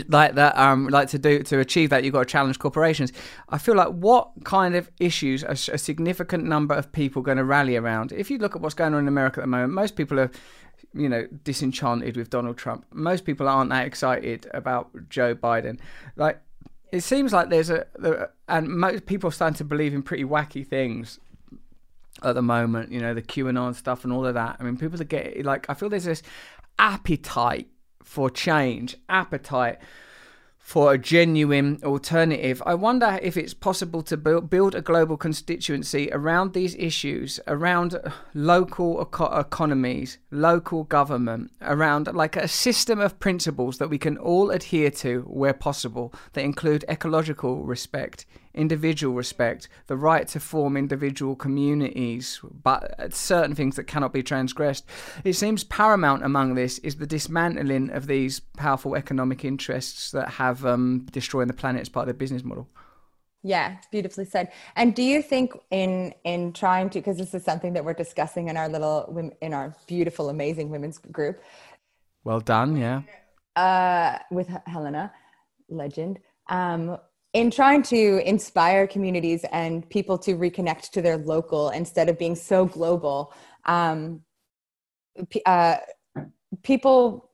like 0.08 0.36
that 0.36 0.58
um 0.58 0.88
like 0.88 1.10
to 1.10 1.20
do 1.20 1.44
to 1.44 1.60
achieve 1.60 1.90
that 1.90 2.04
you've 2.04 2.14
got 2.14 2.20
to 2.20 2.26
challenge 2.26 2.60
corporations. 2.60 3.12
I 3.50 3.58
feel 3.58 3.76
like 3.76 3.90
what 3.90 4.32
kind 4.44 4.76
of 4.76 4.90
issues 5.00 5.44
are 5.44 5.52
a 5.52 5.78
significant 5.78 6.46
number 6.46 6.76
of 6.76 6.92
people 6.92 7.22
going 7.22 7.38
to 7.38 7.44
rally 7.44 7.76
around? 7.76 8.12
If 8.12 8.30
you 8.30 8.38
look 8.38 8.56
at 8.56 8.62
what's 8.62 8.76
going 8.76 8.94
on 8.94 9.02
in 9.02 9.08
america 9.08 9.40
at 9.40 9.44
the 9.44 9.48
moment 9.48 9.74
most 9.74 9.96
people 9.96 10.20
are 10.20 10.32
you 10.94 11.10
know 11.10 11.28
disenchanted 11.44 12.18
with 12.18 12.30
donald 12.30 12.58
trump. 12.58 12.86
Most 12.92 13.26
people 13.26 13.48
aren't 13.48 13.70
that 13.70 13.86
excited 13.86 14.48
about 14.54 14.90
joe 15.10 15.36
biden. 15.36 15.80
Like 16.16 16.40
it 16.92 17.02
seems 17.02 17.34
like 17.34 17.50
there's 17.50 17.70
a 17.70 17.86
and 18.48 18.70
most 18.70 19.06
people 19.06 19.30
are 19.30 19.32
starting 19.32 19.58
to 19.58 19.64
believe 19.64 19.94
in 19.94 20.04
pretty 20.04 20.24
wacky 20.24 20.66
things 20.66 21.20
at 22.22 22.36
the 22.36 22.42
moment 22.42 22.92
you 22.92 23.00
know 23.00 23.14
the 23.14 23.22
qanon 23.22 23.74
stuff 23.76 24.04
and 24.04 24.14
all 24.14 24.26
of 24.26 24.34
that. 24.36 24.58
I 24.60 24.64
mean 24.64 24.78
people 24.78 25.02
are 25.02 25.06
getting 25.06 25.44
like 25.44 25.70
i 25.70 25.74
feel 25.74 25.90
there's 25.90 26.06
this 26.06 26.24
appetite 26.80 27.68
for 28.04 28.30
change, 28.30 28.98
appetite 29.10 29.80
for 30.64 30.94
a 30.94 30.98
genuine 30.98 31.78
alternative. 31.84 32.64
I 32.66 32.74
wonder 32.74 33.20
if 33.22 33.36
it's 33.36 33.54
possible 33.54 34.02
to 34.04 34.16
build 34.16 34.74
a 34.74 34.82
global 34.82 35.18
constituency 35.18 36.10
around 36.14 36.54
these 36.54 36.74
issues, 36.76 37.40
around 37.48 38.00
local 38.34 39.02
eco- 39.02 39.38
economies, 39.38 40.20
local 40.32 40.86
government, 40.86 41.52
around 41.62 42.08
like 42.14 42.38
a 42.38 42.48
system 42.48 43.02
of 43.02 43.20
principles 43.20 43.78
that 43.78 43.90
we 43.90 43.98
can 43.98 44.18
all 44.18 44.52
adhere 44.52 44.90
to 44.92 45.24
where 45.28 45.54
possible 45.54 46.14
that 46.32 46.46
include 46.46 46.86
ecological 46.88 47.66
respect, 47.66 48.26
individual 48.54 49.16
respect, 49.16 49.68
the 49.88 49.98
right 49.98 50.28
to 50.28 50.40
form 50.40 50.78
individual 50.78 51.36
communities, 51.36 52.40
but 52.44 53.14
certain 53.14 53.56
things 53.56 53.76
that 53.76 53.86
cannot 53.86 54.14
be 54.14 54.24
transgressed. 54.24 54.86
It 55.24 55.34
seems 55.34 55.64
paramount 55.64 56.24
among 56.24 56.56
this 56.56 56.78
is 56.80 56.98
the 56.98 57.08
dismantling 57.08 57.90
of 57.90 58.08
these 58.08 58.40
powerful 58.40 58.96
economic 58.96 59.44
interests 59.44 60.12
that 60.12 60.30
have 60.30 60.66
um, 60.66 61.08
destroying 61.12 61.48
the 61.48 61.54
planet 61.54 61.82
as 61.82 61.90
part 61.90 62.04
of 62.04 62.08
their 62.08 62.20
business 62.20 62.44
model. 62.44 62.70
Yeah, 63.46 63.76
beautifully 63.92 64.24
said. 64.24 64.54
And 64.78 64.96
do 64.96 65.04
you 65.04 65.22
think 65.22 65.52
in 65.70 66.14
in 66.24 66.54
trying 66.54 66.90
to 66.92 67.00
because 67.00 67.18
this 67.18 67.34
is 67.34 67.44
something 67.44 67.74
that 67.74 67.84
we're 67.84 67.94
discussing 67.94 68.48
in 68.48 68.56
our 68.56 68.70
little 68.70 69.34
in 69.42 69.54
our 69.54 69.76
beautiful 69.86 70.30
amazing 70.30 70.70
women's 70.70 70.98
group. 70.98 71.42
Well 72.24 72.40
done, 72.40 72.78
yeah. 72.78 73.02
Uh 73.58 74.20
with 74.32 74.48
Helena, 74.66 75.12
legend. 75.68 76.20
Um 76.48 76.98
in 77.34 77.50
trying 77.50 77.82
to 77.82 78.22
inspire 78.28 78.86
communities 78.86 79.44
and 79.52 79.90
people 79.90 80.18
to 80.20 80.36
reconnect 80.36 80.92
to 80.92 81.02
their 81.02 81.18
local 81.18 81.72
instead 81.72 82.10
of 82.10 82.18
being 82.18 82.36
so 82.36 82.66
global 82.66 83.34
um, 83.66 84.22
uh, 85.46 85.78
people 86.64 87.30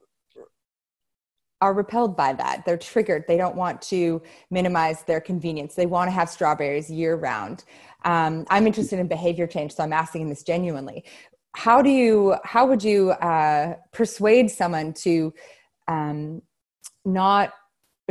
are 1.62 1.74
repelled 1.74 2.16
by 2.16 2.34
that. 2.34 2.64
They're 2.66 2.78
triggered. 2.78 3.26
They 3.28 3.36
don't 3.36 3.56
want 3.56 3.82
to 3.84 4.22
minimize 4.50 5.04
their 5.04 5.20
convenience. 5.20 5.76
They 5.76 5.86
want 5.86 6.08
to 6.08 6.12
have 6.12 6.30
strawberries 6.30 6.90
year 6.90 7.16
round. 7.16 7.66
Um, 8.06 8.46
i'm 8.50 8.66
interested 8.66 8.98
in 8.98 9.10
behavior 9.10 9.46
change 9.46 9.74
so 9.74 9.84
i'm 9.84 9.92
asking 9.92 10.30
this 10.30 10.44
genuinely. 10.44 11.04
How 11.56 11.82
do 11.82 11.90
you 11.90 12.36
how 12.46 12.66
would 12.66 12.82
you 12.82 13.12
uh, 13.12 13.76
persuade 13.92 14.50
someone 14.50 14.94
to 15.06 15.34
um, 15.90 16.42
not 17.04 17.52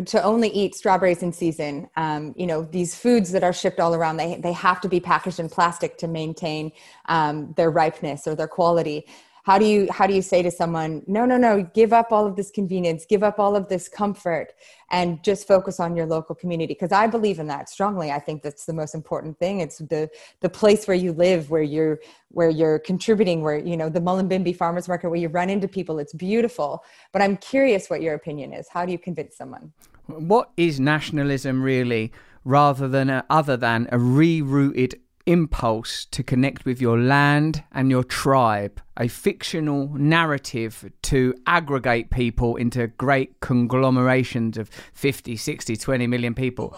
to 0.07 0.23
only 0.23 0.49
eat 0.49 0.75
strawberries 0.75 1.23
in 1.23 1.33
season. 1.33 1.89
Um, 1.97 2.35
you 2.37 2.47
know, 2.47 2.63
these 2.63 2.95
foods 2.95 3.33
that 3.33 3.43
are 3.43 3.53
shipped 3.53 3.81
all 3.81 3.95
around, 3.95 4.17
they, 4.17 4.37
they 4.37 4.53
have 4.53 4.81
to 4.83 4.89
be 4.89 5.01
packaged 5.01 5.41
in 5.41 5.49
plastic 5.49 5.99
to 5.99 6.09
maintain 6.09 6.73
um, 7.07 7.53
their 7.57 7.71
ripeness 7.71 8.27
or 8.27 8.35
their 8.35 8.49
quality. 8.49 9.07
How 9.49 9.59
do 9.59 9.65
you 9.65 9.89
how 9.91 10.07
do 10.07 10.15
you 10.15 10.23
say 10.33 10.41
to 10.43 10.51
someone 10.51 11.03
no 11.07 11.25
no 11.25 11.37
no 11.37 11.63
give 11.81 11.93
up 12.01 12.13
all 12.13 12.27
of 12.31 12.37
this 12.37 12.51
convenience 12.51 13.07
give 13.15 13.23
up 13.23 13.39
all 13.39 13.55
of 13.57 13.69
this 13.69 13.89
comfort 13.89 14.49
and 14.91 15.23
just 15.23 15.47
focus 15.47 15.81
on 15.81 15.97
your 15.97 16.07
local 16.07 16.35
community 16.35 16.75
because 16.75 16.93
i 16.93 17.07
believe 17.07 17.39
in 17.39 17.47
that 17.47 17.69
strongly. 17.69 18.11
I 18.11 18.19
think 18.19 18.43
that's 18.43 18.67
the 18.67 18.73
most 18.73 18.95
important 18.95 19.39
thing. 19.39 19.61
It's 19.61 19.79
the 19.79 20.11
the 20.41 20.49
place 20.49 20.87
where 20.87 20.97
you 20.97 21.13
live 21.13 21.51
where 21.51 21.63
you're 21.63 22.01
where 22.31 22.51
you're 22.51 22.79
contributing 22.79 23.43
where 23.43 23.59
you 23.59 23.77
know 23.77 23.89
the 23.89 24.01
mullumbimby 24.01 24.57
farmers 24.57 24.89
market 24.89 25.09
where 25.09 25.19
you 25.19 25.29
run 25.29 25.51
into 25.51 25.69
people. 25.69 25.99
It's 25.99 26.13
beautiful. 26.13 26.85
But 27.13 27.23
i'm 27.23 27.37
curious 27.37 27.91
what 27.91 28.03
your 28.03 28.15
opinion 28.15 28.53
is. 28.53 28.69
How 28.69 28.85
do 28.85 28.93
you 28.93 28.99
convince 28.99 29.37
someone? 29.37 29.73
What 30.07 30.51
is 30.57 30.81
nationalism 30.81 31.63
really 31.63 32.13
rather 32.45 32.89
than 32.89 33.11
a, 33.11 33.25
other 33.29 33.57
than 33.57 33.89
a 33.93 33.99
rerouted 33.99 34.95
impulse 35.29 36.07
to 36.07 36.23
connect 36.23 36.65
with 36.65 36.81
your 36.81 36.99
land 36.99 37.63
and 37.73 37.91
your 37.91 38.03
tribe, 38.03 38.81
a 38.97 39.09
fictional 39.09 39.89
narrative 39.95 40.91
to 41.03 41.35
aggregate 41.47 42.09
people 42.11 42.57
into 42.57 42.87
great 42.87 43.39
conglomerations 43.41 44.57
of 44.57 44.71
50, 44.95 45.37
60, 45.37 45.77
20 45.77 46.07
million 46.07 46.35
people. 46.35 46.75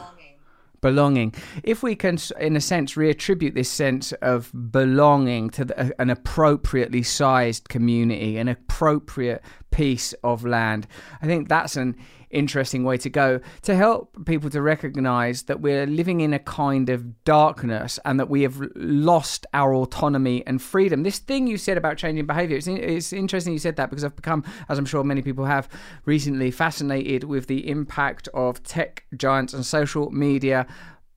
Belonging. 0.80 1.34
If 1.62 1.82
we 1.82 1.94
can, 1.94 2.18
in 2.38 2.56
a 2.56 2.60
sense, 2.60 2.94
reattribute 2.94 3.54
this 3.54 3.70
sense 3.70 4.12
of 4.22 4.50
belonging 4.72 5.50
to 5.50 5.64
the, 5.66 6.00
an 6.00 6.10
appropriately 6.10 7.02
sized 7.02 7.68
community, 7.68 8.38
an 8.38 8.48
appropriate 8.48 9.42
piece 9.70 10.12
of 10.24 10.44
land, 10.44 10.86
I 11.20 11.26
think 11.26 11.48
that's 11.48 11.76
an 11.76 11.96
interesting 12.30 12.84
way 12.84 12.96
to 12.96 13.10
go 13.10 13.40
to 13.62 13.74
help 13.74 14.24
people 14.24 14.48
to 14.50 14.62
recognize 14.62 15.42
that 15.42 15.60
we're 15.60 15.86
living 15.86 16.20
in 16.20 16.32
a 16.32 16.38
kind 16.38 16.88
of 16.88 17.24
darkness 17.24 17.98
and 18.04 18.18
that 18.20 18.30
we 18.30 18.42
have 18.42 18.60
lost 18.76 19.46
our 19.52 19.74
autonomy 19.74 20.46
and 20.46 20.62
freedom. 20.62 21.02
This 21.02 21.18
thing 21.18 21.46
you 21.46 21.58
said 21.58 21.76
about 21.76 21.96
changing 21.96 22.26
behavior, 22.26 22.56
it's, 22.56 22.66
it's 22.68 23.12
interesting 23.12 23.52
you 23.52 23.58
said 23.58 23.76
that 23.76 23.90
because 23.90 24.04
I've 24.04 24.16
become, 24.16 24.44
as 24.68 24.78
I'm 24.78 24.86
sure 24.86 25.02
many 25.04 25.22
people 25.22 25.44
have 25.44 25.68
recently, 26.04 26.50
fascinated 26.50 27.24
with 27.24 27.46
the 27.48 27.68
impact 27.68 28.28
of 28.32 28.62
tech 28.62 29.04
giants 29.16 29.52
and 29.52 29.66
social 29.66 30.10
media 30.10 30.66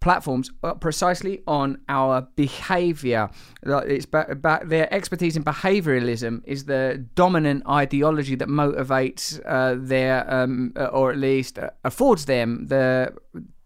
platforms 0.04 0.52
precisely 0.82 1.42
on 1.48 1.78
our 1.88 2.28
behavior. 2.36 3.30
It's 3.64 4.06
but 4.06 4.70
their 4.70 4.94
expertise 4.94 5.38
in 5.38 5.44
behavioralism 5.44 6.42
is 6.46 6.66
the 6.66 7.06
dominant 7.16 7.66
ideology 7.68 8.36
that 8.36 8.50
motivates 8.50 9.40
uh, 9.46 9.76
their, 9.80 10.32
um, 10.32 10.74
or 10.92 11.12
at 11.12 11.18
least 11.18 11.58
uh, 11.58 11.70
affords 11.86 12.26
them 12.26 12.68
the 12.68 13.14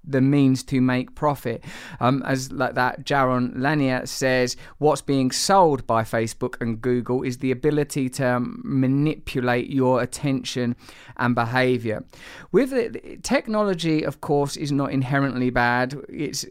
the 0.08 0.22
means 0.22 0.64
to 0.64 0.82
make 0.82 1.16
profit. 1.16 1.64
Um, 2.00 2.24
as 2.26 2.52
like 2.52 2.76
that, 2.76 3.04
Jaron 3.04 3.60
Lanier 3.60 4.06
says, 4.06 4.56
what's 4.78 5.02
being 5.02 5.32
sold 5.32 5.86
by 5.86 6.04
Facebook 6.04 6.60
and 6.62 6.82
Google 6.82 7.24
is 7.24 7.40
the 7.40 7.52
ability 7.52 8.10
to 8.10 8.40
manipulate 8.40 9.70
your 9.70 10.02
attention 10.02 10.76
and 11.18 11.36
behavior. 11.36 12.04
With 12.52 12.74
it, 12.74 13.24
technology, 13.24 14.04
of 14.04 14.22
course, 14.22 14.56
is 14.56 14.72
not 14.72 14.92
inherently 14.92 15.50
bad. 15.50 15.96
It's 16.10 16.46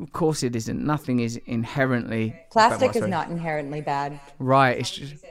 of 0.00 0.12
course 0.12 0.42
it 0.42 0.56
isn't. 0.56 0.84
Nothing 0.84 1.20
is 1.20 1.36
inherently 1.46 2.34
plastic 2.50 2.96
is 2.96 3.06
not 3.06 3.28
inherently 3.28 3.80
bad. 3.80 4.20
Right. 4.38 4.78
It's 4.78 4.90
just 4.90 5.24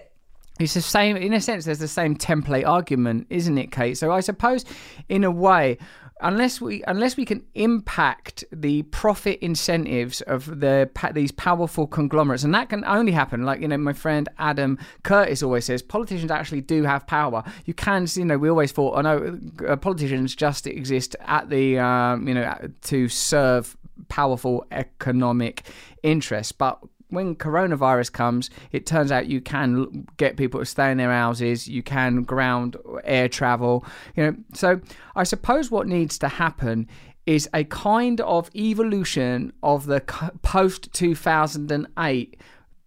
it's 0.59 0.73
the 0.73 0.81
same 0.81 1.17
in 1.17 1.33
a 1.33 1.41
sense 1.41 1.65
there's 1.65 1.79
the 1.79 1.87
same 1.87 2.15
template 2.15 2.67
argument 2.67 3.25
isn't 3.29 3.57
it 3.57 3.71
kate 3.71 3.97
so 3.97 4.11
i 4.11 4.19
suppose 4.19 4.63
in 5.09 5.23
a 5.23 5.31
way 5.31 5.77
unless 6.21 6.61
we 6.61 6.83
unless 6.87 7.17
we 7.17 7.25
can 7.25 7.43
impact 7.55 8.43
the 8.51 8.83
profit 8.83 9.39
incentives 9.39 10.21
of 10.21 10.59
the 10.59 10.89
these 11.13 11.31
powerful 11.31 11.87
conglomerates 11.87 12.43
and 12.43 12.53
that 12.53 12.69
can 12.69 12.83
only 12.85 13.11
happen 13.11 13.43
like 13.43 13.61
you 13.61 13.67
know 13.67 13.77
my 13.77 13.93
friend 13.93 14.29
Adam 14.37 14.77
Curtis 15.03 15.43
always 15.43 15.65
says 15.65 15.81
politicians 15.81 16.31
actually 16.31 16.61
do 16.61 16.83
have 16.83 17.05
power. 17.07 17.43
You 17.65 17.73
can 17.73 18.07
you 18.15 18.25
know 18.25 18.37
we 18.37 18.49
always 18.49 18.71
thought 18.71 18.97
oh 18.97 19.01
no 19.01 19.39
uh, 19.67 19.75
politicians 19.75 20.35
just 20.35 20.67
exist 20.67 21.15
at 21.21 21.49
the 21.49 21.79
um, 21.79 22.27
you 22.27 22.33
know 22.33 22.55
to 22.83 23.07
serve 23.07 23.75
powerful 24.09 24.65
economic 24.71 25.63
interests 26.03 26.51
but 26.51 26.79
when 27.11 27.35
coronavirus 27.35 28.11
comes, 28.11 28.49
it 28.71 28.85
turns 28.85 29.11
out 29.11 29.27
you 29.27 29.41
can 29.41 30.07
get 30.17 30.37
people 30.37 30.59
to 30.59 30.65
stay 30.65 30.91
in 30.91 30.97
their 30.97 31.11
houses. 31.11 31.67
You 31.67 31.83
can 31.83 32.23
ground 32.23 32.77
air 33.03 33.29
travel. 33.29 33.85
You 34.15 34.23
know, 34.23 34.35
so 34.53 34.81
I 35.15 35.23
suppose 35.23 35.69
what 35.69 35.87
needs 35.87 36.17
to 36.19 36.27
happen 36.27 36.87
is 37.27 37.47
a 37.53 37.63
kind 37.65 38.19
of 38.21 38.49
evolution 38.55 39.53
of 39.61 39.85
the 39.85 40.01
post 40.41 40.91
2008 40.93 42.37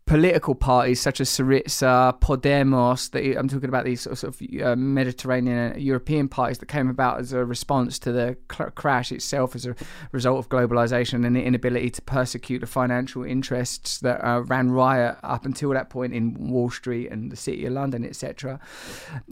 political 0.06 0.54
parties 0.54 1.00
such 1.00 1.18
as 1.20 1.30
Syriza, 1.30 2.20
Podemos, 2.20 3.10
the, 3.10 3.38
I'm 3.38 3.48
talking 3.48 3.70
about 3.70 3.86
these 3.86 4.02
sort 4.02 4.22
of 4.22 4.40
uh, 4.62 4.76
Mediterranean 4.76 5.80
European 5.80 6.28
parties 6.28 6.58
that 6.58 6.66
came 6.66 6.90
about 6.90 7.20
as 7.20 7.32
a 7.32 7.44
response 7.44 7.98
to 8.00 8.12
the 8.12 8.36
crash 8.48 9.10
itself 9.12 9.54
as 9.54 9.64
a 9.64 9.74
result 10.12 10.38
of 10.38 10.50
globalization 10.50 11.24
and 11.24 11.34
the 11.34 11.42
inability 11.42 11.88
to 11.90 12.02
persecute 12.02 12.58
the 12.58 12.66
financial 12.66 13.24
interests 13.24 13.98
that 14.00 14.22
uh, 14.22 14.42
ran 14.42 14.70
riot 14.70 15.16
up 15.22 15.46
until 15.46 15.70
that 15.70 15.88
point 15.88 16.12
in 16.12 16.50
Wall 16.50 16.70
Street 16.70 17.10
and 17.10 17.32
the 17.32 17.36
City 17.36 17.64
of 17.64 17.72
London, 17.72 18.04
etc. 18.04 18.60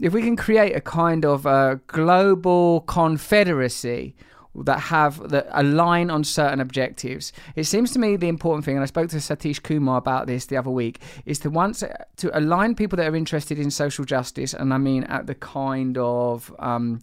If 0.01 0.11
we 0.11 0.23
can 0.23 0.35
create 0.35 0.75
a 0.75 0.81
kind 0.81 1.23
of 1.23 1.45
uh, 1.45 1.75
global 1.85 2.81
confederacy 2.81 4.15
that 4.55 4.79
have 4.79 5.29
that 5.29 5.47
align 5.51 6.09
on 6.09 6.23
certain 6.23 6.59
objectives. 6.59 7.33
It 7.55 7.63
seems 7.63 7.91
to 7.91 7.99
me 7.99 8.15
the 8.15 8.27
important 8.27 8.65
thing, 8.65 8.75
and 8.75 8.83
I 8.83 8.87
spoke 8.87 9.09
to 9.09 9.17
Satish 9.17 9.61
Kumar 9.63 9.97
about 9.97 10.27
this 10.27 10.45
the 10.45 10.57
other 10.57 10.69
week, 10.69 11.01
is 11.25 11.39
to 11.39 11.49
once 11.49 11.83
to 12.17 12.37
align 12.37 12.75
people 12.75 12.97
that 12.97 13.07
are 13.07 13.15
interested 13.15 13.57
in 13.57 13.71
social 13.71 14.05
justice, 14.05 14.53
and 14.53 14.73
I 14.73 14.77
mean 14.77 15.03
at 15.05 15.27
the 15.27 15.35
kind 15.35 15.97
of 15.97 16.53
um, 16.59 17.01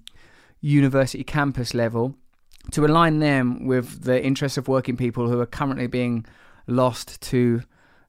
university 0.60 1.24
campus 1.24 1.74
level, 1.74 2.14
to 2.72 2.84
align 2.84 3.18
them 3.18 3.66
with 3.66 4.04
the 4.04 4.24
interests 4.24 4.58
of 4.58 4.68
working 4.68 4.96
people 4.96 5.28
who 5.28 5.40
are 5.40 5.46
currently 5.46 5.86
being 5.86 6.24
lost 6.66 7.20
to 7.22 7.62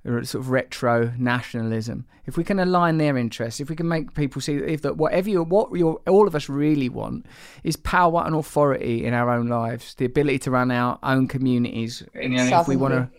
sort 0.04 0.36
of 0.36 0.50
retro 0.50 1.14
nationalism. 1.18 2.06
If 2.26 2.38
we 2.38 2.44
can 2.44 2.60
align 2.60 2.98
their 2.98 3.18
interests, 3.18 3.60
if 3.60 3.70
we 3.70 3.76
can 3.76 3.88
make 3.88 4.14
people 4.14 4.42
see 4.42 4.56
if 4.56 4.82
that 4.82 4.98
whatever 4.98 5.30
you 5.30 5.44
what 5.44 5.78
you 5.78 6.02
all 6.08 6.28
of 6.28 6.36
us 6.36 6.50
really 6.50 6.90
want 6.90 7.26
is 7.64 7.76
power 7.76 8.24
and 8.26 8.36
authority 8.36 9.06
in 9.06 9.14
our 9.14 9.30
own 9.30 9.48
lives, 9.48 9.96
the 9.96 10.06
ability 10.06 10.40
to 10.40 10.52
run 10.52 10.72
our 10.72 10.98
own 11.04 11.28
communities. 11.28 12.04
And, 12.16 12.34
if 12.36 12.68
we 12.68 12.76
want 12.76 12.94
to, 12.94 13.10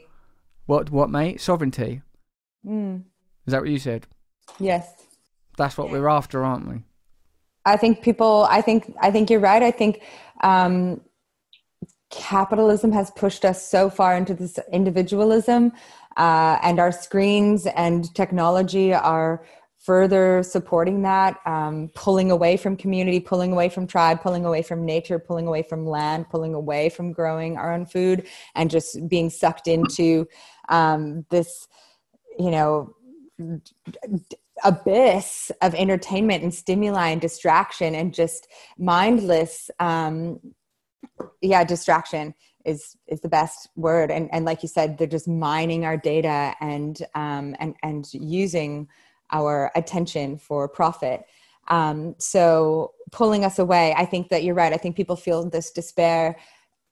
what 0.66 0.90
what 0.90 1.10
mate, 1.10 1.40
sovereignty. 1.40 2.02
Mm. 2.66 3.04
Is 3.46 3.52
that 3.52 3.60
what 3.60 3.70
you 3.70 3.78
said? 3.78 4.06
Yes. 4.58 4.92
That's 5.56 5.76
what 5.76 5.90
we're 5.90 6.08
after, 6.08 6.44
aren't 6.44 6.68
we? 6.68 6.82
I 7.64 7.76
think 7.76 8.02
people. 8.02 8.46
I 8.50 8.60
think. 8.60 8.92
I 9.00 9.10
think 9.10 9.30
you're 9.30 9.40
right. 9.40 9.62
I 9.62 9.70
think. 9.70 10.02
Um, 10.42 11.00
capitalism 12.12 12.92
has 12.92 13.10
pushed 13.12 13.42
us 13.44 13.66
so 13.66 13.88
far 13.88 14.14
into 14.14 14.34
this 14.34 14.58
individualism 14.70 15.72
uh, 16.16 16.58
and 16.62 16.78
our 16.78 16.92
screens 16.92 17.66
and 17.66 18.14
technology 18.14 18.92
are 18.92 19.44
further 19.78 20.42
supporting 20.44 21.02
that, 21.02 21.40
um, 21.44 21.90
pulling 21.94 22.30
away 22.30 22.56
from 22.56 22.76
community, 22.76 23.18
pulling 23.18 23.50
away 23.50 23.68
from 23.68 23.86
tribe, 23.86 24.22
pulling 24.22 24.44
away 24.44 24.62
from 24.62 24.86
nature, 24.86 25.18
pulling 25.18 25.46
away 25.46 25.62
from 25.62 25.84
land, 25.84 26.28
pulling 26.30 26.54
away 26.54 26.88
from 26.88 27.12
growing 27.12 27.56
our 27.56 27.72
own 27.72 27.84
food, 27.84 28.26
and 28.54 28.70
just 28.70 29.08
being 29.08 29.28
sucked 29.28 29.66
into 29.66 30.26
um, 30.68 31.26
this, 31.30 31.66
you 32.38 32.50
know, 32.50 32.94
abyss 34.64 35.50
of 35.62 35.74
entertainment 35.74 36.42
and 36.44 36.54
stimuli 36.54 37.08
and 37.08 37.20
distraction 37.20 37.94
and 37.94 38.14
just 38.14 38.46
mindless 38.78 39.70
um, 39.80 40.38
yeah 41.40 41.64
distraction 41.64 42.34
is 42.64 42.96
is 43.06 43.20
the 43.20 43.28
best 43.28 43.68
word. 43.76 44.10
And 44.10 44.28
and 44.32 44.44
like 44.44 44.62
you 44.62 44.68
said 44.68 44.98
they're 44.98 45.06
just 45.06 45.28
mining 45.28 45.84
our 45.84 45.96
data 45.96 46.54
and 46.60 47.00
um 47.14 47.56
and 47.60 47.74
and 47.82 48.12
using 48.12 48.88
our 49.30 49.70
attention 49.74 50.38
for 50.38 50.68
profit. 50.68 51.24
Um 51.68 52.14
so 52.18 52.92
pulling 53.12 53.44
us 53.44 53.58
away 53.58 53.94
i 53.98 54.06
think 54.06 54.30
that 54.30 54.42
you're 54.42 54.54
right. 54.54 54.72
I 54.72 54.78
think 54.78 54.96
people 54.96 55.16
feel 55.16 55.48
this 55.48 55.70
despair 55.70 56.36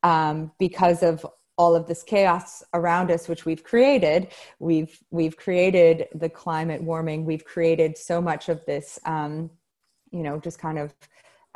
um 0.02 0.52
because 0.58 1.02
of 1.02 1.26
all 1.56 1.76
of 1.76 1.86
this 1.86 2.02
chaos 2.02 2.62
around 2.72 3.10
us 3.10 3.28
which 3.28 3.44
we've 3.44 3.64
created. 3.64 4.28
We've 4.58 4.98
we've 5.10 5.36
created 5.36 6.08
the 6.14 6.28
climate 6.28 6.82
warming. 6.82 7.26
We've 7.26 7.44
created 7.44 7.98
so 7.98 8.20
much 8.20 8.48
of 8.48 8.64
this 8.66 8.98
um 9.04 9.50
you 10.10 10.22
know 10.22 10.38
just 10.38 10.58
kind 10.58 10.78
of 10.78 10.94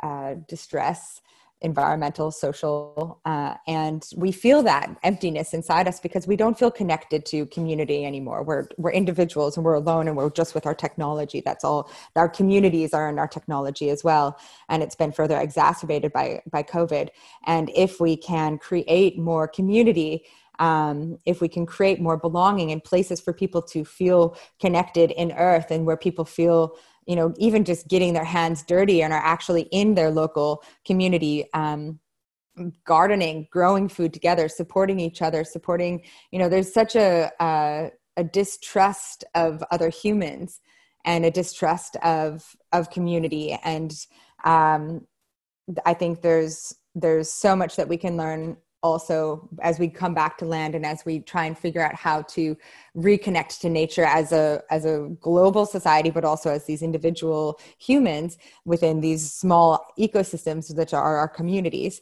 uh 0.01 0.35
distress 0.47 1.21
environmental, 1.61 2.31
social, 2.31 3.19
uh, 3.25 3.55
and 3.67 4.05
we 4.15 4.31
feel 4.31 4.61
that 4.63 4.95
emptiness 5.03 5.53
inside 5.53 5.87
us 5.87 5.99
because 5.99 6.27
we 6.27 6.35
don't 6.35 6.59
feel 6.59 6.69
connected 6.69 7.25
to 7.25 7.45
community 7.47 8.05
anymore. 8.05 8.43
We're 8.43 8.67
we're 8.77 8.91
individuals 8.91 9.57
and 9.57 9.65
we're 9.65 9.75
alone 9.75 10.07
and 10.07 10.17
we're 10.17 10.29
just 10.29 10.53
with 10.53 10.65
our 10.65 10.75
technology. 10.75 11.41
That's 11.43 11.63
all. 11.63 11.89
Our 12.15 12.29
communities 12.29 12.93
are 12.93 13.09
in 13.09 13.17
our 13.17 13.27
technology 13.27 13.89
as 13.89 14.03
well, 14.03 14.37
and 14.69 14.83
it's 14.83 14.95
been 14.95 15.11
further 15.11 15.39
exacerbated 15.39 16.11
by 16.11 16.41
by 16.51 16.63
COVID. 16.63 17.09
And 17.45 17.71
if 17.75 17.99
we 17.99 18.17
can 18.17 18.57
create 18.57 19.17
more 19.17 19.47
community 19.47 20.25
um, 20.59 21.19
if 21.25 21.41
we 21.41 21.47
can 21.47 21.65
create 21.65 21.99
more 21.99 22.17
belonging 22.17 22.71
and 22.71 22.83
places 22.83 23.19
for 23.19 23.33
people 23.33 23.61
to 23.61 23.83
feel 23.83 24.37
connected 24.59 25.11
in 25.11 25.31
earth 25.33 25.71
and 25.71 25.85
where 25.85 25.97
people 25.97 26.25
feel 26.25 26.77
you 27.05 27.15
know 27.15 27.33
even 27.37 27.63
just 27.63 27.87
getting 27.87 28.13
their 28.13 28.23
hands 28.23 28.63
dirty 28.63 29.01
and 29.01 29.13
are 29.13 29.23
actually 29.23 29.63
in 29.71 29.95
their 29.95 30.11
local 30.11 30.63
community 30.85 31.45
um, 31.53 31.99
gardening 32.85 33.47
growing 33.51 33.89
food 33.89 34.13
together 34.13 34.47
supporting 34.47 34.99
each 34.99 35.21
other 35.21 35.43
supporting 35.43 36.01
you 36.31 36.39
know 36.39 36.49
there's 36.49 36.73
such 36.73 36.95
a, 36.95 37.31
a 37.39 37.89
a 38.17 38.23
distrust 38.23 39.23
of 39.35 39.63
other 39.71 39.89
humans 39.89 40.61
and 41.05 41.25
a 41.25 41.31
distrust 41.31 41.95
of 41.97 42.55
of 42.71 42.89
community. 42.89 43.57
And 43.63 43.93
um, 44.43 45.07
i 45.85 45.93
think 45.93 46.21
there's 46.21 46.75
there's 46.93 47.31
so 47.31 47.55
much 47.55 47.75
that 47.75 47.87
we 47.87 47.97
can 47.97 48.17
learn 48.17 48.55
also 48.85 49.49
as 49.63 49.79
we 49.79 49.87
come 49.89 50.13
back 50.13 50.37
to 50.37 50.45
land 50.45 50.75
and 50.75 50.85
as 50.85 51.03
we 51.05 51.19
try 51.19 51.45
and 51.45 51.57
figure 51.57 51.81
out 51.81 51.95
how 51.95 52.21
to 52.21 52.55
reconnect 52.95 53.59
to 53.59 53.67
nature 53.67 54.05
as 54.05 54.31
a 54.31 54.61
as 54.69 54.85
a 54.85 55.09
global 55.19 55.65
society 55.65 56.11
but 56.11 56.23
also 56.23 56.51
as 56.51 56.65
these 56.65 56.83
individual 56.83 57.59
humans 57.79 58.37
within 58.63 59.01
these 59.01 59.33
small 59.33 59.87
ecosystems 59.97 60.73
that 60.75 60.93
are 60.93 61.17
our 61.17 61.27
communities 61.27 62.01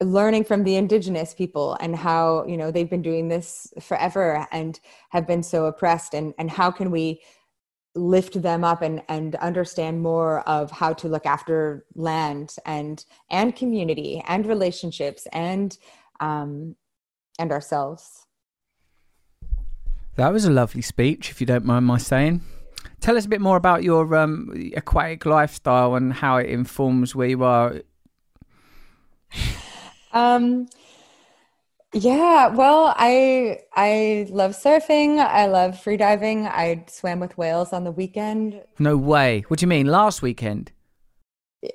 learning 0.00 0.44
from 0.44 0.62
the 0.62 0.76
indigenous 0.76 1.34
people 1.34 1.76
and 1.80 1.96
how 1.96 2.44
you 2.46 2.56
know 2.56 2.70
they've 2.70 2.90
been 2.90 3.02
doing 3.02 3.28
this 3.28 3.72
forever 3.80 4.46
and 4.52 4.80
have 5.08 5.26
been 5.26 5.42
so 5.42 5.64
oppressed 5.64 6.12
and 6.14 6.34
and 6.38 6.50
how 6.50 6.70
can 6.70 6.90
we 6.90 7.20
lift 7.94 8.40
them 8.42 8.64
up 8.64 8.82
and 8.82 9.02
and 9.08 9.34
understand 9.36 10.02
more 10.02 10.40
of 10.48 10.70
how 10.70 10.92
to 10.92 11.08
look 11.08 11.26
after 11.26 11.84
land 11.94 12.54
and 12.64 13.04
and 13.30 13.56
community 13.56 14.22
and 14.28 14.46
relationships 14.46 15.26
and 15.32 15.78
um 16.20 16.76
and 17.38 17.50
ourselves 17.50 18.26
That 20.16 20.32
was 20.32 20.44
a 20.44 20.50
lovely 20.50 20.82
speech, 20.82 21.30
if 21.30 21.40
you 21.40 21.46
don't 21.46 21.64
mind 21.64 21.86
my 21.86 21.98
saying. 21.98 22.42
Tell 23.00 23.16
us 23.16 23.24
a 23.24 23.28
bit 23.28 23.40
more 23.40 23.56
about 23.56 23.84
your 23.84 24.16
um, 24.16 24.72
aquatic 24.76 25.24
lifestyle 25.24 25.94
and 25.94 26.12
how 26.12 26.38
it 26.38 26.50
informs 26.50 27.14
where 27.14 27.28
you 27.28 27.44
are. 27.44 27.82
Um, 30.12 30.68
yeah, 31.94 32.48
well, 32.48 32.94
I 32.96 33.60
I 33.74 34.26
love 34.30 34.52
surfing. 34.52 35.18
I 35.18 35.46
love 35.46 35.72
freediving. 35.72 36.46
I 36.46 36.84
swam 36.88 37.20
with 37.20 37.36
whales 37.38 37.72
on 37.72 37.84
the 37.84 37.92
weekend. 37.92 38.62
No 38.78 38.96
way. 38.96 39.44
What 39.48 39.60
do 39.60 39.64
you 39.64 39.68
mean? 39.68 39.86
Last 39.86 40.20
weekend? 40.20 40.72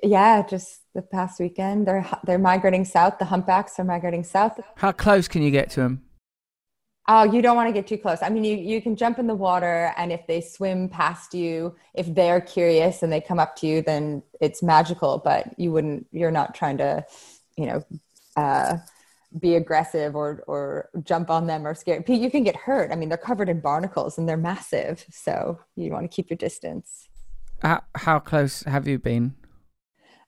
Yeah, 0.02 0.46
just 0.46 0.80
the 0.94 1.02
past 1.02 1.40
weekend. 1.40 1.86
They're 1.88 2.06
they're 2.24 2.38
migrating 2.38 2.84
south. 2.84 3.18
The 3.18 3.24
humpbacks 3.24 3.78
are 3.78 3.84
migrating 3.84 4.22
south. 4.22 4.60
How 4.76 4.92
close 4.92 5.26
can 5.26 5.42
you 5.42 5.50
get 5.50 5.70
to 5.70 5.80
them? 5.80 6.02
Oh, 7.06 7.24
you 7.24 7.42
don't 7.42 7.56
want 7.56 7.68
to 7.68 7.72
get 7.72 7.86
too 7.86 7.98
close. 7.98 8.18
I 8.22 8.30
mean, 8.30 8.44
you 8.44 8.56
you 8.56 8.80
can 8.80 8.94
jump 8.94 9.18
in 9.18 9.26
the 9.26 9.34
water, 9.34 9.92
and 9.96 10.12
if 10.12 10.26
they 10.28 10.40
swim 10.40 10.88
past 10.88 11.34
you, 11.34 11.74
if 11.92 12.14
they're 12.14 12.40
curious 12.40 13.02
and 13.02 13.12
they 13.12 13.20
come 13.20 13.40
up 13.40 13.56
to 13.56 13.66
you, 13.66 13.82
then 13.82 14.22
it's 14.40 14.62
magical. 14.62 15.18
But 15.18 15.58
you 15.58 15.72
wouldn't. 15.72 16.06
You're 16.12 16.30
not 16.30 16.54
trying 16.54 16.78
to, 16.78 17.04
you 17.56 17.66
know. 17.66 17.84
Uh, 18.36 18.78
be 19.38 19.56
aggressive 19.56 20.14
or 20.14 20.44
or 20.46 20.90
jump 21.02 21.30
on 21.30 21.46
them 21.46 21.66
or 21.66 21.74
scare 21.74 22.02
you 22.06 22.30
can 22.30 22.44
get 22.44 22.56
hurt. 22.56 22.92
I 22.92 22.96
mean 22.96 23.08
they're 23.08 23.18
covered 23.18 23.48
in 23.48 23.60
barnacles 23.60 24.18
and 24.18 24.28
they're 24.28 24.36
massive 24.36 25.04
so 25.10 25.58
you 25.76 25.90
want 25.90 26.10
to 26.10 26.14
keep 26.14 26.30
your 26.30 26.36
distance. 26.36 27.08
How, 27.62 27.82
how 27.94 28.18
close 28.18 28.62
have 28.62 28.86
you 28.86 28.98
been? 28.98 29.34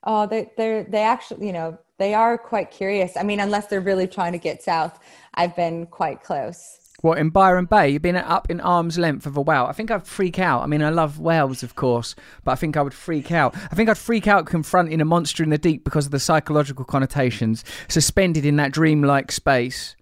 oh 0.04 0.26
they 0.26 0.50
they're 0.56 0.84
they 0.84 1.02
actually 1.02 1.46
you 1.46 1.52
know 1.52 1.76
they 1.98 2.14
are 2.14 2.38
quite 2.38 2.70
curious. 2.70 3.16
I 3.16 3.22
mean 3.22 3.40
unless 3.40 3.66
they're 3.66 3.80
really 3.80 4.06
trying 4.06 4.32
to 4.32 4.38
get 4.38 4.62
south 4.62 4.98
i've 5.34 5.54
been 5.56 5.86
quite 5.86 6.22
close 6.22 6.85
What 7.06 7.18
in 7.18 7.30
Byron 7.30 7.66
Bay? 7.66 7.90
You've 7.90 8.02
been 8.02 8.16
up 8.16 8.50
in 8.50 8.60
arm's 8.60 8.98
length 8.98 9.26
of 9.26 9.36
a 9.36 9.40
whale. 9.40 9.66
I 9.66 9.72
think 9.72 9.92
I'd 9.92 10.04
freak 10.04 10.40
out. 10.40 10.64
I 10.64 10.66
mean, 10.66 10.82
I 10.82 10.88
love 10.88 11.20
whales, 11.20 11.62
of 11.62 11.76
course, 11.76 12.16
but 12.42 12.50
I 12.50 12.54
think 12.56 12.76
I 12.76 12.82
would 12.82 12.92
freak 12.94 13.30
out. 13.30 13.54
I 13.70 13.76
think 13.76 13.88
I'd 13.88 13.96
freak 13.96 14.26
out 14.26 14.46
confronting 14.46 15.00
a 15.00 15.04
monster 15.04 15.44
in 15.44 15.50
the 15.50 15.56
deep 15.56 15.84
because 15.84 16.06
of 16.06 16.10
the 16.10 16.18
psychological 16.18 16.84
connotations, 16.84 17.64
suspended 17.86 18.44
in 18.44 18.56
that 18.56 18.72
dreamlike 18.72 19.30
space. 19.30 19.94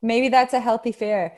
maybe 0.00 0.28
that's 0.28 0.54
a 0.54 0.60
healthy 0.60 0.92
fear 0.92 1.34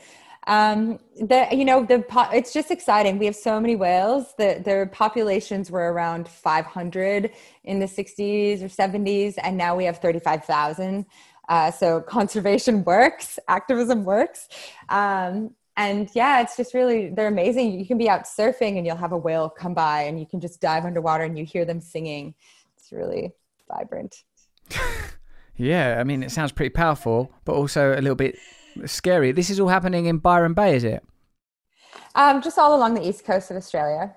um 0.47 0.99
the 1.17 1.47
you 1.53 1.65
know 1.65 1.85
the 1.85 1.99
po- 2.01 2.31
it's 2.33 2.53
just 2.53 2.71
exciting 2.71 3.19
we 3.19 3.27
have 3.27 3.37
so 3.37 3.61
many 3.61 3.77
whales 3.77 4.35
The 4.39 4.61
their 4.65 4.87
populations 4.87 5.71
were 5.71 5.93
around 5.93 6.29
500 6.29 7.31
in 7.65 7.79
the 7.79 7.87
60s 7.87 8.63
or 8.63 8.69
70s 8.69 9.35
and 9.43 9.59
now 9.59 9.77
we 9.77 9.85
have 9.85 9.99
35,000 9.99 11.05
uh, 11.51 11.71
so 11.71 12.01
conservation 12.01 12.83
works 12.95 13.39
activism 13.49 14.05
works 14.05 14.49
um 14.89 15.51
and 15.77 16.09
yeah 16.15 16.41
it's 16.41 16.57
just 16.57 16.73
really 16.73 17.11
they're 17.11 17.29
amazing 17.29 17.79
you 17.79 17.85
can 17.85 17.99
be 17.99 18.09
out 18.09 18.25
surfing 18.25 18.79
and 18.79 18.87
you'll 18.87 18.97
have 18.97 19.13
a 19.13 19.19
whale 19.19 19.51
come 19.51 19.75
by 19.75 20.03
and 20.03 20.19
you 20.19 20.25
can 20.25 20.41
just 20.41 20.61
dive 20.61 20.87
underwater 20.87 21.25
and 21.25 21.39
you 21.39 21.45
hear 21.45 21.67
them 21.67 21.81
singing 21.81 22.35
it's 22.77 22.91
really 22.91 23.31
vibrant 23.69 24.25
Yeah, 25.61 25.99
I 26.01 26.05
mean, 26.05 26.23
it 26.23 26.31
sounds 26.31 26.53
pretty 26.53 26.71
powerful, 26.71 27.31
but 27.45 27.53
also 27.53 27.93
a 27.93 28.01
little 28.01 28.15
bit 28.15 28.39
scary. 28.87 29.31
This 29.31 29.51
is 29.51 29.61
all 29.61 29.69
happening 29.69 30.07
in 30.07 30.17
Byron 30.17 30.55
Bay, 30.55 30.75
is 30.75 30.85
it? 30.85 31.05
Um, 32.15 32.41
just 32.41 32.59
all 32.59 32.75
along 32.75 32.95
the 32.95 33.07
east 33.07 33.27
coast 33.27 33.51
of 33.51 33.59
Australia. 33.59 34.15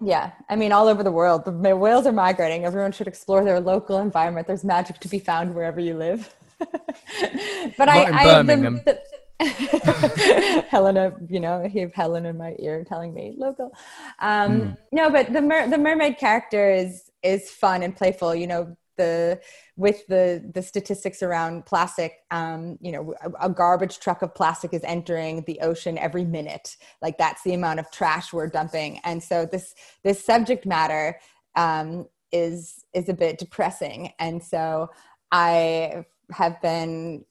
Yeah, 0.00 0.30
I 0.48 0.54
mean, 0.54 0.70
all 0.70 0.86
over 0.86 1.02
the 1.02 1.10
world. 1.10 1.44
The 1.44 1.76
whales 1.76 2.06
are 2.06 2.12
migrating. 2.12 2.64
Everyone 2.64 2.92
should 2.92 3.08
explore 3.08 3.42
their 3.42 3.58
local 3.58 3.98
environment. 3.98 4.46
There's 4.46 4.62
magic 4.62 5.00
to 5.00 5.08
be 5.08 5.18
found 5.18 5.56
wherever 5.56 5.80
you 5.80 5.94
live. 5.94 6.32
but 7.76 7.88
I, 7.88 8.04
Not 8.04 8.12
I 8.12 8.42
Birmingham. 8.42 8.80
the, 8.84 9.00
the 9.38 10.64
Helena, 10.68 11.14
you 11.28 11.40
know, 11.40 11.62
I 11.62 11.68
have 11.80 11.92
Helen 11.94 12.24
in 12.24 12.38
my 12.38 12.56
ear 12.58 12.84
telling 12.84 13.12
me 13.12 13.34
local. 13.36 13.72
Um, 14.18 14.60
Hmm. 14.60 14.70
No, 14.92 15.10
but 15.10 15.32
the 15.32 15.42
mer- 15.42 15.68
the 15.68 15.78
mermaid 15.78 16.18
character 16.18 16.70
is 16.70 17.10
is 17.22 17.50
fun 17.50 17.82
and 17.82 17.94
playful. 17.94 18.34
You 18.34 18.46
know, 18.46 18.76
the 18.96 19.40
with 19.76 20.06
the 20.06 20.50
the 20.54 20.62
statistics 20.62 21.22
around 21.22 21.66
plastic 21.66 22.24
um, 22.30 22.78
you 22.80 22.92
know 22.92 23.14
a, 23.22 23.46
a 23.46 23.50
garbage 23.50 23.98
truck 23.98 24.22
of 24.22 24.34
plastic 24.34 24.72
is 24.72 24.82
entering 24.84 25.42
the 25.46 25.60
ocean 25.60 25.98
every 25.98 26.24
minute 26.24 26.76
like 27.02 27.18
that's 27.18 27.42
the 27.42 27.54
amount 27.54 27.78
of 27.78 27.90
trash 27.90 28.32
we're 28.32 28.48
dumping 28.48 28.98
and 29.04 29.22
so 29.22 29.46
this 29.46 29.74
this 30.02 30.24
subject 30.24 30.66
matter 30.66 31.18
um, 31.56 32.06
is 32.32 32.84
is 32.94 33.08
a 33.08 33.14
bit 33.14 33.38
depressing 33.38 34.12
and 34.18 34.42
so 34.42 34.88
i 35.30 36.04
have 36.32 36.60
been 36.60 37.24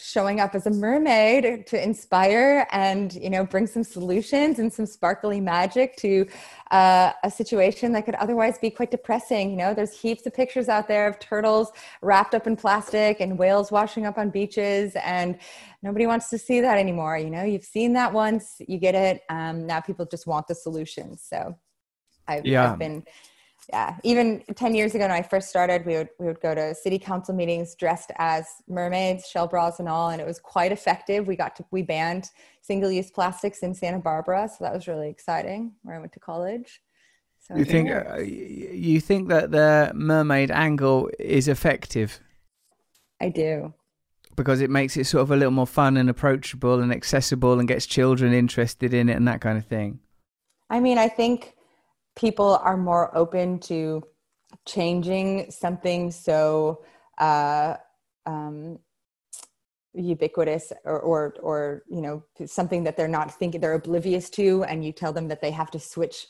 showing 0.00 0.40
up 0.40 0.54
as 0.54 0.66
a 0.66 0.70
mermaid 0.70 1.66
to 1.66 1.82
inspire 1.82 2.66
and 2.70 3.14
you 3.14 3.28
know 3.28 3.44
bring 3.44 3.66
some 3.66 3.82
solutions 3.82 4.58
and 4.58 4.72
some 4.72 4.86
sparkly 4.86 5.40
magic 5.40 5.96
to 5.96 6.26
uh, 6.70 7.12
a 7.24 7.30
situation 7.30 7.92
that 7.92 8.04
could 8.04 8.14
otherwise 8.16 8.58
be 8.58 8.70
quite 8.70 8.90
depressing. 8.90 9.50
You 9.50 9.56
know 9.56 9.74
there's 9.74 9.98
heaps 9.98 10.24
of 10.26 10.34
pictures 10.34 10.68
out 10.68 10.88
there 10.88 11.08
of 11.08 11.18
turtles 11.18 11.72
wrapped 12.00 12.34
up 12.34 12.46
in 12.46 12.56
plastic 12.56 13.20
and 13.20 13.38
whales 13.38 13.70
washing 13.72 14.06
up 14.06 14.18
on 14.18 14.30
beaches 14.30 14.92
and 15.02 15.38
nobody 15.82 16.06
wants 16.06 16.30
to 16.30 16.38
see 16.38 16.60
that 16.60 16.78
anymore. 16.78 17.18
You 17.18 17.30
know 17.30 17.44
you've 17.44 17.64
seen 17.64 17.92
that 17.94 18.12
once 18.12 18.60
you 18.66 18.78
get 18.78 18.94
it. 18.94 19.22
Um, 19.28 19.66
now 19.66 19.80
people 19.80 20.06
just 20.06 20.26
want 20.26 20.46
the 20.46 20.54
solutions. 20.54 21.24
So 21.28 21.56
I've, 22.26 22.46
Yeah. 22.46 22.72
I've 22.72 22.78
been 22.78 23.04
yeah 23.68 23.96
even 24.02 24.42
10 24.54 24.74
years 24.74 24.94
ago 24.94 25.04
when 25.04 25.10
i 25.10 25.22
first 25.22 25.48
started 25.48 25.84
we 25.84 25.94
would 25.94 26.08
we 26.18 26.26
would 26.26 26.40
go 26.40 26.54
to 26.54 26.74
city 26.74 26.98
council 26.98 27.34
meetings 27.34 27.74
dressed 27.74 28.10
as 28.16 28.46
mermaids 28.68 29.28
shell 29.28 29.46
bras 29.46 29.78
and 29.78 29.88
all 29.88 30.10
and 30.10 30.20
it 30.20 30.26
was 30.26 30.38
quite 30.38 30.72
effective. 30.72 31.26
We 31.26 31.36
got 31.36 31.56
to 31.56 31.64
we 31.70 31.82
banned 31.82 32.30
single-use 32.62 33.10
plastics 33.10 33.60
in 33.60 33.74
santa 33.74 33.98
barbara 33.98 34.48
so 34.48 34.64
that 34.64 34.74
was 34.74 34.88
really 34.88 35.10
exciting 35.10 35.72
where 35.82 35.96
i 35.96 35.98
went 35.98 36.12
to 36.12 36.20
college. 36.20 36.80
So 37.40 37.56
You 37.56 37.64
think 37.64 37.90
uh, 37.90 38.18
you 38.18 39.00
think 39.00 39.28
that 39.28 39.50
the 39.50 39.92
mermaid 39.94 40.50
angle 40.50 41.08
is 41.18 41.48
effective? 41.48 42.20
I 43.20 43.30
do. 43.30 43.72
Because 44.36 44.60
it 44.60 44.70
makes 44.70 44.96
it 44.96 45.04
sort 45.04 45.22
of 45.22 45.30
a 45.30 45.36
little 45.36 45.50
more 45.50 45.66
fun 45.66 45.96
and 45.96 46.08
approachable 46.08 46.80
and 46.80 46.92
accessible 46.92 47.58
and 47.58 47.66
gets 47.66 47.86
children 47.86 48.32
interested 48.32 48.94
in 48.94 49.08
it 49.08 49.16
and 49.16 49.26
that 49.26 49.40
kind 49.40 49.58
of 49.58 49.66
thing. 49.66 49.98
I 50.70 50.80
mean, 50.80 50.98
I 50.98 51.08
think 51.08 51.54
people 52.18 52.56
are 52.64 52.76
more 52.76 53.16
open 53.16 53.60
to 53.60 54.02
changing 54.66 55.50
something 55.50 56.10
so 56.10 56.82
uh, 57.18 57.76
um, 58.26 58.78
ubiquitous 59.94 60.72
or, 60.84 60.98
or, 60.98 61.34
or, 61.40 61.82
you 61.88 62.00
know, 62.00 62.22
something 62.44 62.84
that 62.84 62.96
they're 62.96 63.08
not 63.08 63.32
thinking, 63.32 63.60
they're 63.60 63.74
oblivious 63.74 64.28
to, 64.30 64.64
and 64.64 64.84
you 64.84 64.92
tell 64.92 65.12
them 65.12 65.28
that 65.28 65.40
they 65.40 65.52
have 65.52 65.70
to 65.70 65.78
switch 65.78 66.26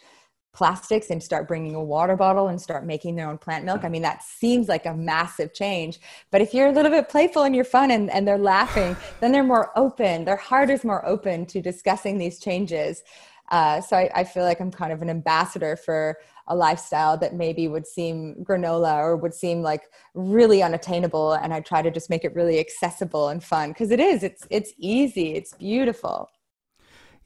plastics 0.55 1.11
and 1.11 1.23
start 1.23 1.47
bringing 1.47 1.75
a 1.75 1.83
water 1.83 2.17
bottle 2.17 2.49
and 2.49 2.61
start 2.61 2.85
making 2.85 3.17
their 3.17 3.29
own 3.29 3.39
plant 3.39 3.65
milk. 3.65 3.85
I 3.85 3.89
mean, 3.89 4.03
that 4.03 4.23
seems 4.23 4.69
like 4.69 4.87
a 4.87 4.95
massive 4.95 5.55
change. 5.55 6.01
But 6.31 6.41
if 6.41 6.53
you're 6.53 6.69
a 6.69 6.73
little 6.73 6.91
bit 6.91 7.09
playful 7.09 7.45
and 7.45 7.55
you're 7.55 7.65
fun 7.65 7.91
and, 7.91 8.11
and 8.11 8.27
they're 8.27 8.39
laughing, 8.39 8.97
then 9.21 9.33
they're 9.33 9.45
more 9.45 9.71
open. 9.77 10.25
Their 10.25 10.37
heart 10.37 10.71
is 10.71 10.85
more 10.85 11.05
open 11.07 11.47
to 11.47 11.61
discussing 11.61 12.19
these 12.19 12.39
changes. 12.39 13.03
Uh, 13.51 13.81
so 13.81 13.97
I, 13.97 14.11
I 14.15 14.25
feel 14.25 14.45
like 14.45 14.61
I'm 14.61 14.71
kind 14.71 14.93
of 14.93 15.01
an 15.03 15.11
ambassador 15.11 15.77
for 15.77 16.19
a 16.49 16.55
lifestyle 16.57 17.17
that 17.19 17.35
maybe 17.35 17.69
would 17.69 17.87
seem 17.87 18.37
granola 18.43 18.95
or 18.97 19.17
would 19.17 19.35
seem 19.35 19.63
like 19.63 19.83
really 20.15 20.63
unattainable 20.63 21.35
and 21.35 21.53
i 21.53 21.61
try 21.61 21.83
to 21.83 21.91
just 21.91 22.09
make 22.09 22.25
it 22.25 22.35
really 22.35 22.59
accessible 22.59 23.29
and 23.29 23.45
fun 23.45 23.69
because 23.69 23.91
it 23.91 24.01
is 24.01 24.23
it's 24.23 24.47
it's 24.51 24.73
easy 24.79 25.35
it's 25.35 25.53
beautiful 25.55 26.27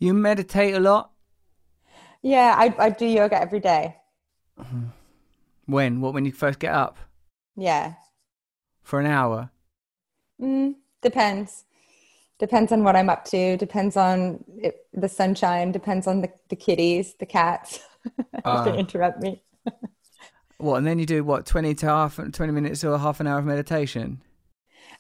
You 0.01 0.13
meditate 0.15 0.75
a 0.75 0.81
lot. 0.81 1.13
yeah 2.23 2.55
i, 2.59 2.75
I 2.87 2.91
do 2.91 3.07
yoga 3.07 3.41
every 3.41 3.61
day 3.61 3.97
When? 5.67 6.01
What? 6.01 6.15
When 6.15 6.25
you 6.25 6.33
first 6.33 6.59
get 6.59 6.73
up 6.75 6.99
yeah 7.57 7.95
for 8.83 8.99
an 9.01 9.07
hour? 9.07 9.51
mm, 10.41 10.75
depends 11.01 11.65
depends 12.45 12.71
on 12.73 12.81
what 12.85 12.95
i'm 12.97 13.09
up 13.15 13.25
to 13.25 13.57
depends 13.57 13.97
on 13.97 14.17
it, 14.69 14.75
the 14.93 15.09
sunshine 15.09 15.73
depends 15.73 16.07
on 16.07 16.21
the, 16.25 16.31
the 16.51 16.57
kitties 16.67 17.15
the 17.21 17.27
cats 17.39 17.81
Ah. 18.45 18.65
to 18.65 18.75
interrupt 18.75 19.21
me 19.27 19.33
What? 20.63 20.77
And 20.77 20.87
then 20.87 21.01
you 21.01 21.07
do 21.07 21.25
what? 21.25 21.45
Twenty 21.45 21.75
to 21.75 21.87
half, 21.87 22.21
twenty 22.33 22.53
minutes 22.53 22.85
or 22.85 22.97
half 22.97 23.19
an 23.19 23.27
hour 23.27 23.41
of 23.41 23.45
meditation. 23.45 24.23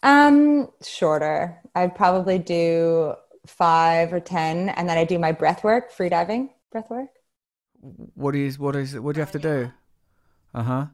Um, 0.02 0.68
shorter. 0.84 1.60
I'd 1.76 1.94
probably 1.94 2.38
do 2.40 3.14
five 3.46 4.12
or 4.12 4.18
ten, 4.18 4.70
and 4.70 4.88
then 4.88 4.98
I 4.98 5.04
do 5.04 5.20
my 5.20 5.30
breath 5.30 5.62
work, 5.62 5.92
free 5.92 6.08
diving 6.08 6.50
breath 6.72 6.90
work. 6.90 7.10
What 8.14 8.34
is? 8.34 8.58
What 8.58 8.74
is? 8.74 8.98
What 8.98 9.14
do 9.14 9.20
you 9.20 9.24
have 9.24 9.32
to 9.32 9.38
do? 9.38 9.72
Uh 10.52 10.62
huh. 10.64 10.86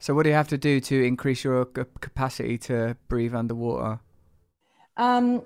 So 0.00 0.14
what 0.14 0.24
do 0.24 0.30
you 0.30 0.34
have 0.34 0.48
to 0.48 0.58
do 0.58 0.80
to 0.80 0.96
increase 1.04 1.44
your 1.44 1.64
capacity 1.66 2.58
to 2.58 2.96
breathe 3.06 3.36
underwater? 3.36 4.00
Um, 4.96 5.42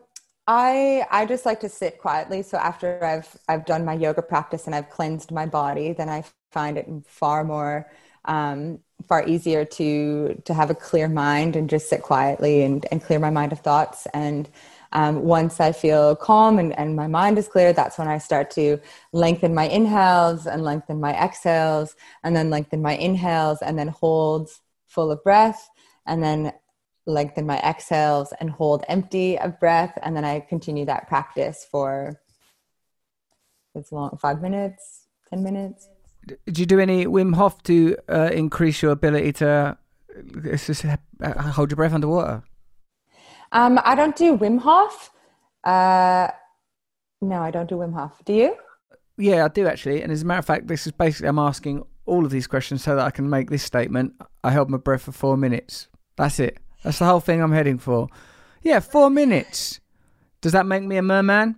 I 0.46 1.06
I 1.10 1.26
just 1.26 1.46
like 1.46 1.60
to 1.60 1.68
sit 1.68 1.98
quietly. 1.98 2.42
So 2.42 2.58
after 2.58 3.02
I've 3.04 3.36
I've 3.48 3.64
done 3.64 3.84
my 3.84 3.94
yoga 3.94 4.22
practice 4.22 4.66
and 4.66 4.74
I've 4.74 4.90
cleansed 4.90 5.30
my 5.30 5.46
body, 5.46 5.92
then 5.92 6.08
I 6.08 6.24
find 6.50 6.76
it 6.76 6.88
far 7.06 7.44
more 7.44 7.90
um, 8.24 8.80
far 9.08 9.26
easier 9.26 9.64
to 9.64 10.40
to 10.44 10.54
have 10.54 10.70
a 10.70 10.74
clear 10.74 11.08
mind 11.08 11.56
and 11.56 11.70
just 11.70 11.88
sit 11.88 12.02
quietly 12.02 12.62
and, 12.62 12.86
and 12.90 13.02
clear 13.02 13.18
my 13.18 13.30
mind 13.30 13.52
of 13.52 13.60
thoughts. 13.60 14.06
And 14.14 14.48
um, 14.92 15.22
once 15.22 15.58
I 15.60 15.72
feel 15.72 16.16
calm 16.16 16.58
and, 16.58 16.76
and 16.78 16.96
my 16.96 17.06
mind 17.06 17.38
is 17.38 17.48
clear, 17.48 17.72
that's 17.72 17.96
when 17.98 18.08
I 18.08 18.18
start 18.18 18.50
to 18.52 18.78
lengthen 19.12 19.54
my 19.54 19.64
inhales 19.64 20.46
and 20.46 20.62
lengthen 20.62 21.00
my 21.00 21.14
exhales, 21.14 21.94
and 22.24 22.36
then 22.36 22.50
lengthen 22.50 22.82
my 22.82 22.96
inhales 22.96 23.62
and 23.62 23.78
then 23.78 23.88
hold 23.88 24.50
full 24.88 25.10
of 25.10 25.22
breath, 25.24 25.70
and 26.04 26.22
then 26.22 26.52
lengthen 27.06 27.46
my 27.46 27.58
exhales 27.60 28.32
and 28.40 28.50
hold 28.50 28.84
empty 28.88 29.38
of 29.38 29.58
breath. 29.58 29.98
And 30.02 30.16
then 30.16 30.24
I 30.24 30.40
continue 30.40 30.84
that 30.86 31.08
practice 31.08 31.66
for 31.70 32.20
it's 33.74 33.90
long 33.92 34.16
five 34.20 34.42
minutes, 34.42 35.06
10 35.30 35.42
minutes. 35.42 35.88
Did 36.46 36.58
you 36.58 36.66
do 36.66 36.78
any 36.78 37.06
Wim 37.06 37.34
Hof 37.34 37.62
to 37.64 37.96
uh, 38.08 38.30
increase 38.32 38.82
your 38.82 38.92
ability 38.92 39.32
to 39.34 39.76
uh, 40.16 40.56
uh, 41.20 41.42
hold 41.50 41.70
your 41.70 41.76
breath 41.76 41.92
underwater? 41.92 42.42
Um, 43.50 43.80
I 43.84 43.94
don't 43.94 44.14
do 44.14 44.36
Wim 44.36 44.60
Hof. 44.60 45.10
Uh, 45.64 46.28
no, 47.20 47.40
I 47.40 47.50
don't 47.50 47.68
do 47.68 47.76
Wim 47.76 47.94
Hof. 47.94 48.22
Do 48.24 48.32
you? 48.32 48.56
Yeah, 49.16 49.44
I 49.44 49.48
do 49.48 49.66
actually. 49.66 50.02
And 50.02 50.12
as 50.12 50.22
a 50.22 50.24
matter 50.24 50.38
of 50.38 50.46
fact, 50.46 50.68
this 50.68 50.86
is 50.86 50.92
basically 50.92 51.28
I'm 51.28 51.38
asking 51.38 51.82
all 52.06 52.24
of 52.24 52.30
these 52.30 52.46
questions 52.46 52.82
so 52.82 52.96
that 52.96 53.04
I 53.04 53.10
can 53.10 53.28
make 53.28 53.50
this 53.50 53.62
statement. 53.62 54.14
I 54.44 54.50
held 54.50 54.70
my 54.70 54.78
breath 54.78 55.02
for 55.02 55.12
four 55.12 55.36
minutes. 55.36 55.88
That's 56.16 56.38
it. 56.38 56.58
That's 56.82 56.98
the 56.98 57.04
whole 57.06 57.20
thing 57.20 57.40
I'm 57.42 57.52
heading 57.52 57.78
for. 57.78 58.08
Yeah, 58.62 58.80
four 58.80 59.10
minutes. 59.10 59.80
Does 60.40 60.52
that 60.52 60.66
make 60.66 60.82
me 60.82 60.96
a 60.96 61.02
merman? 61.02 61.56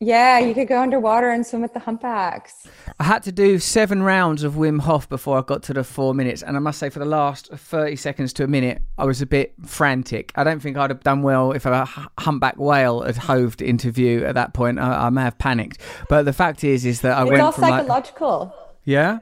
Yeah, 0.00 0.40
you 0.40 0.54
could 0.54 0.68
go 0.68 0.82
underwater 0.82 1.30
and 1.30 1.46
swim 1.46 1.62
with 1.62 1.72
the 1.72 1.78
humpbacks. 1.78 2.66
I 2.98 3.04
had 3.04 3.22
to 3.22 3.32
do 3.32 3.58
seven 3.58 4.02
rounds 4.02 4.42
of 4.42 4.54
Wim 4.54 4.80
Hof 4.80 5.08
before 5.08 5.38
I 5.38 5.42
got 5.42 5.62
to 5.64 5.72
the 5.72 5.84
four 5.84 6.12
minutes, 6.14 6.42
and 6.42 6.56
I 6.56 6.60
must 6.60 6.78
say, 6.78 6.90
for 6.90 6.98
the 6.98 7.04
last 7.06 7.48
thirty 7.48 7.96
seconds 7.96 8.32
to 8.34 8.44
a 8.44 8.46
minute, 8.48 8.82
I 8.98 9.04
was 9.04 9.22
a 9.22 9.26
bit 9.26 9.54
frantic. 9.64 10.32
I 10.34 10.44
don't 10.44 10.60
think 10.60 10.76
I'd 10.76 10.90
have 10.90 11.04
done 11.04 11.22
well 11.22 11.52
if 11.52 11.64
a 11.64 11.86
humpback 12.18 12.58
whale 12.58 13.02
had 13.02 13.16
hoved 13.16 13.62
into 13.62 13.90
view 13.90 14.26
at 14.26 14.34
that 14.34 14.52
point. 14.52 14.78
I, 14.78 15.06
I 15.06 15.10
may 15.10 15.22
have 15.22 15.38
panicked, 15.38 15.78
but 16.08 16.24
the 16.24 16.32
fact 16.34 16.64
is, 16.64 16.84
is 16.84 17.00
that 17.00 17.16
I 17.16 17.22
It's 17.22 17.30
went 17.30 17.42
all 17.42 17.52
from 17.52 17.62
like, 17.62 17.80
psychological. 17.82 18.54
yeah, 18.84 19.20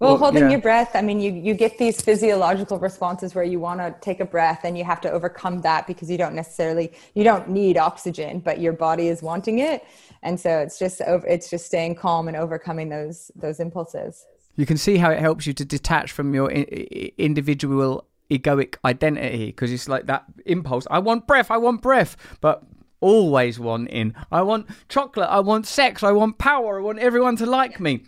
Well, 0.00 0.10
Well, 0.10 0.18
holding 0.18 0.44
yeah. 0.44 0.50
your 0.50 0.60
breath, 0.60 0.90
I 0.94 1.02
mean, 1.02 1.18
you, 1.20 1.32
you 1.32 1.54
get 1.54 1.78
these 1.78 2.00
physiological 2.00 2.78
responses 2.78 3.34
where 3.34 3.44
you 3.44 3.58
want 3.58 3.80
to 3.80 3.94
take 4.00 4.20
a 4.20 4.24
breath 4.24 4.60
and 4.64 4.78
you 4.78 4.84
have 4.84 5.00
to 5.00 5.10
overcome 5.10 5.60
that 5.62 5.86
because 5.88 6.08
you 6.08 6.16
don't 6.16 6.34
necessarily, 6.34 6.92
you 7.14 7.24
don't 7.24 7.48
need 7.48 7.76
oxygen, 7.76 8.38
but 8.38 8.60
your 8.60 8.72
body 8.72 9.08
is 9.08 9.22
wanting 9.22 9.58
it. 9.58 9.84
And 10.22 10.38
so 10.38 10.58
it's 10.60 10.78
just, 10.78 11.00
over, 11.02 11.26
it's 11.26 11.50
just 11.50 11.66
staying 11.66 11.96
calm 11.96 12.28
and 12.28 12.36
overcoming 12.36 12.88
those, 12.90 13.30
those 13.34 13.58
impulses. 13.60 14.24
you 14.56 14.66
can 14.66 14.76
see 14.76 14.98
how 14.98 15.10
it 15.10 15.18
helps 15.20 15.46
you 15.46 15.52
to 15.54 15.64
detach 15.64 16.12
from 16.12 16.32
your 16.34 16.50
individual 16.50 18.04
egoic 18.30 18.76
identity 18.84 19.46
because 19.46 19.72
it's 19.72 19.88
like 19.88 20.06
that 20.06 20.24
impulse. 20.46 20.86
I 20.90 20.98
want 20.98 21.26
breath. 21.26 21.50
I 21.50 21.56
want 21.56 21.82
breath, 21.82 22.16
but 22.40 22.62
always 23.00 23.58
wanting. 23.58 24.14
I 24.30 24.42
want 24.42 24.66
chocolate. 24.88 25.28
I 25.28 25.40
want 25.40 25.66
sex. 25.66 26.02
I 26.02 26.12
want 26.12 26.38
power. 26.38 26.78
I 26.78 26.82
want 26.82 26.98
everyone 26.98 27.36
to 27.36 27.46
like 27.46 27.80
me. 27.80 28.02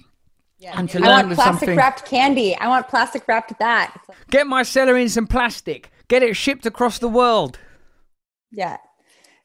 And 0.62 0.88
to 0.90 0.98
I 0.98 1.00
learn 1.00 1.10
want 1.10 1.28
with 1.30 1.36
plastic 1.38 1.60
something. 1.60 1.76
wrapped 1.76 2.04
candy. 2.04 2.54
I 2.56 2.68
want 2.68 2.88
plastic 2.88 3.26
wrapped 3.26 3.58
that. 3.58 3.96
Get 4.30 4.46
my 4.46 4.62
celery 4.62 5.02
in 5.02 5.08
some 5.08 5.26
plastic. 5.26 5.90
Get 6.08 6.22
it 6.22 6.36
shipped 6.36 6.66
across 6.66 6.98
the 6.98 7.08
world. 7.08 7.58
yeah. 8.52 8.76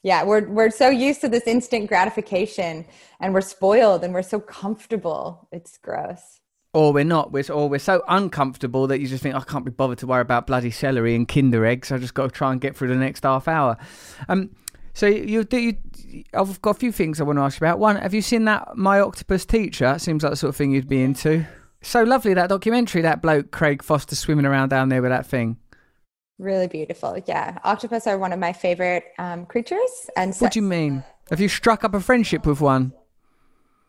Yeah. 0.04 0.24
We're, 0.24 0.48
we're 0.48 0.70
so 0.70 0.90
used 0.90 1.22
to 1.22 1.30
this 1.30 1.48
instant 1.48 1.88
gratification 1.88 2.86
and 3.20 3.34
we're 3.34 3.42
spoiled 3.42 4.04
and 4.04 4.14
we're 4.14 4.22
so 4.22 4.40
comfortable. 4.40 5.48
It's 5.52 5.78
gross. 5.78 6.40
Or 6.74 6.94
we're 6.94 7.06
not. 7.06 7.32
We're 7.32 7.46
or 7.52 7.70
we're 7.70 7.80
so 7.80 8.04
uncomfortable 8.08 8.86
that 8.88 9.00
you 9.00 9.08
just 9.08 9.24
think 9.24 9.34
I 9.34 9.40
can't 9.40 9.64
be 9.66 9.72
bothered 9.72 9.98
to 10.00 10.08
worry 10.08 10.22
about 10.22 10.46
bloody 10.46 10.70
celery 10.72 11.16
and 11.16 11.28
Kinder 11.28 11.66
eggs. 11.66 11.92
I 11.92 11.98
just 11.98 12.14
got 12.14 12.24
to 12.26 12.30
try 12.32 12.52
and 12.52 12.60
get 12.62 12.76
through 12.76 12.90
the 12.90 12.96
next 12.96 13.24
half 13.24 13.48
hour. 13.48 13.78
Um. 14.28 14.52
So 14.96 15.08
you 15.08 15.44
do. 15.44 15.60
You, 15.60 16.24
I've 16.34 16.62
got 16.62 16.72
a 16.72 16.80
few 16.80 16.94
things 16.94 17.20
I 17.20 17.26
want 17.26 17.38
to 17.38 17.44
ask 17.44 17.60
you 17.60 17.68
about. 17.68 17.80
One, 17.80 17.98
have 17.98 18.14
you 18.14 18.22
seen 18.22 18.46
that 18.46 18.78
My 18.78 19.02
Octopus 19.02 19.46
Teacher? 19.46 20.00
Seems 20.00 20.24
like 20.24 20.32
the 20.32 20.38
sort 20.38 20.50
of 20.50 20.56
thing 20.56 20.72
you'd 20.72 20.88
be 20.88 21.04
into. 21.04 21.46
So 21.82 22.04
lovely 22.04 22.34
that 22.34 22.48
documentary. 22.48 23.02
That 23.02 23.22
bloke 23.22 23.52
Craig 23.52 23.84
Foster 23.84 24.16
swimming 24.16 24.46
around 24.46 24.70
down 24.70 24.88
there 24.88 25.02
with 25.02 25.12
that 25.12 25.28
thing. 25.28 25.58
Really 26.40 26.68
beautiful. 26.68 27.18
Yeah. 27.26 27.60
Octopus 27.66 28.08
are 28.08 28.18
one 28.18 28.32
of 28.32 28.40
my 28.40 28.54
favorite 28.54 29.04
um, 29.20 29.46
creatures. 29.46 30.10
And 30.16 30.34
What 30.38 30.54
do 30.54 30.60
you 30.60 30.66
mean? 30.66 31.04
Have 31.30 31.42
you 31.42 31.50
struck 31.50 31.84
up 31.84 31.94
a 31.94 32.00
friendship 32.00 32.46
with 32.46 32.62
one? 32.62 32.94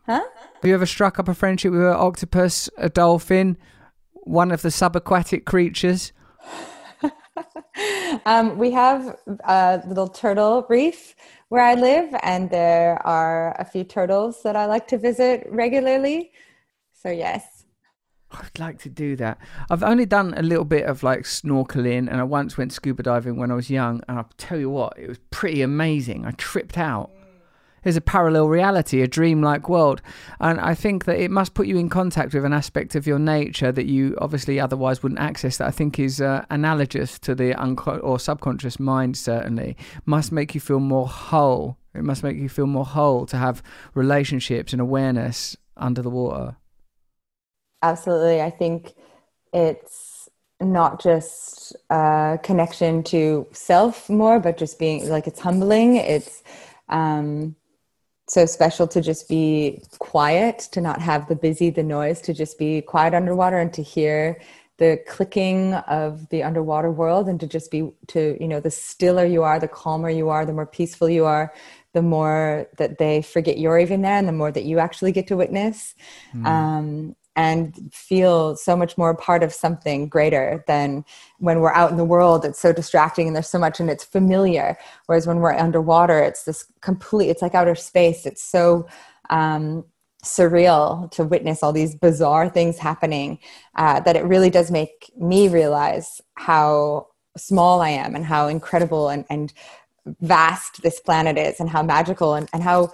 Huh? 0.05 0.23
Have 0.55 0.65
you 0.65 0.73
ever 0.73 0.85
struck 0.85 1.19
up 1.19 1.29
a 1.29 1.33
friendship 1.33 1.71
with 1.71 1.81
an 1.81 1.87
octopus, 1.87 2.69
a 2.77 2.89
dolphin, 2.89 3.57
one 4.11 4.51
of 4.51 4.61
the 4.61 4.69
subaquatic 4.69 5.45
creatures? 5.45 6.11
Um, 8.25 8.57
we 8.57 8.71
have 8.71 9.17
a 9.45 9.81
little 9.87 10.07
turtle 10.07 10.65
reef 10.69 11.15
where 11.49 11.63
I 11.63 11.75
live, 11.75 12.13
and 12.23 12.49
there 12.49 13.05
are 13.05 13.55
a 13.59 13.65
few 13.65 13.83
turtles 13.83 14.43
that 14.43 14.55
I 14.55 14.65
like 14.65 14.87
to 14.87 14.97
visit 14.97 15.47
regularly. 15.49 16.31
So, 16.93 17.09
yes. 17.09 17.65
I'd 18.31 18.59
like 18.59 18.79
to 18.79 18.89
do 18.89 19.15
that. 19.17 19.37
I've 19.69 19.83
only 19.83 20.05
done 20.05 20.33
a 20.35 20.41
little 20.41 20.65
bit 20.65 20.85
of 20.85 21.03
like 21.03 21.21
snorkeling, 21.21 22.09
and 22.09 22.15
I 22.19 22.23
once 22.23 22.57
went 22.57 22.73
scuba 22.73 23.03
diving 23.03 23.37
when 23.37 23.51
I 23.51 23.55
was 23.55 23.69
young. 23.69 24.01
And 24.07 24.17
I'll 24.17 24.29
tell 24.37 24.59
you 24.59 24.69
what, 24.69 24.97
it 24.97 25.07
was 25.07 25.19
pretty 25.31 25.61
amazing. 25.61 26.25
I 26.25 26.31
tripped 26.31 26.77
out. 26.77 27.11
There's 27.87 27.95
a 27.95 28.01
parallel 28.01 28.49
reality, 28.49 29.01
a 29.01 29.07
dreamlike 29.07 29.69
world, 29.69 30.01
and 30.41 30.59
I 30.59 30.75
think 30.75 31.05
that 31.05 31.21
it 31.21 31.31
must 31.31 31.53
put 31.53 31.67
you 31.67 31.77
in 31.77 31.87
contact 31.87 32.33
with 32.33 32.43
an 32.43 32.51
aspect 32.51 32.95
of 32.95 33.07
your 33.07 33.17
nature 33.17 33.71
that 33.71 33.85
you 33.85 34.17
obviously 34.19 34.59
otherwise 34.59 35.01
wouldn't 35.01 35.21
access. 35.21 35.55
That 35.55 35.69
I 35.69 35.71
think 35.71 35.97
is 35.97 36.19
uh, 36.19 36.43
analogous 36.49 37.17
to 37.19 37.33
the 37.33 37.53
unco- 37.53 37.99
or 37.99 38.19
subconscious 38.19 38.77
mind. 38.77 39.15
Certainly, 39.15 39.77
must 40.05 40.33
make 40.33 40.53
you 40.53 40.59
feel 40.59 40.81
more 40.81 41.07
whole. 41.07 41.77
It 41.95 42.03
must 42.03 42.23
make 42.23 42.35
you 42.35 42.49
feel 42.49 42.67
more 42.67 42.83
whole 42.83 43.25
to 43.25 43.37
have 43.37 43.63
relationships 43.93 44.73
and 44.73 44.81
awareness 44.81 45.55
under 45.77 46.01
the 46.01 46.09
water. 46.09 46.57
Absolutely. 47.81 48.41
I 48.41 48.49
think 48.49 48.95
it's 49.53 50.27
not 50.59 51.01
just 51.01 51.73
a 51.89 52.37
connection 52.43 53.01
to 53.03 53.47
self 53.53 54.09
more, 54.09 54.41
but 54.41 54.57
just 54.57 54.77
being 54.77 55.07
like 55.07 55.25
it's 55.25 55.39
humbling. 55.39 55.95
It's 55.95 56.43
um, 56.89 57.55
so 58.27 58.45
special 58.45 58.87
to 58.87 59.01
just 59.01 59.29
be 59.29 59.81
quiet, 59.99 60.59
to 60.71 60.81
not 60.81 61.01
have 61.01 61.27
the 61.27 61.35
busy, 61.35 61.69
the 61.69 61.83
noise, 61.83 62.21
to 62.21 62.33
just 62.33 62.57
be 62.57 62.81
quiet 62.81 63.13
underwater 63.13 63.57
and 63.57 63.73
to 63.73 63.81
hear 63.81 64.41
the 64.77 64.99
clicking 65.07 65.73
of 65.73 66.29
the 66.29 66.43
underwater 66.43 66.91
world 66.91 67.27
and 67.27 67.39
to 67.39 67.47
just 67.47 67.71
be 67.71 67.89
to 68.05 68.37
you 68.39 68.47
know 68.47 68.59
the 68.59 68.69
stiller 68.69 69.25
you 69.25 69.41
are 69.41 69.59
the 69.59 69.67
calmer 69.67 70.07
you 70.07 70.29
are 70.29 70.45
the 70.45 70.53
more 70.53 70.67
peaceful 70.67 71.09
you 71.09 71.25
are 71.25 71.51
the 71.97 72.01
more 72.03 72.67
that 72.77 72.99
they 72.99 73.23
forget 73.23 73.57
you're 73.57 73.79
even 73.79 74.03
there 74.03 74.17
and 74.17 74.27
the 74.27 74.31
more 74.31 74.51
that 74.51 74.65
you 74.65 74.77
actually 74.77 75.11
get 75.11 75.25
to 75.25 75.35
witness. 75.35 75.95
Um, 76.45 77.15
and 77.37 77.93
feel 77.93 78.55
so 78.55 78.75
much 78.75 78.97
more 78.97 79.15
part 79.15 79.43
of 79.43 79.53
something 79.53 80.09
greater 80.09 80.63
than 80.67 81.05
when 81.37 81.59
we're 81.59 81.73
out 81.73 81.91
in 81.91 81.97
the 81.97 82.03
world 82.03 82.43
it's 82.43 82.59
so 82.59 82.73
distracting 82.73 83.27
and 83.27 83.35
there's 83.35 83.49
so 83.49 83.59
much 83.59 83.79
and 83.79 83.89
it's 83.89 84.03
familiar. 84.03 84.75
Whereas 85.05 85.27
when 85.27 85.37
we're 85.37 85.53
underwater 85.53 86.19
it's 86.19 86.43
this 86.43 86.65
complete 86.81 87.29
it's 87.29 87.43
like 87.43 87.55
outer 87.55 87.75
space. 87.75 88.25
It's 88.25 88.43
so 88.43 88.87
um, 89.29 89.85
surreal 90.25 91.09
to 91.11 91.23
witness 91.23 91.61
all 91.61 91.71
these 91.71 91.95
bizarre 91.95 92.49
things 92.49 92.79
happening 92.79 93.39
uh, 93.75 93.99
that 94.01 94.15
it 94.15 94.25
really 94.25 94.49
does 94.49 94.71
make 94.71 95.11
me 95.15 95.47
realize 95.47 96.19
how 96.35 97.07
small 97.37 97.81
I 97.81 97.89
am 97.89 98.15
and 98.15 98.25
how 98.25 98.47
incredible 98.47 99.09
and, 99.09 99.25
and 99.29 99.53
vast 100.21 100.81
this 100.81 100.99
planet 100.99 101.37
is 101.37 101.59
and 101.59 101.69
how 101.69 101.83
magical 101.83 102.33
and, 102.33 102.49
and 102.51 102.63
how 102.63 102.91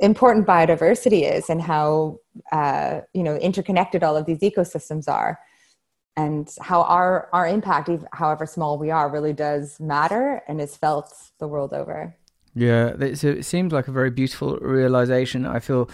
important 0.00 0.46
biodiversity 0.46 1.30
is 1.30 1.48
and 1.48 1.60
how 1.60 2.18
uh, 2.52 3.00
you 3.12 3.22
know 3.22 3.36
interconnected 3.36 4.02
all 4.02 4.16
of 4.16 4.26
these 4.26 4.40
ecosystems 4.40 5.08
are. 5.08 5.38
And 6.16 6.48
how 6.60 6.82
our 6.82 7.28
our 7.32 7.46
impact 7.46 7.90
however 8.12 8.46
small 8.46 8.78
we 8.78 8.90
are 8.90 9.10
really 9.10 9.34
does 9.34 9.78
matter 9.80 10.42
and 10.48 10.60
is 10.60 10.76
felt 10.76 11.12
the 11.38 11.48
world 11.48 11.72
over. 11.72 12.16
Yeah 12.54 12.94
it 12.98 13.44
seems 13.44 13.72
like 13.72 13.88
a 13.88 13.92
very 13.92 14.10
beautiful 14.10 14.56
realization. 14.58 15.44
I 15.44 15.58
feel 15.60 15.90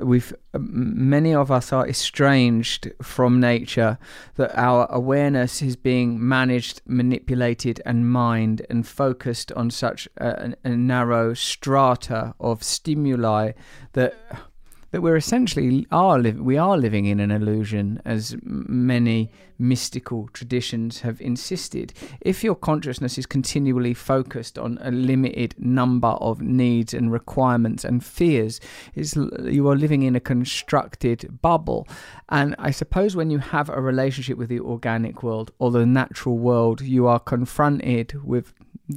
we've 0.00 0.34
many 0.54 1.34
of 1.34 1.50
us 1.50 1.72
are 1.72 1.88
estranged 1.88 2.90
from 3.02 3.40
nature 3.40 3.98
that 4.36 4.56
our 4.58 4.86
awareness 4.90 5.62
is 5.62 5.76
being 5.76 6.26
managed 6.26 6.80
manipulated 6.86 7.80
and 7.84 8.10
mined 8.10 8.64
and 8.70 8.86
focused 8.86 9.52
on 9.52 9.70
such 9.70 10.08
a, 10.18 10.54
a 10.64 10.70
narrow 10.70 11.34
strata 11.34 12.34
of 12.40 12.62
stimuli 12.62 13.52
that 13.92 14.14
that 14.90 15.02
we're 15.02 15.16
essentially 15.16 15.86
are 15.90 16.18
li- 16.18 16.32
we 16.32 16.56
are 16.56 16.78
living 16.78 17.04
in 17.06 17.20
an 17.20 17.30
illusion, 17.30 18.00
as 18.04 18.36
many 18.42 19.30
mystical 19.58 20.28
traditions 20.32 21.00
have 21.00 21.20
insisted. 21.20 21.92
If 22.20 22.42
your 22.42 22.54
consciousness 22.54 23.18
is 23.18 23.26
continually 23.26 23.92
focused 23.92 24.58
on 24.58 24.78
a 24.80 24.90
limited 24.90 25.54
number 25.58 26.08
of 26.08 26.40
needs 26.40 26.94
and 26.94 27.12
requirements 27.12 27.84
and 27.84 28.04
fears, 28.04 28.60
is 28.94 29.16
you 29.44 29.68
are 29.68 29.76
living 29.76 30.02
in 30.02 30.16
a 30.16 30.20
constructed 30.20 31.40
bubble. 31.42 31.86
And 32.28 32.54
I 32.58 32.70
suppose 32.70 33.16
when 33.16 33.30
you 33.30 33.38
have 33.38 33.68
a 33.68 33.80
relationship 33.80 34.38
with 34.38 34.48
the 34.48 34.60
organic 34.60 35.22
world 35.22 35.50
or 35.58 35.70
the 35.70 35.86
natural 35.86 36.38
world, 36.38 36.80
you 36.80 37.06
are 37.06 37.20
confronted 37.20 38.24
with 38.24 38.54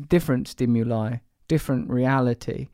different 0.07 0.47
stimuli, 0.47 1.17
different 1.47 1.89
reality 1.89 2.67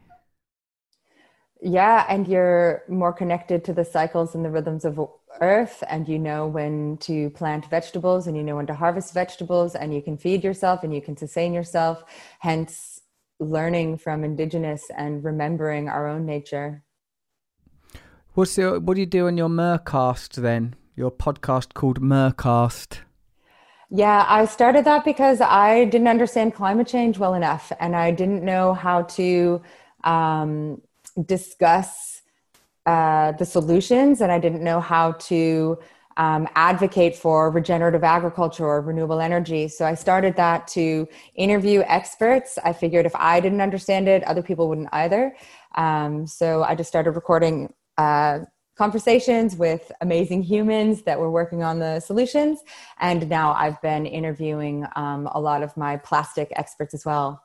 yeah, 1.61 2.05
and 2.09 2.27
you're 2.27 2.83
more 2.87 3.13
connected 3.13 3.63
to 3.65 3.73
the 3.73 3.85
cycles 3.85 4.35
and 4.35 4.45
the 4.45 4.49
rhythms 4.49 4.85
of 4.85 4.99
earth, 5.41 5.83
and 5.89 6.07
you 6.07 6.19
know 6.19 6.47
when 6.47 6.97
to 6.97 7.29
plant 7.31 7.65
vegetables, 7.69 8.27
and 8.27 8.37
you 8.37 8.43
know 8.43 8.57
when 8.57 8.67
to 8.67 8.73
harvest 8.73 9.13
vegetables, 9.13 9.75
and 9.75 9.93
you 9.93 10.01
can 10.01 10.17
feed 10.17 10.43
yourself 10.43 10.83
and 10.83 10.93
you 10.93 11.01
can 11.01 11.17
sustain 11.17 11.53
yourself. 11.53 12.03
Hence, 12.39 13.01
learning 13.39 13.97
from 13.97 14.23
indigenous 14.23 14.83
and 14.95 15.23
remembering 15.23 15.89
our 15.89 16.07
own 16.07 16.25
nature. 16.25 16.83
What's 18.33 18.55
the, 18.55 18.79
what 18.79 18.95
do 18.95 18.99
you 18.99 19.05
do 19.07 19.27
on 19.27 19.37
your 19.37 19.49
Mercast 19.49 20.35
then? 20.35 20.75
Your 20.95 21.11
podcast 21.11 21.73
called 21.73 22.01
Mercast. 22.01 22.99
Yeah, 23.89 24.25
I 24.27 24.45
started 24.45 24.85
that 24.85 25.05
because 25.05 25.39
I 25.39 25.85
didn't 25.85 26.07
understand 26.07 26.53
climate 26.53 26.87
change 26.87 27.17
well 27.17 27.33
enough, 27.33 27.71
and 27.79 27.95
I 27.95 28.11
didn't 28.11 28.43
know 28.43 28.73
how 28.73 29.03
to 29.03 29.61
um, 30.03 30.81
discuss 31.25 32.21
uh, 32.85 33.33
the 33.33 33.45
solutions 33.45 34.21
and 34.21 34.31
I 34.31 34.39
didn't 34.39 34.63
know 34.63 34.79
how 34.79 35.13
to 35.13 35.77
um, 36.17 36.47
advocate 36.55 37.15
for 37.15 37.51
regenerative 37.51 38.03
agriculture 38.03 38.65
or 38.65 38.81
renewable 38.81 39.19
energy. 39.19 39.67
So 39.67 39.85
I 39.85 39.93
started 39.93 40.35
that 40.35 40.67
to 40.69 41.07
interview 41.35 41.83
experts. 41.85 42.57
I 42.63 42.73
figured 42.73 43.05
if 43.05 43.15
I 43.15 43.39
didn't 43.39 43.61
understand 43.61 44.07
it, 44.07 44.23
other 44.23 44.41
people 44.41 44.67
wouldn't 44.67 44.89
either. 44.91 45.35
Um, 45.75 46.25
so 46.25 46.63
I 46.63 46.73
just 46.75 46.89
started 46.89 47.11
recording 47.11 47.71
uh, 47.97 48.39
conversations 48.77 49.55
with 49.55 49.91
amazing 50.01 50.43
humans 50.43 51.03
that 51.03 51.19
were 51.19 51.31
working 51.31 51.63
on 51.63 51.79
the 51.79 51.99
solutions. 51.99 52.61
And 52.99 53.29
now 53.29 53.53
I've 53.53 53.81
been 53.81 54.05
interviewing 54.05 54.85
um, 54.95 55.27
a 55.33 55.39
lot 55.39 55.61
of 55.61 55.75
my 55.77 55.97
plastic 55.97 56.51
experts 56.55 56.93
as 56.93 57.05
well. 57.05 57.43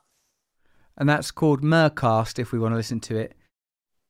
And 0.97 1.09
that's 1.09 1.31
called 1.31 1.61
Mercast 1.61 2.39
if 2.39 2.51
we 2.51 2.59
want 2.59 2.73
to 2.73 2.77
listen 2.77 2.99
to 3.01 3.17
it. 3.17 3.33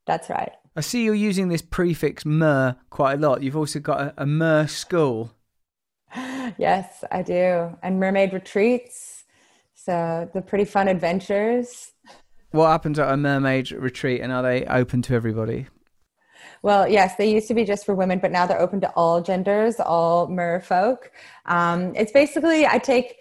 That's 0.06 0.30
right. 0.30 0.52
I 0.76 0.82
see 0.82 1.04
you're 1.04 1.14
using 1.14 1.50
this 1.50 1.62
prefix 1.62 2.26
mer 2.26 2.76
quite 2.90 3.20
a 3.20 3.22
lot. 3.22 3.44
You've 3.44 3.58
also 3.58 3.80
got 3.80 4.02
a, 4.02 4.14
a 4.18 4.26
mer 4.26 4.68
school. 4.68 5.32
Yes, 6.60 7.04
I 7.12 7.24
do. 7.24 7.76
And 7.82 8.00
mermaid 8.00 8.32
retreats. 8.32 9.24
So 9.74 10.30
the 10.36 10.42
pretty 10.42 10.66
fun 10.66 10.88
adventures. 10.88 11.94
What 12.52 12.68
happens 12.68 13.00
at 13.00 13.12
a 13.12 13.18
mermaid 13.18 13.72
retreat 13.72 14.22
and 14.22 14.32
are 14.32 14.44
they 14.44 14.64
open 14.66 15.02
to 15.04 15.16
everybody? 15.16 15.68
Well, 16.62 16.88
yes, 16.88 17.16
they 17.16 17.30
used 17.30 17.48
to 17.48 17.54
be 17.54 17.66
just 17.66 17.86
for 17.86 17.96
women, 17.96 18.20
but 18.20 18.32
now 18.32 18.46
they're 18.46 18.62
open 18.62 18.80
to 18.82 18.90
all 18.92 19.22
genders, 19.22 19.80
all 19.80 20.28
mer 20.28 20.62
folk. 20.62 21.12
Um, 21.46 21.94
it's 21.96 22.12
basically, 22.12 22.66
I 22.66 22.78
take 22.78 23.18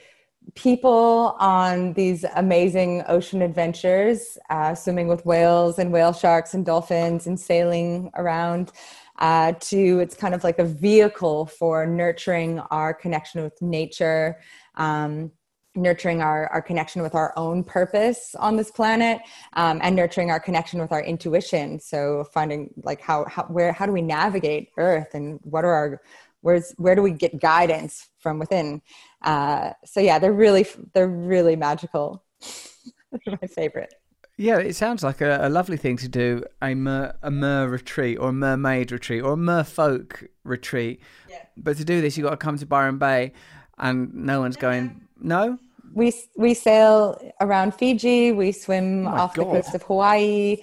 people 0.55 1.37
on 1.39 1.93
these 1.95 2.25
amazing 2.37 3.03
ocean 3.09 3.43
adventures, 3.43 4.39
uh, 4.51 4.75
swimming 4.75 5.09
with 5.09 5.25
whales 5.25 5.79
and 5.79 5.93
whale 5.93 6.13
sharks 6.13 6.55
and 6.55 6.67
dolphins 6.67 7.27
and 7.27 7.39
sailing 7.39 8.11
around. 8.15 8.73
Uh, 9.19 9.53
to 9.61 10.01
it's 10.01 10.17
kind 10.17 10.35
of 10.35 10.43
like 10.43 10.59
a 10.59 10.65
vehicle 10.65 11.47
for 11.47 11.87
nurturing 11.87 12.59
our 12.71 12.93
connection 12.93 13.43
with 13.43 13.61
nature, 13.63 14.41
um, 14.77 15.31
nurturing 15.75 16.21
our, 16.21 16.49
our 16.49 16.61
connection 16.61 17.03
with 17.03 17.15
our 17.15 17.33
own 17.37 17.63
purpose 17.63 18.35
on 18.39 18.57
this 18.57 18.71
planet, 18.71 19.21
um, 19.53 19.79
and 19.83 19.95
nurturing 19.95 20.31
our 20.31 20.41
connection 20.41 20.81
with 20.81 20.91
our 20.93 21.03
intuition. 21.03 21.79
So 21.79 22.25
finding 22.33 22.71
like 22.83 23.01
how, 23.01 23.25
how 23.27 23.45
where 23.45 23.73
how 23.73 23.87
do 23.87 23.93
we 23.93 24.03
navigate 24.03 24.71
Earth 24.77 25.15
and 25.15 25.39
what 25.43 25.65
are 25.65 25.73
our 25.73 26.03
where's 26.41 26.73
where 26.77 26.95
do 26.95 27.03
we 27.03 27.13
get 27.13 27.41
guidance 27.41 28.09
from 28.19 28.39
within 28.39 28.83
uh, 29.25 29.73
so 29.85 30.01
yeah 30.01 30.19
they're 30.19 30.33
really 30.33 30.67
they're 30.95 31.09
really 31.09 31.57
magical 31.57 32.23
my 33.27 33.47
favorite 33.47 33.95
yeah 34.37 34.59
it 34.59 34.75
sounds 34.75 35.03
like 35.03 35.21
a, 35.21 35.39
a, 35.43 35.49
lovely 35.49 35.77
thing 35.77 35.97
to 35.97 36.09
do 36.09 36.43
a 36.63 36.75
mer, 36.75 37.15
a 37.23 37.31
mer 37.31 37.69
retreat 37.69 38.19
or 38.19 38.31
a 38.31 38.33
mermaid 38.33 38.91
retreat 38.91 39.23
or 39.23 39.35
a 39.35 39.37
merfolk 39.37 40.27
retreat 40.45 41.01
yeah. 41.29 41.43
but 41.57 41.77
to 41.77 41.85
do 41.85 42.01
this 42.01 42.17
you've 42.17 42.25
got 42.25 42.31
to 42.31 42.37
come 42.37 42.57
to 42.57 42.67
byron 42.67 42.99
bay 42.99 43.33
and 43.79 44.13
no 44.15 44.41
one's 44.41 44.57
going 44.57 45.01
no 45.21 45.59
we 45.95 46.13
we 46.37 46.55
sail 46.55 47.21
around 47.41 47.75
fiji 47.75 48.33
we 48.33 48.51
swim 48.51 49.07
oh 49.07 49.11
off 49.11 49.35
God. 49.35 49.47
the 49.47 49.51
coast 49.51 49.75
of 49.75 49.83
hawaii 49.83 50.57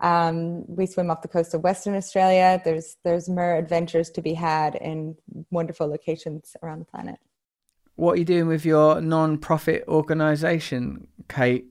um, 0.00 0.64
we 0.66 0.86
swim 0.86 1.10
off 1.10 1.22
the 1.22 1.28
coast 1.28 1.54
of 1.54 1.62
Western 1.62 1.94
Australia. 1.94 2.60
There's 2.64 2.96
there's 3.02 3.28
more 3.28 3.56
adventures 3.56 4.10
to 4.10 4.22
be 4.22 4.34
had 4.34 4.74
in 4.74 5.16
wonderful 5.50 5.86
locations 5.86 6.54
around 6.62 6.80
the 6.80 6.84
planet. 6.84 7.18
What 7.96 8.12
are 8.12 8.16
you 8.16 8.24
doing 8.24 8.46
with 8.46 8.64
your 8.64 9.00
non-profit 9.00 9.84
organisation, 9.88 11.08
Kate? 11.28 11.66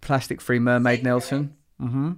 Plastic 0.00 0.40
Free 0.40 0.58
Mermaid 0.58 1.04
Nelson. 1.04 1.54
Mm-hmm. 1.80 2.12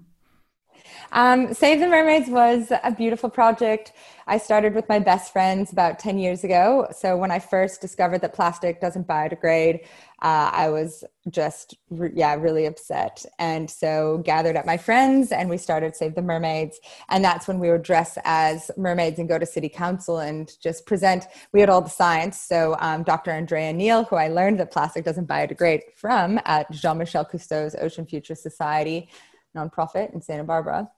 Um, 1.12 1.54
Save 1.54 1.80
the 1.80 1.88
Mermaids 1.88 2.28
was 2.28 2.72
a 2.82 2.90
beautiful 2.90 3.30
project. 3.30 3.92
I 4.26 4.38
started 4.38 4.74
with 4.74 4.88
my 4.88 4.98
best 4.98 5.32
friends 5.32 5.70
about 5.70 5.98
10 5.98 6.18
years 6.18 6.44
ago. 6.44 6.88
So 6.96 7.16
when 7.16 7.30
I 7.30 7.38
first 7.38 7.80
discovered 7.80 8.22
that 8.22 8.32
plastic 8.32 8.80
doesn't 8.80 9.06
biodegrade, 9.06 9.84
uh, 10.22 10.50
I 10.52 10.70
was 10.70 11.04
just, 11.28 11.76
re- 11.90 12.12
yeah, 12.14 12.34
really 12.34 12.64
upset. 12.64 13.26
And 13.38 13.70
so 13.70 14.22
gathered 14.24 14.56
up 14.56 14.64
my 14.64 14.78
friends 14.78 15.32
and 15.32 15.50
we 15.50 15.58
started 15.58 15.94
Save 15.94 16.14
the 16.14 16.22
Mermaids. 16.22 16.80
And 17.10 17.22
that's 17.22 17.46
when 17.46 17.58
we 17.58 17.70
would 17.70 17.82
dress 17.82 18.16
as 18.24 18.70
mermaids 18.78 19.18
and 19.18 19.28
go 19.28 19.38
to 19.38 19.44
city 19.44 19.68
council 19.68 20.20
and 20.20 20.50
just 20.62 20.86
present. 20.86 21.26
We 21.52 21.60
had 21.60 21.68
all 21.68 21.82
the 21.82 21.90
science. 21.90 22.40
So 22.40 22.76
um, 22.78 23.02
Dr. 23.02 23.32
Andrea 23.32 23.72
Neal, 23.74 24.04
who 24.04 24.16
I 24.16 24.28
learned 24.28 24.58
that 24.60 24.72
plastic 24.72 25.04
doesn't 25.04 25.28
biodegrade 25.28 25.82
from 25.96 26.40
at 26.46 26.70
Jean-Michel 26.70 27.26
Cousteau's 27.26 27.76
Ocean 27.78 28.06
Future 28.06 28.34
Society 28.34 29.10
nonprofit 29.54 30.12
in 30.14 30.20
Santa 30.20 30.44
Barbara. 30.44 30.90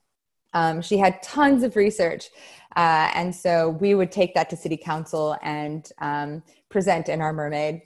Um, 0.55 0.81
she 0.81 0.97
had 0.97 1.23
tons 1.23 1.63
of 1.63 1.77
research. 1.77 2.31
Uh, 2.75 3.11
and 3.15 3.35
so 3.35 3.71
we 3.71 3.95
would 3.95 4.13
take 4.13 4.35
that 4.35 4.51
to 4.51 4.57
city 4.57 4.77
council 4.77 5.37
and 5.43 5.89
um, 6.01 6.43
present 6.71 7.09
in 7.09 7.21
our 7.21 7.33
mermaid 7.33 7.83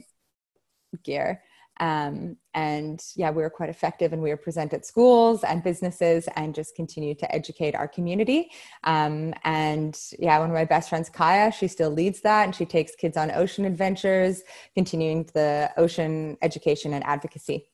gear. 1.05 1.43
Um, 1.81 2.37
and 2.53 3.03
yeah, 3.17 3.31
we 3.31 3.43
were 3.43 3.49
quite 3.49 3.71
effective 3.71 4.13
and 4.13 4.21
we 4.21 4.29
were 4.29 4.37
present 4.37 4.75
at 4.75 4.85
schools 4.85 5.43
and 5.45 5.65
businesses 5.65 6.29
and 6.37 6.55
just 6.55 6.77
continue 6.77 7.15
to 7.15 7.35
educate 7.35 7.75
our 7.75 7.89
community. 7.89 8.51
Um, 8.85 9.33
and 9.45 9.99
yeah, 10.19 10.39
one 10.39 10.51
of 10.51 10.55
my 10.55 10.67
best 10.67 10.91
friends, 10.91 11.09
Kaya, 11.09 11.51
she 11.51 11.69
still 11.69 11.91
leads 11.91 12.21
that 12.21 12.45
and 12.45 12.55
she 12.55 12.67
takes 12.67 12.95
kids 12.95 13.17
on 13.17 13.31
ocean 13.31 13.65
adventures, 13.65 14.43
continuing 14.75 15.29
the 15.33 15.71
ocean 15.79 16.37
education 16.43 16.93
and 16.93 17.03
advocacy. 17.05 17.71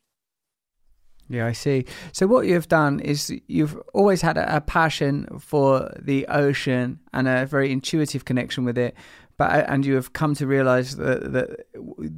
Yeah, 1.28 1.46
I 1.46 1.52
see. 1.52 1.86
So 2.12 2.26
what 2.26 2.46
you've 2.46 2.68
done 2.68 3.00
is 3.00 3.34
you've 3.48 3.76
always 3.94 4.22
had 4.22 4.36
a, 4.36 4.56
a, 4.56 4.60
passion 4.60 5.26
for 5.40 5.92
the 6.00 6.24
ocean 6.28 7.00
and 7.12 7.26
a 7.26 7.46
very 7.46 7.72
intuitive 7.72 8.24
connection 8.24 8.64
with 8.64 8.78
it, 8.78 8.94
but 9.36 9.50
uh, 9.50 9.64
and 9.68 9.84
you 9.84 9.94
have 9.96 10.12
come 10.12 10.34
to 10.36 10.46
realize 10.46 10.96
that, 10.96 11.32
that 11.32 11.66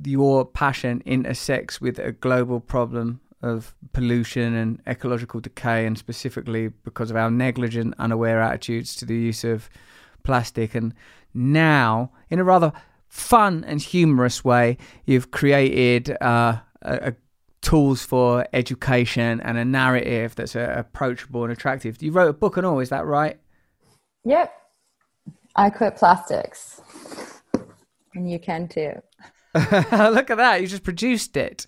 your 0.05 0.45
passion 0.45 1.03
intersects 1.07 1.81
with 1.81 1.99
a 1.99 2.13
global 2.13 2.61
problem 2.61 3.21
of 3.43 3.75
pollution 3.93 4.55
and 4.55 4.83
ecological 4.87 5.41
decay, 5.41 5.87
and 5.87 5.97
specifically 5.97 6.69
because 6.69 7.11
of 7.11 7.17
our 7.17 7.31
negligent, 7.31 7.95
unaware 7.99 8.43
attitudes 8.43 8.95
to 8.97 9.07
the 9.07 9.15
use 9.15 9.43
of 9.45 9.71
plastic. 10.23 10.75
And 10.75 10.93
now, 11.33 12.11
in 12.31 12.39
a 12.39 12.45
rather 12.45 12.73
fun 13.09 13.65
and 13.67 13.81
humorous 13.81 14.45
way, 14.45 14.77
you've 15.07 15.31
created 15.31 16.11
uh, 16.21 16.59
a, 16.83 17.09
a 17.09 17.15
tools 17.61 18.03
for 18.05 18.47
education 18.53 19.41
and 19.41 19.59
a 19.59 19.65
narrative 19.65 20.35
that's 20.35 20.55
uh, 20.57 20.75
approachable 20.77 21.43
and 21.45 21.53
attractive. 21.53 22.03
You 22.03 22.13
wrote 22.13 22.29
a 22.29 22.33
book 22.33 22.57
and 22.57 22.65
all, 22.67 22.79
is 22.81 22.89
that 22.91 23.05
right? 23.07 23.39
Yep. 24.25 24.53
I 25.57 25.71
quit 25.71 25.97
plastics. 25.97 26.81
And 28.15 28.31
you 28.31 28.39
can 28.39 28.69
too. 28.69 28.93
Look 29.55 30.31
at 30.31 30.37
that. 30.37 30.61
You 30.61 30.67
just 30.67 30.85
produced 30.85 31.37
it. 31.37 31.67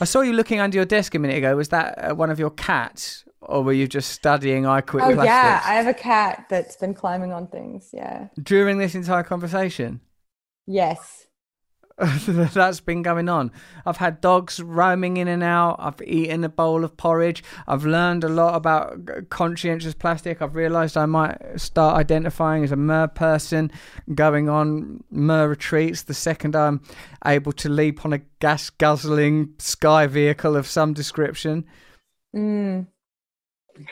I 0.00 0.04
saw 0.04 0.22
you 0.22 0.32
looking 0.32 0.58
under 0.58 0.76
your 0.76 0.84
desk 0.84 1.14
a 1.14 1.18
minute 1.18 1.36
ago. 1.38 1.54
Was 1.56 1.68
that 1.68 1.98
uh, 1.98 2.14
one 2.14 2.30
of 2.30 2.38
your 2.38 2.50
cats? 2.50 3.24
Or 3.40 3.62
were 3.62 3.72
you 3.72 3.86
just 3.88 4.10
studying 4.10 4.66
I 4.66 4.80
quit 4.80 5.02
Oh, 5.04 5.14
plastics 5.14 5.26
yeah. 5.26 5.62
I 5.64 5.74
have 5.74 5.86
a 5.88 5.94
cat 5.94 6.46
that's 6.48 6.76
been 6.76 6.94
climbing 6.94 7.32
on 7.32 7.48
things. 7.48 7.90
Yeah. 7.92 8.28
during 8.42 8.78
this 8.78 8.94
entire 8.94 9.22
conversation? 9.24 10.00
Yes. 10.66 11.26
That's 11.98 12.80
been 12.80 13.02
going 13.02 13.28
on. 13.28 13.52
I've 13.84 13.98
had 13.98 14.20
dogs 14.20 14.60
roaming 14.60 15.18
in 15.18 15.28
and 15.28 15.42
out. 15.42 15.76
I've 15.78 16.00
eaten 16.02 16.42
a 16.42 16.48
bowl 16.48 16.84
of 16.84 16.96
porridge. 16.96 17.44
I've 17.68 17.84
learned 17.84 18.24
a 18.24 18.28
lot 18.28 18.54
about 18.54 19.28
conscientious 19.28 19.94
plastic. 19.94 20.40
I've 20.40 20.54
realised 20.54 20.96
I 20.96 21.06
might 21.06 21.38
start 21.56 21.96
identifying 21.96 22.64
as 22.64 22.72
a 22.72 22.76
mer 22.76 23.08
person, 23.08 23.70
going 24.14 24.48
on 24.48 25.04
mer 25.10 25.48
retreats 25.48 26.02
the 26.02 26.14
second 26.14 26.56
I'm 26.56 26.80
able 27.26 27.52
to 27.52 27.68
leap 27.68 28.04
on 28.04 28.12
a 28.12 28.20
gas 28.40 28.70
guzzling 28.70 29.54
sky 29.58 30.06
vehicle 30.06 30.56
of 30.56 30.66
some 30.66 30.94
description. 30.94 31.64
Mm. 32.34 32.86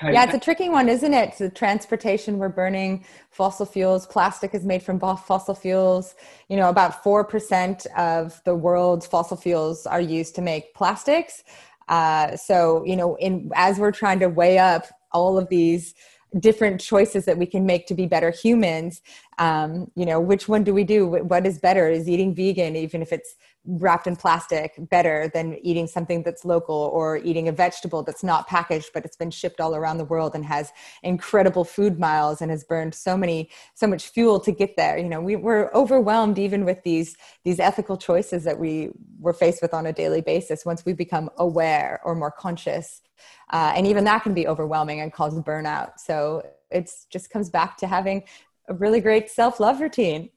Yeah, 0.02 0.24
it's 0.24 0.34
a 0.34 0.38
tricky 0.38 0.68
one, 0.68 0.88
isn't 0.88 1.14
it? 1.14 1.36
The 1.38 1.50
transportation, 1.50 2.38
we're 2.38 2.48
burning 2.48 3.04
fossil 3.30 3.66
fuels. 3.66 4.06
Plastic 4.06 4.54
is 4.54 4.64
made 4.64 4.82
from 4.82 5.00
fossil 5.00 5.54
fuels. 5.54 6.14
You 6.48 6.56
know, 6.56 6.68
about 6.68 7.02
4% 7.02 7.86
of 7.96 8.40
the 8.44 8.54
world's 8.54 9.06
fossil 9.06 9.36
fuels 9.36 9.86
are 9.86 10.00
used 10.00 10.34
to 10.36 10.42
make 10.42 10.74
plastics. 10.74 11.44
Uh, 11.88 12.36
so, 12.36 12.84
you 12.84 12.96
know, 12.96 13.16
in 13.16 13.50
as 13.54 13.78
we're 13.78 13.90
trying 13.90 14.20
to 14.20 14.28
weigh 14.28 14.58
up 14.58 14.86
all 15.12 15.38
of 15.38 15.48
these 15.48 15.94
different 16.38 16.80
choices 16.80 17.24
that 17.24 17.36
we 17.36 17.46
can 17.46 17.66
make 17.66 17.86
to 17.88 17.94
be 17.94 18.06
better 18.06 18.30
humans, 18.30 19.02
um, 19.38 19.90
you 19.96 20.06
know, 20.06 20.20
which 20.20 20.48
one 20.48 20.62
do 20.62 20.72
we 20.72 20.84
do? 20.84 21.06
What 21.06 21.46
is 21.46 21.58
better? 21.58 21.88
Is 21.88 22.08
eating 22.08 22.34
vegan, 22.34 22.76
even 22.76 23.02
if 23.02 23.12
it's 23.12 23.34
wrapped 23.66 24.06
in 24.06 24.16
plastic 24.16 24.74
better 24.88 25.30
than 25.34 25.58
eating 25.62 25.86
something 25.86 26.22
that's 26.22 26.46
local 26.46 26.90
or 26.94 27.18
eating 27.18 27.48
a 27.48 27.52
vegetable 27.52 28.02
that's 28.02 28.24
not 28.24 28.48
packaged 28.48 28.90
but 28.94 29.04
it's 29.04 29.16
been 29.16 29.30
shipped 29.30 29.60
all 29.60 29.74
around 29.74 29.98
the 29.98 30.04
world 30.04 30.34
and 30.34 30.46
has 30.46 30.72
incredible 31.02 31.62
food 31.62 31.98
miles 31.98 32.40
and 32.40 32.50
has 32.50 32.64
burned 32.64 32.94
so 32.94 33.18
many 33.18 33.50
so 33.74 33.86
much 33.86 34.08
fuel 34.08 34.40
to 34.40 34.50
get 34.50 34.76
there. 34.76 34.96
You 34.96 35.08
know 35.08 35.20
we, 35.20 35.36
we're 35.36 35.70
overwhelmed 35.74 36.38
even 36.38 36.64
with 36.64 36.82
these 36.84 37.16
these 37.44 37.60
ethical 37.60 37.96
choices 37.98 38.44
that 38.44 38.58
we 38.58 38.90
we're 39.18 39.34
faced 39.34 39.60
with 39.60 39.74
on 39.74 39.86
a 39.86 39.92
daily 39.92 40.22
basis 40.22 40.64
once 40.64 40.84
we 40.86 40.94
become 40.94 41.28
aware 41.36 42.00
or 42.04 42.14
more 42.14 42.30
conscious. 42.30 43.02
Uh, 43.52 43.72
and 43.76 43.86
even 43.86 44.04
that 44.04 44.22
can 44.22 44.32
be 44.32 44.48
overwhelming 44.48 45.00
and 45.00 45.12
cause 45.12 45.38
burnout. 45.40 45.98
So 45.98 46.46
it 46.70 46.90
just 47.10 47.30
comes 47.30 47.50
back 47.50 47.76
to 47.78 47.86
having 47.86 48.22
a 48.68 48.74
really 48.74 49.00
great 49.00 49.28
self-love 49.28 49.80
routine 49.80 50.30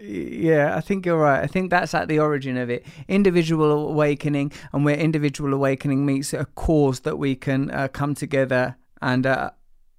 Yeah, 0.00 0.76
I 0.76 0.80
think 0.80 1.06
you're 1.06 1.18
right. 1.18 1.42
I 1.42 1.46
think 1.46 1.70
that's 1.70 1.94
at 1.94 2.08
the 2.08 2.18
origin 2.18 2.56
of 2.56 2.70
it. 2.70 2.86
Individual 3.08 3.88
awakening, 3.88 4.52
and 4.72 4.84
where 4.84 4.96
individual 4.96 5.52
awakening 5.52 6.06
meets 6.06 6.32
a 6.32 6.44
cause 6.54 7.00
that 7.00 7.18
we 7.18 7.34
can 7.34 7.70
uh, 7.70 7.88
come 7.88 8.14
together 8.14 8.76
and 9.02 9.26
uh, 9.26 9.50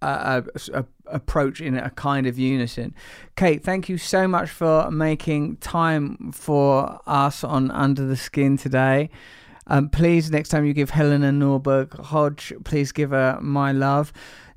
uh, 0.01 0.41
uh, 0.73 0.83
approach 1.07 1.59
in 1.61 1.77
a 1.77 1.89
kind 1.91 2.25
of 2.27 2.39
unison. 2.39 2.93
Kate, 3.35 3.63
thank 3.63 3.89
you 3.89 3.97
so 3.97 4.27
much 4.27 4.49
for 4.49 4.89
making 4.89 5.57
time 5.57 6.31
for 6.31 6.99
us 7.05 7.43
on 7.43 7.71
Under 7.71 8.05
the 8.05 8.15
Skin 8.15 8.57
today. 8.57 9.09
Um, 9.69 9.87
please, 9.87 10.31
next 10.31 10.49
time 10.49 10.65
you 10.65 10.73
give 10.73 10.89
Helena 10.89 11.31
Norberg 11.31 11.97
Hodge, 11.99 12.51
please 12.63 12.91
give 12.91 13.11
her 13.11 13.39
my 13.39 13.71
love. 13.71 14.11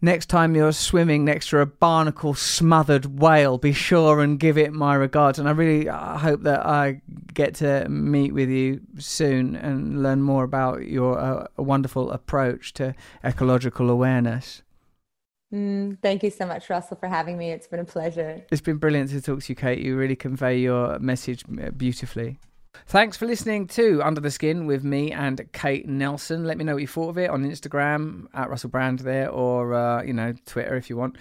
Next 0.04 0.26
time 0.26 0.56
you're 0.56 0.72
swimming 0.72 1.24
next 1.24 1.50
to 1.50 1.60
a 1.60 1.66
barnacle 1.66 2.34
smothered 2.34 3.20
whale, 3.20 3.56
be 3.56 3.72
sure 3.72 4.20
and 4.20 4.40
give 4.40 4.58
it 4.58 4.72
my 4.72 4.94
regards. 4.94 5.38
And 5.38 5.48
I 5.48 5.52
really 5.52 5.88
uh, 5.88 6.18
hope 6.18 6.42
that 6.42 6.66
I 6.66 7.02
get 7.34 7.54
to 7.56 7.88
meet 7.88 8.32
with 8.32 8.48
you 8.48 8.80
soon 8.98 9.54
and 9.54 10.02
learn 10.02 10.22
more 10.22 10.42
about 10.42 10.88
your 10.88 11.20
uh, 11.20 11.46
wonderful 11.56 12.10
approach 12.10 12.72
to 12.74 12.96
ecological 13.22 13.90
awareness. 13.90 14.62
Mm, 15.54 15.98
thank 16.00 16.22
you 16.22 16.30
so 16.30 16.46
much, 16.46 16.68
Russell, 16.68 16.96
for 16.96 17.06
having 17.06 17.36
me. 17.36 17.52
It's 17.52 17.68
been 17.68 17.80
a 17.80 17.84
pleasure. 17.84 18.42
It's 18.50 18.62
been 18.62 18.78
brilliant 18.78 19.10
to 19.10 19.20
talk 19.20 19.42
to 19.42 19.52
you, 19.52 19.54
Kate. 19.54 19.78
You 19.78 19.96
really 19.96 20.16
convey 20.16 20.58
your 20.58 20.98
message 20.98 21.44
uh, 21.62 21.70
beautifully. 21.70 22.38
Thanks 22.86 23.16
for 23.16 23.26
listening 23.26 23.68
to 23.68 24.02
Under 24.02 24.20
the 24.20 24.30
Skin 24.30 24.66
with 24.66 24.84
me 24.84 25.12
and 25.12 25.40
Kate 25.52 25.88
Nelson. 25.88 26.44
Let 26.44 26.58
me 26.58 26.64
know 26.64 26.74
what 26.74 26.82
you 26.82 26.86
thought 26.86 27.10
of 27.10 27.18
it 27.18 27.30
on 27.30 27.44
Instagram 27.44 28.26
at 28.34 28.50
Russell 28.50 28.70
Brand 28.70 28.98
there, 28.98 29.30
or 29.30 29.74
uh, 29.74 30.02
you 30.02 30.12
know 30.12 30.34
Twitter 30.46 30.76
if 30.76 30.90
you 30.90 30.96
want. 30.96 31.16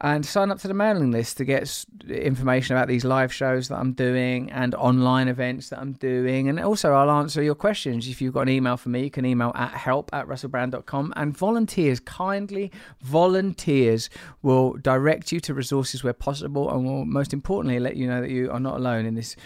And 0.00 0.26
sign 0.26 0.50
up 0.50 0.58
to 0.58 0.68
the 0.68 0.74
mailing 0.74 1.12
list 1.12 1.38
to 1.38 1.44
get 1.44 1.86
information 2.08 2.76
about 2.76 2.88
these 2.88 3.04
live 3.04 3.32
shows 3.32 3.68
that 3.68 3.78
I'm 3.78 3.92
doing 3.92 4.50
and 4.50 4.74
online 4.74 5.28
events 5.28 5.70
that 5.70 5.78
I'm 5.78 5.92
doing. 5.92 6.48
And 6.48 6.60
also, 6.60 6.92
I'll 6.92 7.10
answer 7.10 7.42
your 7.42 7.54
questions. 7.54 8.08
If 8.08 8.20
you've 8.20 8.34
got 8.34 8.42
an 8.42 8.48
email 8.50 8.76
for 8.76 8.90
me, 8.90 9.04
you 9.04 9.10
can 9.10 9.24
email 9.24 9.52
at 9.54 9.70
help 9.70 10.10
at 10.12 10.26
russellbrand.com. 10.26 11.14
And 11.16 11.34
volunteers, 11.34 12.00
kindly 12.00 12.70
volunteers, 13.00 14.10
will 14.42 14.74
direct 14.74 15.32
you 15.32 15.40
to 15.40 15.54
resources 15.54 16.04
where 16.04 16.12
possible 16.12 16.70
and 16.70 16.84
will 16.84 17.06
most 17.06 17.32
importantly 17.32 17.78
let 17.78 17.96
you 17.96 18.06
know 18.06 18.20
that 18.20 18.30
you 18.30 18.50
are 18.50 18.60
not 18.60 18.76
alone 18.76 19.06
in 19.06 19.14
this 19.14 19.36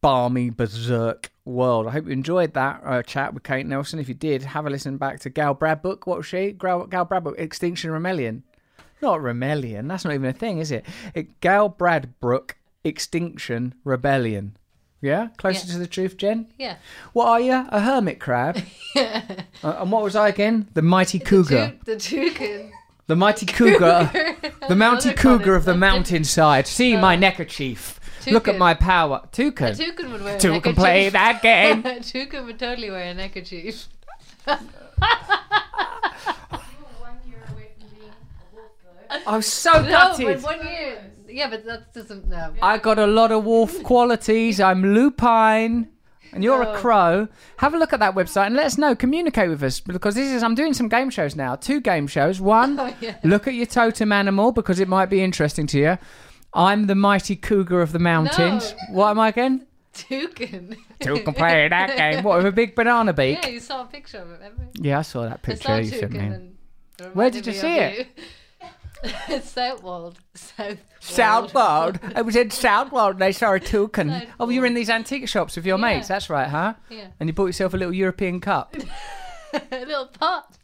balmy 0.00 0.50
berserk 0.50 1.30
world. 1.44 1.86
I 1.86 1.90
hope 1.90 2.06
you 2.06 2.12
enjoyed 2.12 2.54
that 2.54 2.80
uh, 2.84 3.02
chat 3.02 3.34
with 3.34 3.42
Kate 3.42 3.66
Nelson. 3.66 3.98
If 3.98 4.08
you 4.08 4.14
did, 4.14 4.42
have 4.42 4.66
a 4.66 4.70
listen 4.70 4.96
back 4.96 5.20
to 5.20 5.30
Gal 5.30 5.54
Bradbook. 5.54 6.06
What 6.06 6.18
was 6.18 6.26
she? 6.26 6.52
Gal, 6.52 6.86
Gal 6.86 7.06
Bradbook, 7.06 7.38
Extinction 7.38 7.90
Rebellion. 7.90 8.42
Not 9.02 9.20
Rebellion. 9.22 9.88
That's 9.88 10.04
not 10.04 10.14
even 10.14 10.28
a 10.30 10.32
thing, 10.32 10.58
is 10.58 10.70
it? 10.70 10.84
it 11.14 11.40
Gal 11.40 11.68
Bradbrook, 11.70 12.52
Extinction 12.84 13.74
Rebellion. 13.84 14.56
Yeah, 15.02 15.28
closer 15.36 15.66
Yeah. 15.66 15.72
to 15.74 15.78
the 15.78 15.86
truth, 15.86 16.16
Jen. 16.16 16.48
Yeah. 16.58 16.76
What 17.12 17.28
are 17.28 17.40
you? 17.40 17.52
A 17.68 17.80
hermit 17.80 18.20
crab? 18.20 18.58
Uh, 19.62 19.78
and 19.80 19.90
what 19.92 20.02
was 20.02 20.14
I 20.16 20.28
again? 20.28 20.68
The 20.74 20.82
mighty 20.82 21.18
cougar. 21.18 21.72
Tou- 21.84 21.92
the 21.94 21.96
toucan. 21.98 22.72
The 23.06 23.16
mighty 23.16 23.44
cougar. 23.46 24.10
the 24.68 24.76
mounty 24.76 25.12
cougar 25.12 25.54
of 25.54 25.64
the 25.64 25.74
mountainside. 25.74 26.66
See 26.66 26.96
my 26.96 27.14
neckerchief. 27.16 27.95
Look 28.32 28.48
at 28.48 28.58
my 28.58 28.74
power. 28.74 29.20
A 29.24 29.26
Toucan. 29.28 29.74
toucan 29.74 30.12
would 30.12 30.22
wear 30.22 30.36
a 30.36 30.38
Toucan 30.40 30.74
play 30.74 31.10
neckerchief. 31.10 31.12
that 31.12 31.42
game. 31.42 31.82
Toucan 32.02 32.46
would 32.46 32.58
totally 32.58 32.90
wear 32.90 33.04
a 33.10 33.14
neckerchief. 33.14 33.86
I 39.26 39.36
was 39.36 39.46
so 39.46 39.72
No, 39.82 39.88
gutted. 39.88 40.26
but 40.26 40.42
one 40.42 40.66
year. 40.66 40.98
Yeah, 41.28 41.50
but 41.50 41.64
that 41.66 41.92
doesn't. 41.94 42.28
No. 42.28 42.52
I 42.62 42.78
got 42.78 42.98
a 42.98 43.06
lot 43.06 43.32
of 43.32 43.44
wolf 43.44 43.82
qualities. 43.82 44.60
I'm 44.60 44.94
lupine. 44.94 45.88
And 46.32 46.44
you're 46.44 46.60
a 46.62 46.76
crow. 46.78 47.28
Have 47.58 47.72
a 47.72 47.78
look 47.78 47.92
at 47.94 48.00
that 48.00 48.14
website 48.14 48.46
and 48.46 48.56
let 48.56 48.66
us 48.66 48.76
know. 48.76 48.94
Communicate 48.94 49.48
with 49.48 49.62
us 49.62 49.80
because 49.80 50.14
this 50.16 50.30
is. 50.30 50.42
I'm 50.42 50.54
doing 50.54 50.74
some 50.74 50.88
game 50.88 51.08
shows 51.08 51.34
now. 51.34 51.56
Two 51.56 51.80
game 51.80 52.06
shows. 52.06 52.40
One, 52.40 52.78
Oh, 52.80 52.94
yeah. 53.00 53.16
look 53.24 53.46
at 53.48 53.54
your 53.54 53.66
totem 53.66 54.12
animal 54.12 54.52
because 54.52 54.78
it 54.80 54.88
might 54.88 55.06
be 55.06 55.22
interesting 55.22 55.66
to 55.68 55.78
you. 55.78 55.98
I'm 56.56 56.86
the 56.86 56.94
mighty 56.94 57.36
cougar 57.36 57.82
of 57.82 57.92
the 57.92 57.98
mountains. 57.98 58.74
No. 58.88 58.94
What 58.96 59.10
am 59.10 59.20
I 59.20 59.28
again? 59.28 59.66
Toucan. 59.92 60.76
Two 61.00 61.20
can 61.20 61.34
play 61.34 61.68
that 61.68 61.96
game. 61.96 62.24
What 62.24 62.38
with 62.38 62.46
a 62.46 62.52
big 62.52 62.74
banana 62.74 63.12
beak? 63.12 63.38
Yeah, 63.42 63.48
you 63.50 63.60
saw 63.60 63.82
a 63.82 63.86
picture 63.86 64.18
of 64.18 64.30
it, 64.30 64.34
remember? 64.34 64.66
Yeah, 64.74 64.98
I 64.98 65.02
saw 65.02 65.22
that 65.22 65.32
I 65.32 65.36
picture 65.36 65.62
saw 65.68 65.76
you 65.76 65.84
sent 65.90 66.12
me. 66.12 66.50
Where 67.12 67.30
did 67.30 67.46
you 67.46 67.52
see 67.52 67.76
it? 67.78 68.08
you. 69.28 69.40
Southwold. 69.40 70.18
South. 70.34 70.78
Southwold. 71.00 72.00
I 72.14 72.22
was 72.22 72.34
in 72.36 72.50
Southwold 72.50 73.12
and 73.12 73.20
they 73.22 73.32
saw 73.32 73.52
a 73.52 73.60
toucan. 73.60 74.26
Oh, 74.40 74.48
you 74.48 74.60
were 74.60 74.66
in 74.66 74.74
these 74.74 74.90
antique 74.90 75.28
shops 75.28 75.56
with 75.56 75.66
your 75.66 75.78
mates. 75.78 76.08
That's 76.08 76.28
right, 76.30 76.48
huh? 76.48 76.74
Yeah. 76.88 77.08
And 77.20 77.28
you 77.28 77.32
bought 77.32 77.46
yourself 77.46 77.74
a 77.74 77.76
little 77.76 77.94
European 77.94 78.40
cup. 78.40 78.74
a 79.52 79.60
little 79.84 80.06
pot. 80.06 80.56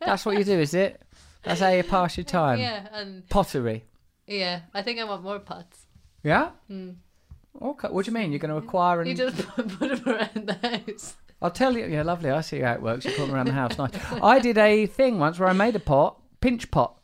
That's 0.00 0.24
what 0.26 0.38
you 0.38 0.44
do, 0.44 0.58
is 0.60 0.74
it? 0.74 1.00
That's 1.42 1.60
how 1.60 1.70
you 1.70 1.82
pass 1.82 2.16
your 2.16 2.24
time. 2.24 2.58
yeah, 2.58 2.86
and 2.92 3.28
Pottery. 3.28 3.84
Yeah, 4.26 4.60
I 4.74 4.82
think 4.82 4.98
I 4.98 5.04
want 5.04 5.22
more 5.22 5.38
pots. 5.38 5.86
Yeah? 6.22 6.50
Okay. 6.70 7.88
What 7.88 8.04
do 8.04 8.10
you 8.10 8.14
mean? 8.14 8.32
You're 8.32 8.38
going 8.38 8.50
to 8.50 8.56
acquire 8.56 9.00
and. 9.00 9.08
You 9.10 9.14
just 9.14 9.46
put, 9.48 9.68
put 9.78 10.04
them 10.04 10.14
around 10.14 10.46
the 10.46 10.54
house. 10.54 11.16
I'll 11.40 11.50
tell 11.50 11.76
you. 11.76 11.86
Yeah, 11.86 12.02
lovely. 12.02 12.30
I 12.30 12.40
see 12.40 12.60
how 12.60 12.72
it 12.72 12.82
works. 12.82 13.04
You 13.04 13.12
put 13.12 13.26
them 13.26 13.34
around 13.34 13.46
the 13.46 13.52
house. 13.52 13.78
Nice. 13.78 13.92
I 14.22 14.38
did 14.38 14.58
a 14.58 14.86
thing 14.86 15.18
once 15.18 15.38
where 15.38 15.48
I 15.48 15.52
made 15.52 15.76
a 15.76 15.80
pot. 15.80 16.20
Pinch 16.40 16.70
pot. 16.70 16.98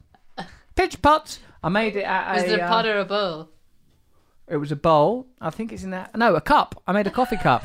Pinch 0.75 1.01
pots. 1.03 1.41
I 1.63 1.69
made 1.69 1.97
it 1.97 2.03
at 2.03 2.35
Was 2.35 2.45
a... 2.45 2.55
it 2.55 2.59
a 2.61 2.65
uh, 2.65 2.69
pot 2.69 2.87
or 2.87 2.99
a 2.99 3.05
bowl? 3.05 3.49
It 4.49 4.57
was 4.57 4.73
a 4.73 4.77
bowl. 4.77 5.27
I 5.41 5.51
think 5.51 5.73
it's 5.73 5.85
in 5.85 5.91
that. 5.91 6.17
No, 6.17 6.35
a 6.35 6.41
cup. 6.41 6.83
I 6.87 6.93
made 6.93 7.07
a 7.07 7.11
coffee 7.11 7.37
cup. 7.37 7.65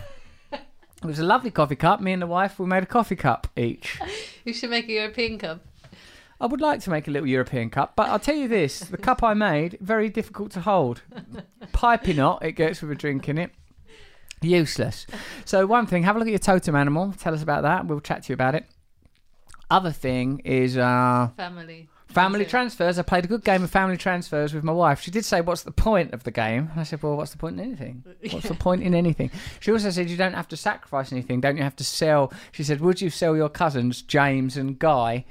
It 0.99 1.05
was 1.05 1.19
a 1.19 1.23
lovely 1.23 1.51
coffee 1.51 1.75
cup. 1.75 2.01
Me 2.01 2.11
and 2.11 2.23
the 2.23 2.27
wife, 2.27 2.57
we 2.57 2.65
made 2.65 2.81
a 2.81 2.87
coffee 2.87 3.15
cup 3.15 3.45
each. 3.55 3.99
You 4.43 4.51
should 4.51 4.71
make 4.71 4.89
a 4.89 4.93
European 4.93 5.37
cup. 5.37 5.59
I 6.39 6.45
would 6.45 6.61
like 6.61 6.81
to 6.81 6.89
make 6.89 7.07
a 7.07 7.11
little 7.11 7.27
European 7.27 7.69
cup, 7.69 7.95
but 7.95 8.09
I'll 8.09 8.19
tell 8.19 8.35
you 8.35 8.47
this: 8.47 8.79
the 8.79 8.97
cup 8.97 9.23
I 9.23 9.33
made 9.33 9.77
very 9.81 10.09
difficult 10.09 10.51
to 10.51 10.61
hold. 10.61 11.01
Piping 11.71 12.17
hot, 12.17 12.43
it 12.45 12.51
gets 12.53 12.81
with 12.81 12.91
a 12.91 12.95
drink 12.95 13.27
in 13.27 13.37
it. 13.37 13.51
Useless. 14.41 15.07
So 15.45 15.65
one 15.65 15.87
thing, 15.87 16.03
have 16.03 16.15
a 16.15 16.19
look 16.19 16.27
at 16.27 16.31
your 16.31 16.39
totem 16.39 16.75
animal. 16.75 17.13
Tell 17.17 17.33
us 17.33 17.41
about 17.41 17.63
that. 17.63 17.87
We'll 17.87 18.01
chat 18.01 18.23
to 18.23 18.29
you 18.29 18.33
about 18.35 18.53
it. 18.53 18.65
Other 19.71 19.91
thing 19.91 20.39
is 20.45 20.77
uh, 20.77 21.29
Family. 21.35 21.89
family 22.07 22.45
transfers. 22.45 22.99
I 22.99 23.01
played 23.01 23.25
a 23.25 23.27
good 23.27 23.43
game 23.43 23.63
of 23.63 23.71
family 23.71 23.97
transfers 23.97 24.53
with 24.53 24.63
my 24.63 24.71
wife. 24.71 25.01
She 25.01 25.09
did 25.11 25.25
say, 25.25 25.41
"What's 25.41 25.63
the 25.63 25.71
point 25.71 26.13
of 26.13 26.23
the 26.23 26.31
game?" 26.31 26.69
And 26.71 26.79
I 26.79 26.83
said, 26.83 27.01
"Well, 27.01 27.17
what's 27.17 27.31
the 27.31 27.37
point 27.37 27.59
in 27.59 27.65
anything? 27.65 28.03
What's 28.31 28.47
the 28.47 28.53
point 28.53 28.83
in 28.83 28.93
anything?" 28.93 29.31
She 29.59 29.71
also 29.71 29.89
said, 29.89 30.07
"You 30.07 30.17
don't 30.17 30.35
have 30.35 30.47
to 30.49 30.55
sacrifice 30.57 31.11
anything. 31.11 31.41
Don't 31.41 31.57
you 31.57 31.63
have 31.63 31.75
to 31.77 31.83
sell?" 31.83 32.31
She 32.51 32.63
said, 32.63 32.79
"Would 32.79 33.01
you 33.01 33.09
sell 33.09 33.35
your 33.35 33.49
cousins 33.49 34.03
James 34.03 34.55
and 34.55 34.77
Guy 34.77 35.25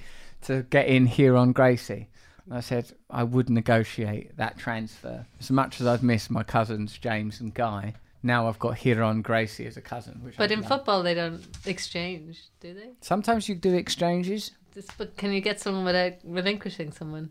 to 0.46 0.64
get 0.70 0.86
in 0.88 1.08
Ryron 1.08 1.52
Gracie?" 1.52 2.08
And 2.44 2.54
I 2.54 2.60
said, 2.60 2.92
"I 3.10 3.22
would 3.24 3.50
negotiate 3.50 4.36
that 4.36 4.56
transfer 4.58 5.26
as 5.40 5.50
much 5.50 5.80
as 5.80 5.86
I've 5.86 6.02
missed 6.02 6.30
my 6.30 6.42
cousins 6.42 6.96
James 6.98 7.40
and 7.40 7.52
Guy." 7.54 7.94
Now 8.22 8.48
I've 8.48 8.58
got 8.58 8.76
Ryron 8.78 9.22
Gracie 9.22 9.66
as 9.66 9.76
a 9.76 9.80
cousin. 9.80 10.20
Which 10.24 10.36
But 10.36 10.50
I 10.50 10.54
in 10.54 10.60
love. 10.60 10.68
football, 10.68 11.02
they 11.02 11.14
don't 11.14 11.44
exchange, 11.64 12.40
do 12.60 12.74
they? 12.74 12.90
sometimes 13.00 13.48
you 13.48 13.54
do 13.54 13.74
exchanges. 13.74 14.50
This, 14.74 14.86
but 14.98 15.16
can 15.16 15.32
you 15.32 15.40
get 15.40 15.60
someone 15.60 15.84
without 15.84 16.14
relinquishing 16.24 16.90
someone? 16.92 17.30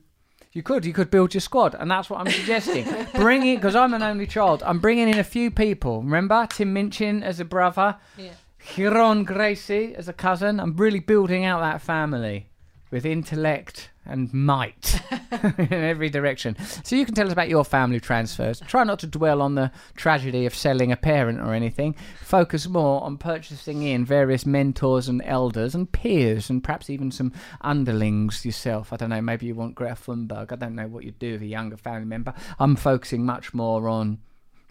You 0.54 0.64
could. 0.64 0.86
You 0.86 0.94
could 0.94 1.12
build 1.12 1.34
your 1.34 1.42
squad, 1.42 1.76
and 1.76 1.92
that's 1.92 2.10
what 2.10 2.22
I'm 2.22 2.32
suggesting. 2.32 2.86
Bring 3.16 3.46
in, 3.46 3.56
because 3.56 3.76
I'm 3.76 3.94
an 3.94 4.02
only 4.04 4.26
child. 4.26 4.64
I'm 4.64 4.80
bringing 4.80 5.10
in 5.10 5.20
a 5.20 5.24
few 5.24 5.52
people. 5.52 6.02
Remember, 6.02 6.48
Tim 6.50 6.72
Minchin 6.74 7.24
as 7.24 7.42
a 7.42 7.46
brother, 7.46 7.98
Yeah. 8.18 8.32
Ryron 8.76 9.26
Gracie 9.26 9.94
as 9.96 10.08
a 10.08 10.14
cousin. 10.14 10.60
I'm 10.62 10.76
really 10.78 11.00
building 11.02 11.44
out 11.44 11.60
that 11.60 11.82
family 11.82 12.48
with 12.96 13.06
intellect 13.06 13.90
and 14.06 14.34
might 14.34 15.02
in 15.58 15.74
every 15.74 16.10
direction. 16.10 16.56
So 16.86 16.96
you 16.96 17.04
can 17.04 17.14
tell 17.14 17.28
us 17.28 17.34
about 17.34 17.50
your 17.50 17.66
family 17.66 18.00
transfers. 18.00 18.62
Try 18.62 18.86
not 18.86 19.00
to 19.00 19.08
dwell 19.08 19.42
on 19.42 19.56
the 19.56 19.70
tragedy 19.98 20.46
of 20.46 20.56
selling 20.56 20.94
a 20.94 20.96
parent 20.96 21.42
or 21.42 21.54
anything. 21.54 21.94
Focus 22.22 22.70
more 22.70 23.04
on 23.04 23.18
purchasing 23.18 23.84
in 23.84 24.06
various 24.06 24.46
mentors 24.46 25.10
and 25.10 25.22
elders 25.26 25.76
and 25.76 25.92
peers 25.92 26.50
and 26.50 26.64
perhaps 26.64 26.90
even 26.90 27.12
some 27.12 27.34
underlings 27.60 28.46
yourself. 28.46 28.94
I 28.94 28.96
don't 28.96 29.10
know, 29.10 29.20
maybe 29.20 29.46
you 29.46 29.56
want 29.56 29.76
Greta 29.76 29.96
Thunberg. 29.96 30.54
I 30.54 30.56
don't 30.56 30.76
know 30.76 30.88
what 30.88 31.04
you'd 31.04 31.20
do 31.20 31.34
with 31.34 31.42
a 31.42 31.48
younger 31.48 31.76
family 31.76 32.06
member. 32.06 32.34
I'm 32.60 32.78
focusing 32.78 33.26
much 33.26 33.54
more 33.54 33.90
on 33.90 34.20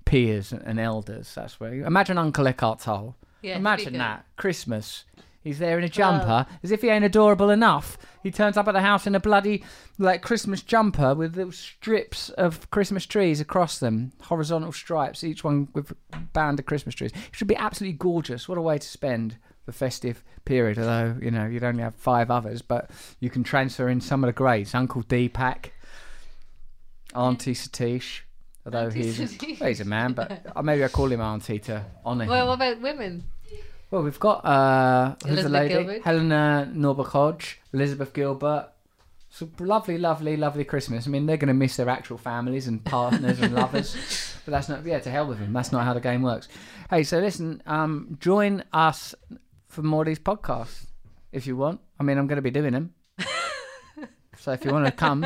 peers 0.06 0.50
and 0.50 0.80
elders. 0.80 1.34
That's 1.34 1.60
where 1.60 1.74
you 1.74 1.84
imagine 1.84 2.16
Uncle 2.16 2.46
Eckhart 2.48 2.78
Tolle. 2.78 3.16
Yeah, 3.42 3.58
Imagine 3.58 3.98
that. 3.98 4.24
Christmas. 4.38 5.04
He's 5.44 5.58
there 5.58 5.76
in 5.76 5.84
a 5.84 5.90
jumper, 5.90 6.46
oh. 6.48 6.56
as 6.62 6.72
if 6.72 6.80
he 6.80 6.88
ain't 6.88 7.04
adorable 7.04 7.50
enough. 7.50 7.98
He 8.22 8.30
turns 8.30 8.56
up 8.56 8.66
at 8.66 8.72
the 8.72 8.80
house 8.80 9.06
in 9.06 9.14
a 9.14 9.20
bloody 9.20 9.62
like 9.98 10.22
Christmas 10.22 10.62
jumper 10.62 11.14
with 11.14 11.36
little 11.36 11.52
strips 11.52 12.30
of 12.30 12.70
Christmas 12.70 13.04
trees 13.04 13.42
across 13.42 13.78
them, 13.78 14.12
horizontal 14.22 14.72
stripes, 14.72 15.22
each 15.22 15.44
one 15.44 15.68
with 15.74 15.92
a 16.14 16.16
band 16.32 16.58
of 16.58 16.64
Christmas 16.64 16.94
trees. 16.94 17.12
It 17.12 17.36
should 17.36 17.46
be 17.46 17.56
absolutely 17.56 17.98
gorgeous. 17.98 18.48
What 18.48 18.56
a 18.56 18.62
way 18.62 18.78
to 18.78 18.88
spend 18.88 19.36
the 19.66 19.72
festive 19.72 20.24
period. 20.46 20.78
Although 20.78 21.18
you 21.20 21.30
know 21.30 21.44
you'd 21.44 21.62
only 21.62 21.82
have 21.82 21.94
five 21.94 22.30
others, 22.30 22.62
but 22.62 22.90
you 23.20 23.28
can 23.28 23.44
transfer 23.44 23.90
in 23.90 24.00
some 24.00 24.24
of 24.24 24.28
the 24.28 24.32
greats. 24.32 24.74
Uncle 24.74 25.02
Deepak, 25.02 25.66
Auntie 27.14 27.54
Satish. 27.54 28.20
Although 28.64 28.86
Auntie 28.86 29.02
he's 29.02 29.18
Satish. 29.18 29.60
well, 29.60 29.68
he's 29.68 29.80
a 29.80 29.84
man, 29.84 30.14
but 30.14 30.56
maybe 30.64 30.82
I 30.82 30.88
call 30.88 31.12
him 31.12 31.20
Auntie 31.20 31.58
to 31.60 31.84
honour 32.06 32.24
him. 32.24 32.30
Well, 32.30 32.46
what 32.48 32.54
about 32.54 32.80
women? 32.80 33.24
Well, 33.94 34.02
we've 34.02 34.18
got 34.18 34.44
uh, 34.44 35.14
who's 35.24 35.44
the 35.44 35.48
lady? 35.48 35.74
Gilbert. 35.74 36.02
Helena 36.02 36.68
Norberg 36.74 37.10
Hodge, 37.10 37.60
Elizabeth 37.72 38.12
Gilbert. 38.12 38.70
So 39.30 39.48
lovely, 39.60 39.98
lovely, 39.98 40.36
lovely 40.36 40.64
Christmas. 40.64 41.06
I 41.06 41.10
mean, 41.10 41.26
they're 41.26 41.36
going 41.36 41.46
to 41.46 41.54
miss 41.54 41.76
their 41.76 41.88
actual 41.88 42.18
families 42.18 42.66
and 42.66 42.84
partners 42.84 43.38
and 43.38 43.54
lovers, 43.54 43.94
but 44.44 44.50
that's 44.50 44.68
not. 44.68 44.84
Yeah, 44.84 44.98
to 44.98 45.10
hell 45.12 45.28
with 45.28 45.38
them. 45.38 45.52
That's 45.52 45.70
not 45.70 45.84
how 45.84 45.94
the 45.94 46.00
game 46.00 46.22
works. 46.22 46.48
Hey, 46.90 47.04
so 47.04 47.20
listen, 47.20 47.62
um, 47.66 48.18
join 48.18 48.64
us 48.72 49.14
for 49.68 49.82
more 49.82 50.02
of 50.02 50.06
these 50.06 50.18
podcasts 50.18 50.86
if 51.30 51.46
you 51.46 51.56
want. 51.56 51.80
I 52.00 52.02
mean, 52.02 52.18
I'm 52.18 52.26
going 52.26 52.34
to 52.34 52.42
be 52.42 52.50
doing 52.50 52.72
them. 52.72 52.94
so 54.36 54.50
if 54.50 54.64
you 54.64 54.72
want 54.72 54.86
to 54.86 54.90
come, 54.90 55.24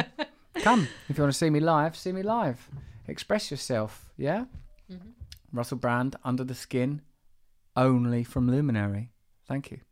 come. 0.56 0.86
If 1.08 1.16
you 1.16 1.22
want 1.22 1.32
to 1.32 1.38
see 1.38 1.48
me 1.48 1.60
live, 1.60 1.96
see 1.96 2.12
me 2.12 2.22
live. 2.22 2.68
Express 3.06 3.50
yourself. 3.50 4.10
Yeah. 4.18 4.44
Russell 5.54 5.78
Brand, 5.78 6.16
Under 6.22 6.44
the 6.44 6.54
Skin, 6.54 7.00
only 7.78 8.24
from 8.24 8.50
Luminary. 8.50 9.12
Thank 9.46 9.70
you. 9.70 9.87